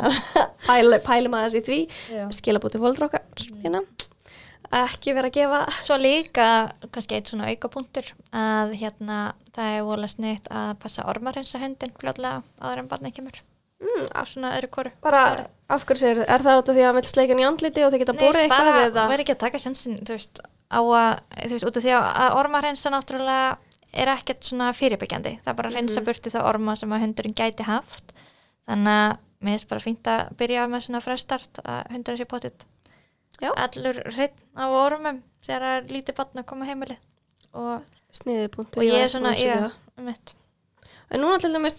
pælum 1.05 1.37
aðeins 1.37 1.57
í 1.59 1.63
því 1.67 1.79
Já. 2.09 2.23
skilabúti 2.33 2.81
fóldur 2.81 3.09
okkar 3.09 3.45
hérna. 3.61 3.83
Ekki 4.81 5.13
vera 5.17 5.29
að 5.29 5.37
gefa. 5.37 5.61
Svo 5.85 5.97
líka, 6.01 6.45
kannski 6.93 7.17
eitt 7.17 7.31
svona 7.31 7.49
aukapunktur 7.51 8.07
að 8.33 8.73
hérna 8.79 9.17
það 9.55 9.73
er 9.77 9.87
volað 9.87 10.13
snitt 10.15 10.47
að 10.51 10.71
passa 10.83 11.05
ormarinsa 11.11 11.61
hundin 11.61 11.93
fljóðlega 11.99 12.43
áður 12.61 12.81
en 12.83 12.89
barnið 12.91 13.15
kemur. 13.19 13.41
Mm, 13.83 14.05
á 14.15 14.21
svona 14.23 14.53
öðru 14.57 14.69
koru 14.71 14.91
bara, 15.03 15.21
af 15.67 15.83
hverju 15.83 15.99
segir, 15.99 16.21
er 16.23 16.39
það 16.45 16.61
af 16.61 16.69
því 16.71 16.83
að 16.87 16.93
vill 16.97 17.09
sleika 17.09 17.33
hann 17.33 17.41
í 17.43 17.47
andliti 17.49 17.83
og 17.83 17.91
þið 17.91 17.99
geta 18.03 18.13
borið 18.15 18.41
eitthvað 18.45 18.69
bara, 18.69 18.83
eða 18.87 19.03
verður 19.11 19.23
ekki 19.25 19.33
að 19.35 19.41
taka 19.43 19.59
sensin 19.59 19.97
þú 19.99 20.15
veist, 20.15 20.39
á 20.71 20.79
að, 20.79 21.19
þú 21.43 21.51
veist, 21.57 21.65
út 21.67 21.79
af 21.81 21.83
því 21.83 21.93
að- 21.97 22.37
ormarinsa 22.39 22.93
náttúrulega 22.93 23.57
er 23.93 24.11
ekkert 24.15 24.47
svona 24.47 24.69
fyrirbyggjandi, 24.73 25.33
það 25.43 25.51
er 25.51 25.57
bara 25.59 25.69
að 25.69 25.75
reynsa 25.81 26.01
burti 26.07 26.31
það 26.31 26.47
orma 26.53 26.75
sem 26.79 26.95
að 26.95 27.03
hundurinn 27.03 27.35
gæti 27.37 27.67
haft. 27.67 28.13
Þannig 28.65 28.95
að 29.03 29.17
mér 29.43 29.57
finnst 29.57 29.69
bara 29.69 29.83
fínt 29.83 30.07
að 30.07 30.31
byrja 30.39 30.63
með 30.71 30.85
svona 30.87 31.01
frestart 31.03 31.59
að 31.67 31.91
hundurinn 31.91 32.21
sé 32.23 32.25
potið. 32.31 32.65
Allur 33.41 33.99
hreinn 34.13 34.45
á 34.55 34.65
ormum 34.69 35.21
þegar 35.43 35.65
það 35.65 35.75
er 35.79 35.89
lítið 35.95 36.19
barn 36.19 36.43
að 36.43 36.47
koma 36.51 36.69
heimilið 36.69 37.01
og, 37.53 37.83
og 38.77 38.85
ég 38.85 39.03
er 39.03 39.11
svona, 39.11 39.33
ég, 39.37 39.67
um 39.97 40.07
mitt 40.07 40.35
en 41.09 41.21
núna 41.21 41.41
til 41.41 41.53
dæmis 41.53 41.77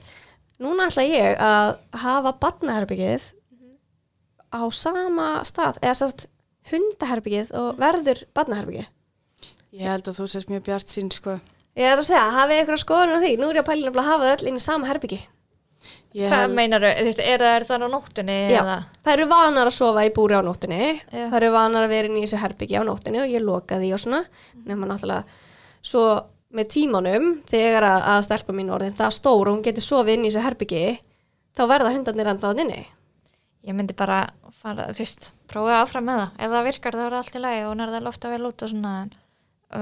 núna 0.62 0.90
ætla 0.90 1.06
ég 1.06 1.38
að 1.40 1.76
hafa 2.04 2.34
badnaherbyggið 2.42 3.30
á 4.54 4.62
sama 4.70 5.28
stað 5.46 5.80
eða 5.82 5.96
sérst 6.02 6.28
hundaherbyggið 6.70 7.54
og 7.58 7.80
verður 7.80 8.26
badnaherbyggið 8.36 8.90
Ég 9.74 9.90
held 9.90 10.06
að 10.06 10.18
þú 10.20 10.24
sést 10.30 10.50
mjög 10.52 10.66
bjart 10.68 10.92
sín, 10.92 11.08
sko. 11.10 11.32
Ég 11.74 11.90
er 11.90 11.98
að 11.98 12.06
segja, 12.06 12.26
hafið 12.30 12.60
eitthvað 12.60 12.80
skoðun 12.84 13.14
á 13.18 13.22
því? 13.24 13.30
Nú 13.40 13.48
er 13.48 13.56
ég 13.58 13.64
að 13.64 13.70
pæla 13.72 13.90
að 13.90 14.06
hafa 14.06 14.26
þau 14.28 14.34
öll 14.34 14.50
inn 14.50 14.58
í 14.60 14.62
sama 14.62 14.86
herbyggi. 14.86 15.18
Ég 16.14 16.30
hvað 16.30 16.44
held, 16.44 16.54
meinar 16.54 16.84
þau, 16.84 16.90
er 17.24 17.42
það 17.42 17.64
þannig 17.68 17.88
á 17.90 17.94
nóttunni 17.94 18.36
Já. 18.52 18.58
eða? 18.60 18.76
Það 19.02 19.16
eru 19.16 19.24
vanar 19.32 19.70
að 19.70 19.74
sofa 19.74 20.04
í 20.06 20.12
búri 20.14 20.36
á 20.38 20.42
nóttinni. 20.46 20.92
Já. 21.10 21.24
Það 21.24 21.38
eru 21.40 21.48
vanar 21.56 21.86
að 21.88 21.94
vera 21.96 22.10
inn 22.10 22.20
í 22.20 22.22
þessu 22.22 22.42
herbyggi 22.44 22.78
á 22.78 22.82
nóttinni 22.86 23.22
og 23.24 23.34
ég 23.34 23.42
loka 23.42 23.80
því 23.80 23.90
og 23.96 24.02
svona. 24.04 24.20
Nefna 24.62 24.90
náttúrulega, 24.92 25.40
svo 25.82 26.04
með 26.54 26.70
tímanum, 26.70 27.26
þegar 27.50 27.88
að, 27.88 28.06
að 28.12 28.20
stelpa 28.28 28.54
mín 28.54 28.70
orðin 28.70 28.94
það 28.94 29.16
stór 29.16 29.50
og 29.50 29.56
hún 29.56 29.64
getur 29.66 29.82
sofið 29.82 30.14
inn 30.14 30.28
í 30.28 30.30
þessu 30.30 30.44
herbyggi, 30.44 30.84
þá 31.58 31.64
verða 31.72 31.94
hundarnir 31.96 32.30
ennþá 32.30 32.52
þarna 32.52 32.64
inni. 32.68 32.84
ég 33.64 33.74
myndi 33.74 33.96
bara 33.96 34.20
fara, 34.54 34.86
þú 34.92 35.02
veist, 35.02 35.32
prófa 35.50 35.80
áfram 35.82 36.06
með 36.06 36.20
það 36.20 36.40
ef 36.44 36.54
það 36.54 36.66
virkar 36.68 36.96
þá 36.96 37.02
er 37.04 37.14
það 37.14 37.20
allt 37.22 37.36
í 37.38 37.42
lagi 37.42 37.62
og 37.66 37.76
nærða 37.80 38.00
lofta 38.04 38.30
vel 38.32 38.46
út 38.48 38.64
og 38.64 38.70
svona 38.70 38.94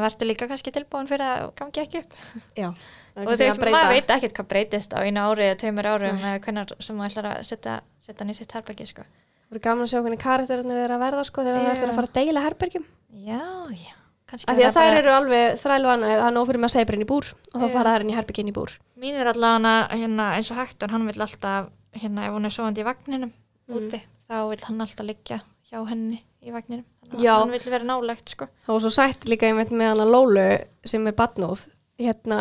verður 0.02 0.30
líka 0.30 0.48
kannski 0.50 0.72
tilbúin 0.74 1.10
fyrir 1.10 1.26
að 1.26 1.48
gangi 1.58 1.82
ekki 1.82 2.02
upp 2.04 2.16
Já. 2.56 2.68
og 3.16 3.26
þú 3.26 3.36
veist, 3.36 3.64
maður 3.64 3.92
veit 3.92 4.12
ekkert 4.16 4.36
hvað 4.38 4.50
breytist 4.52 4.94
á 4.96 4.98
einu 5.04 5.24
ári 5.24 5.48
eða 5.48 5.58
tveimur 5.62 5.88
árum 5.92 6.20
eða 6.22 6.42
hvernig 6.44 6.76
sem 6.80 6.96
maður 6.98 7.10
ætlar 7.12 7.30
að 7.32 7.48
setja, 7.48 7.78
setja 8.04 8.24
hann 8.24 8.32
í 8.32 8.36
sitt 8.38 8.54
herbæki 8.56 8.86
sko. 8.88 9.04
Það 9.48 9.56
eru 9.56 9.64
gaman 9.66 9.84
að 9.86 9.90
sjá 9.92 10.00
hvernig 10.00 10.22
karakterinir 10.22 10.84
eru 10.84 10.96
að 10.96 11.02
verða 11.06 11.24
sko 11.28 11.44
þegar 11.44 11.58
það 11.60 11.74
ætlar 11.74 11.92
að 11.92 11.98
fara 12.00 12.10
að 12.10 12.16
deila 12.20 12.46
herbyggjum. 12.46 12.86
já, 13.26 13.42
já 13.76 13.92
Af 14.32 14.56
því 14.56 14.64
að 14.64 14.76
þær 14.78 14.94
eru 14.96 15.10
alveg 15.12 15.58
það 15.60 15.74
er 16.08 16.22
nóg 16.32 16.46
fyrir 16.48 16.62
með 16.62 16.70
að 16.70 16.72
segja 16.72 16.88
bara 16.88 16.96
inn 16.96 17.04
í 17.04 17.08
búr 17.10 17.26
og 17.52 17.56
þá 17.60 17.66
fara 17.74 17.90
þær 17.92 18.04
inn 18.04 18.12
í 18.12 18.14
herbyggi 18.16 18.40
inn 18.40 18.48
í 18.48 18.54
búr. 18.56 18.70
mín 18.96 19.18
er 19.20 19.28
allavega 19.28 19.72
hérna, 19.92 20.28
eins 20.38 20.48
og 20.48 20.56
Hector, 20.56 20.88
hann 20.94 21.04
vil 21.04 21.20
alltaf 21.20 21.68
hérna, 22.00 22.24
ef 22.24 22.32
hún 22.32 22.48
er 22.48 22.54
sofandi 22.54 22.80
í 22.80 22.86
vagninum 22.86 23.32
úti, 23.76 24.00
þá 24.24 24.36
vil 24.48 24.62
hann 24.64 24.80
alltaf 24.86 25.04
liggja 25.04 25.42
hjá 25.68 25.82
henni 25.90 26.22
í 26.40 26.54
vagninum 26.54 26.86
þannig 27.10 27.28
að 27.28 27.42
hann 27.42 27.52
vil 27.52 27.72
vera 27.74 27.88
nálegt 27.90 28.32
sko. 28.32 28.48
Það 28.64 28.72
var 28.72 28.84
svo 28.86 28.92
sætt 28.96 29.28
líka 29.28 29.50
einmitt 29.50 29.74
með 29.74 29.92
hana 29.92 30.08
Lólu 30.08 30.46
sem 30.88 31.06
er 31.10 31.18
badnóð. 31.18 31.66
Hérna, 32.00 32.38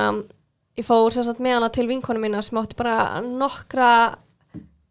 ég 0.79 0.87
fór 0.87 1.13
sagt 1.15 1.41
með 1.43 1.57
hana 1.57 1.69
til 1.73 1.87
vinkonu 1.89 2.21
mína 2.21 2.41
sem 2.45 2.59
átti 2.61 2.77
bara 2.79 3.21
nokkra 3.25 3.89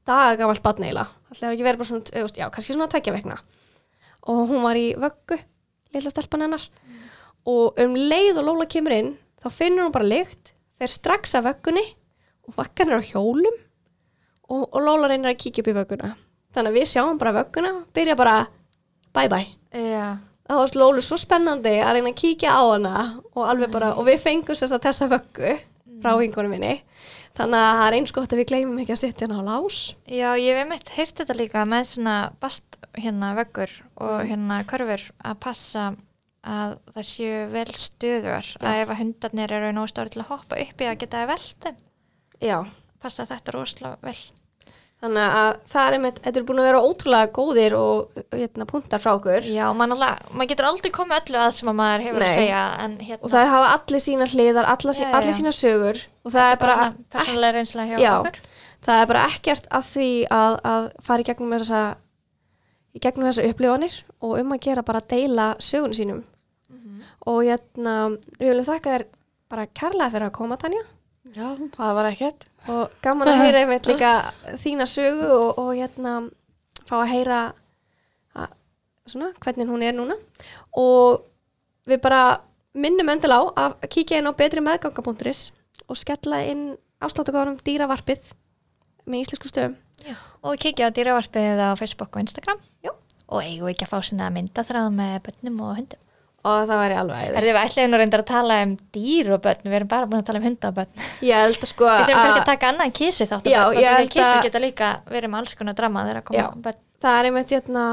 daga 0.09 0.37
gamalt 0.41 0.63
badn 0.65 0.87
eiginlega. 0.87 1.09
Það 1.31 1.47
hefði 1.47 1.55
ekki 1.55 1.67
verið 1.67 1.81
bara 1.81 1.91
svona, 1.91 2.23
veist, 2.25 2.39
já, 2.41 2.47
kannski 2.53 2.75
svona 2.75 2.91
tveggja 2.91 3.15
vekna. 3.15 3.39
Og 4.31 4.41
hún 4.51 4.65
var 4.65 4.79
í 4.79 4.87
vöggu, 5.01 5.39
litla 5.95 6.13
stelpan 6.13 6.47
hennar. 6.47 6.65
Og 7.49 7.79
um 7.81 7.97
leið 7.97 8.41
og 8.43 8.49
Lóla 8.49 8.67
kemur 8.71 8.97
inn, 8.97 9.13
þá 9.41 9.49
finnur 9.55 9.87
hún 9.87 9.95
bara 9.95 10.09
lykt, 10.09 10.55
fer 10.77 10.91
strax 10.91 11.37
af 11.39 11.47
vöggunni 11.47 11.85
og 12.49 12.57
vakkar 12.59 12.89
hennar 12.89 13.05
á 13.05 13.09
hjólum 13.11 13.57
og, 14.51 14.65
og 14.67 14.81
Lóla 14.83 15.13
reynir 15.13 15.33
að 15.33 15.41
kíkja 15.45 15.65
upp 15.65 15.71
í 15.73 15.77
vögguna. 15.79 16.15
Þannig 16.51 16.73
að 16.73 16.81
við 16.81 16.91
sjáum 16.91 17.21
bara 17.21 17.37
vögguna, 17.39 17.73
byrja 17.95 18.19
bara 18.19 18.37
bye 19.15 19.31
bye 19.31 19.47
já, 19.71 20.19
það 20.51 20.61
var 20.63 20.77
Lólu 20.83 21.03
svo 21.07 21.17
spennandi 21.21 21.73
að 21.81 21.95
reyna 21.97 22.13
að 22.13 22.19
kíkja 22.21 22.53
á 22.53 22.63
hana 22.67 22.95
og 23.35 23.47
alveg 23.47 23.73
bara, 23.75 23.95
og 23.97 24.07
við 24.09 24.21
fengum 24.25 24.59
þess 24.59 24.75
að 24.77 24.85
þessa 24.89 25.09
vöggu 25.15 25.55
frá 26.01 26.13
vingunum 26.19 26.51
minni. 26.55 26.75
Þannig 27.39 27.61
að 27.63 27.77
það 27.79 27.87
er 27.87 27.97
eins 28.01 28.13
gott 28.17 28.33
að 28.35 28.41
við 28.41 28.49
gleymum 28.51 28.79
ekki 28.83 28.95
að 28.97 29.01
setja 29.05 29.29
hana 29.31 29.39
á 29.39 29.49
lás. 29.63 29.79
Já, 30.11 30.29
ég 30.41 30.51
hef 30.57 30.63
einmitt 30.65 30.93
heyrt 30.97 31.21
þetta 31.21 31.37
líka 31.39 31.63
með 31.69 31.85
svona 31.93 32.15
bast 32.43 32.79
hérna 32.99 33.35
veggur 33.39 33.71
og 34.01 34.17
Mm. 34.25 34.31
hérna 34.33 34.57
körfur 34.67 35.05
að 35.25 35.39
passa 35.41 35.85
að 36.43 36.79
það 36.95 37.07
séu 37.07 37.47
vel 37.53 37.67
stöðuar 37.77 38.47
að 38.65 38.81
ef 38.83 38.89
að 38.91 39.01
hundarnir 39.03 39.53
eru 39.53 39.73
nóg 39.77 39.89
stóri 39.93 40.11
til 40.11 40.23
að 40.25 40.31
hoppa 40.33 40.57
upp 40.59 40.81
í 40.81 40.89
að 40.89 40.99
geta 41.05 41.21
að 41.23 41.31
velta 41.35 41.73
já, 42.41 42.57
passa 43.03 43.27
þetta 43.29 43.53
rosalega 43.55 43.99
vel 44.03 44.17
þannig 45.01 45.37
að 45.41 45.51
það 45.71 45.87
er 45.87 45.97
einmitt, 45.97 46.19
þetta 46.25 46.41
er 46.41 46.47
búin 46.49 46.61
að 46.61 46.67
vera 46.69 46.83
ótrúlega 46.85 47.31
góðir 47.39 47.77
og 47.79 48.21
hérna, 48.37 48.67
puntar 48.69 49.01
frá 49.03 49.13
okkur 49.15 49.49
Já, 49.49 49.65
maður 49.77 50.51
getur 50.51 50.69
aldrei 50.69 50.91
komið 50.93 51.17
öllu 51.23 51.41
að 51.41 51.55
sem 51.57 51.73
að 51.73 51.79
maður 51.81 52.05
hefur 52.09 52.21
Nei. 52.21 52.27
að 52.29 52.37
segja 52.37 52.65
en 52.85 52.97
hérna 53.01 53.25
og 53.25 53.33
það 53.33 53.51
hafa 53.55 53.73
allir 53.79 54.05
sína 54.05 54.29
hliðar, 54.35 54.71
allir, 54.75 55.01
Já, 55.01 55.09
allir 55.09 55.33
já. 55.33 55.39
sína 55.41 55.55
sögur 55.57 56.03
og 56.25 56.35
það 56.37 56.53
er 56.53 56.61
bara, 56.65 56.77
reynsla 57.57 57.89
hjá 57.89 57.97
Já. 57.97 58.13
okkur 58.19 58.43
það 58.85 59.03
er 59.03 59.11
bara 59.13 59.25
ekkert 59.31 59.71
að 59.81 59.89
því 59.95 60.11
að, 60.37 60.59
að 60.75 60.91
fara 61.09 61.25
í 61.25 61.29
gegnum 61.31 61.57
þessa 61.57 61.83
í 62.91 63.03
gegnum 63.05 63.31
þessa 63.31 63.49
upplifanir 63.49 63.97
og 64.21 64.37
um 64.41 64.55
að 64.57 64.63
gera 64.67 64.85
bara 64.85 65.01
að 65.03 65.11
deila 65.15 65.49
sögunum 65.63 65.97
sínum 65.97 66.23
og 67.29 67.43
hérna, 67.45 67.97
við 68.41 68.53
viljum 68.53 68.69
þakka 68.69 68.95
þér 68.95 69.05
bara 69.51 69.67
kærlega 69.77 70.13
fyrir 70.15 70.29
að 70.29 70.37
koma 70.37 70.57
Tanja 70.61 70.85
já, 71.35 71.47
það 71.77 71.95
var 71.99 72.11
ekkert. 72.11 72.47
og 72.69 73.01
gaman 73.05 73.31
að 73.33 73.43
heyra 73.45 73.63
einmitt 73.65 73.89
líka 73.89 74.13
þína 74.61 74.87
sögu 74.91 75.27
og, 75.37 75.59
og 75.63 75.73
hérna 75.79 76.15
fá 76.89 76.97
að 77.01 77.11
heyra 77.15 77.41
að, 78.37 78.53
svona, 79.07 79.33
hvernig 79.41 79.71
hún 79.71 79.85
er 79.87 79.97
núna. 79.97 80.19
Og 80.79 81.23
við 81.89 82.03
bara 82.05 82.41
minnum 82.75 83.11
endilega 83.11 83.51
á 83.57 83.65
að 83.67 83.89
kíkja 83.95 84.21
inn 84.21 84.31
á 84.31 84.35
betri 84.37 84.63
meðganga.is 84.65 85.51
og 85.91 85.99
skella 85.99 86.43
inn 86.47 86.75
afsláttugáðanum 87.03 87.61
dýravarpið 87.65 88.33
með 89.11 89.25
íslensku 89.25 89.51
stöðum 89.51 89.79
og 90.47 90.61
kikja 90.61 90.89
á 90.89 90.95
dýravarpið 90.95 91.63
á 91.65 91.79
Facebook 91.79 92.15
og 92.15 92.23
Instagram. 92.25 92.61
Já. 92.85 92.93
og 93.31 93.43
eigum 93.45 93.69
við 93.69 93.75
ekki 93.75 93.87
að 93.87 93.93
fá 93.93 94.07
svona 94.07 94.31
myndaþráð 94.35 94.89
með 94.95 95.19
bönnum 95.27 95.61
og 95.67 95.77
hundum 95.79 96.07
og 96.41 96.63
það 96.71 96.79
væri 96.81 96.95
alveg 96.97 97.25
Er 97.27 97.37
æði 97.37 97.51
þið 97.51 97.59
ætlaðið 97.61 97.91
nú 97.93 97.99
reyndar 98.01 98.23
að 98.25 98.29
tala 98.31 98.55
um 98.65 98.71
dýr 98.97 99.31
og 99.37 99.41
börn, 99.45 99.63
við 99.67 99.77
erum 99.81 99.91
bara 99.91 100.07
búin 100.09 100.23
að 100.23 100.27
tala 100.31 100.41
um 100.41 100.47
hunda 100.49 100.69
og 100.71 100.77
börn. 100.79 100.93
ég 101.27 101.43
held 101.45 101.59
að 101.61 101.69
sko 101.69 101.85
Við 101.91 102.05
þurfum 102.09 102.21
kannski 102.21 102.33
að 102.33 102.43
að 102.43 102.51
taka 102.51 102.69
annan 102.73 102.93
kísu 102.97 103.27
þátt 103.29 103.51
Já, 103.53 103.61
og 103.67 103.75
ég 103.77 103.89
börn, 103.93 104.09
kísu 104.15 104.27
að- 104.31 104.45
geta 104.49 104.63
líka 104.65 104.89
verið 105.11 105.31
með 105.35 105.39
alls 105.43 105.55
konar 105.61 105.75
drama 105.77 106.05
þegar 106.09 106.21
að 106.23 106.29
koma 106.31 106.41
Já. 106.41 106.49
börn. 106.65 106.81
það 107.05 107.19
er 107.21 107.25
einmitt 107.31 107.51
hérna 107.57 107.85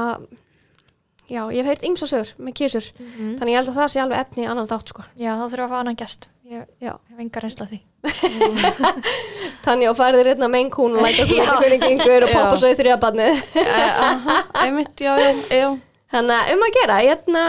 já, 1.28 1.42
ég 1.52 1.60
hef 1.60 1.66
heyrt 1.68 1.84
ymsa 1.84 2.06
sögur 2.08 2.30
með 2.40 2.54
kísur 2.56 2.86
þannig 2.96 3.52
ég 3.52 3.58
held 3.60 3.68
að 3.68 3.78
það 3.82 3.88
sé 3.92 4.00
alveg 4.00 4.18
efni 4.24 4.44
í 4.46 4.48
annan 4.48 4.68
þátt 4.70 4.88
sko 4.94 5.04
Já, 5.20 5.30
þá 5.36 5.44
þurfum 5.44 5.58
við 5.58 5.66
að 5.66 5.72
fá 5.74 5.78
annan 5.82 5.98
gæst. 6.00 6.28
Ég 6.48 6.64
já. 6.80 6.94
hef 7.12 7.18
enga 7.20 7.40
reynsla 7.44 7.66
af 7.66 7.72
því. 7.74 7.80
Tanja 9.66 9.90
og 9.92 9.96
færðir 9.98 10.30
hérna 10.32 10.48
með 10.48 10.70
kún 10.72 10.94
og 10.96 11.02
læta 11.04 11.26
hvernig 11.60 11.82
gengur 11.82 12.24
og 12.24 12.32
poppa 12.32 12.56
svo 12.56 12.70
í 12.72 12.76
þrjabarnið 12.78 13.42
Aha, 13.64 14.36
einmitt, 14.64 14.94
já, 15.04 15.12
já, 15.20 15.32
já. 15.52 15.68
Þannig 16.08 16.38
að 16.38 16.52
um 16.54 16.64
að 16.64 16.72
gera, 16.78 16.96
hérna, 17.04 17.42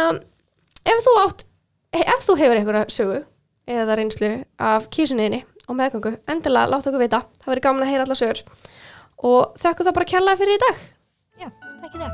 ef 0.88 1.04
þú, 1.06 1.14
átt, 1.24 1.46
ef 1.96 2.26
þú 2.28 2.34
hefur 2.40 2.60
einhverja 2.60 2.86
sögu 2.94 3.20
eða 3.70 3.98
reynslu 4.00 4.32
af 4.58 4.90
kísunniðinni 4.94 5.42
og 5.70 5.78
meðgöngu, 5.78 6.12
endilega 6.30 6.72
láta 6.72 6.90
okkur 6.90 7.04
vita. 7.04 7.20
Það 7.44 7.52
verður 7.54 7.66
gaman 7.68 7.86
að 7.86 7.92
heyra 7.94 8.04
alla 8.08 8.18
sögur. 8.18 8.40
Og 9.30 9.42
þakku 9.62 9.86
það 9.86 9.98
bara 10.00 10.12
kjallaði 10.14 10.42
fyrir 10.44 10.56
í 10.56 10.64
dag. 10.66 10.76
Já, 11.40 11.50
takk 11.84 11.94
í 11.94 12.00
dag 12.04 12.14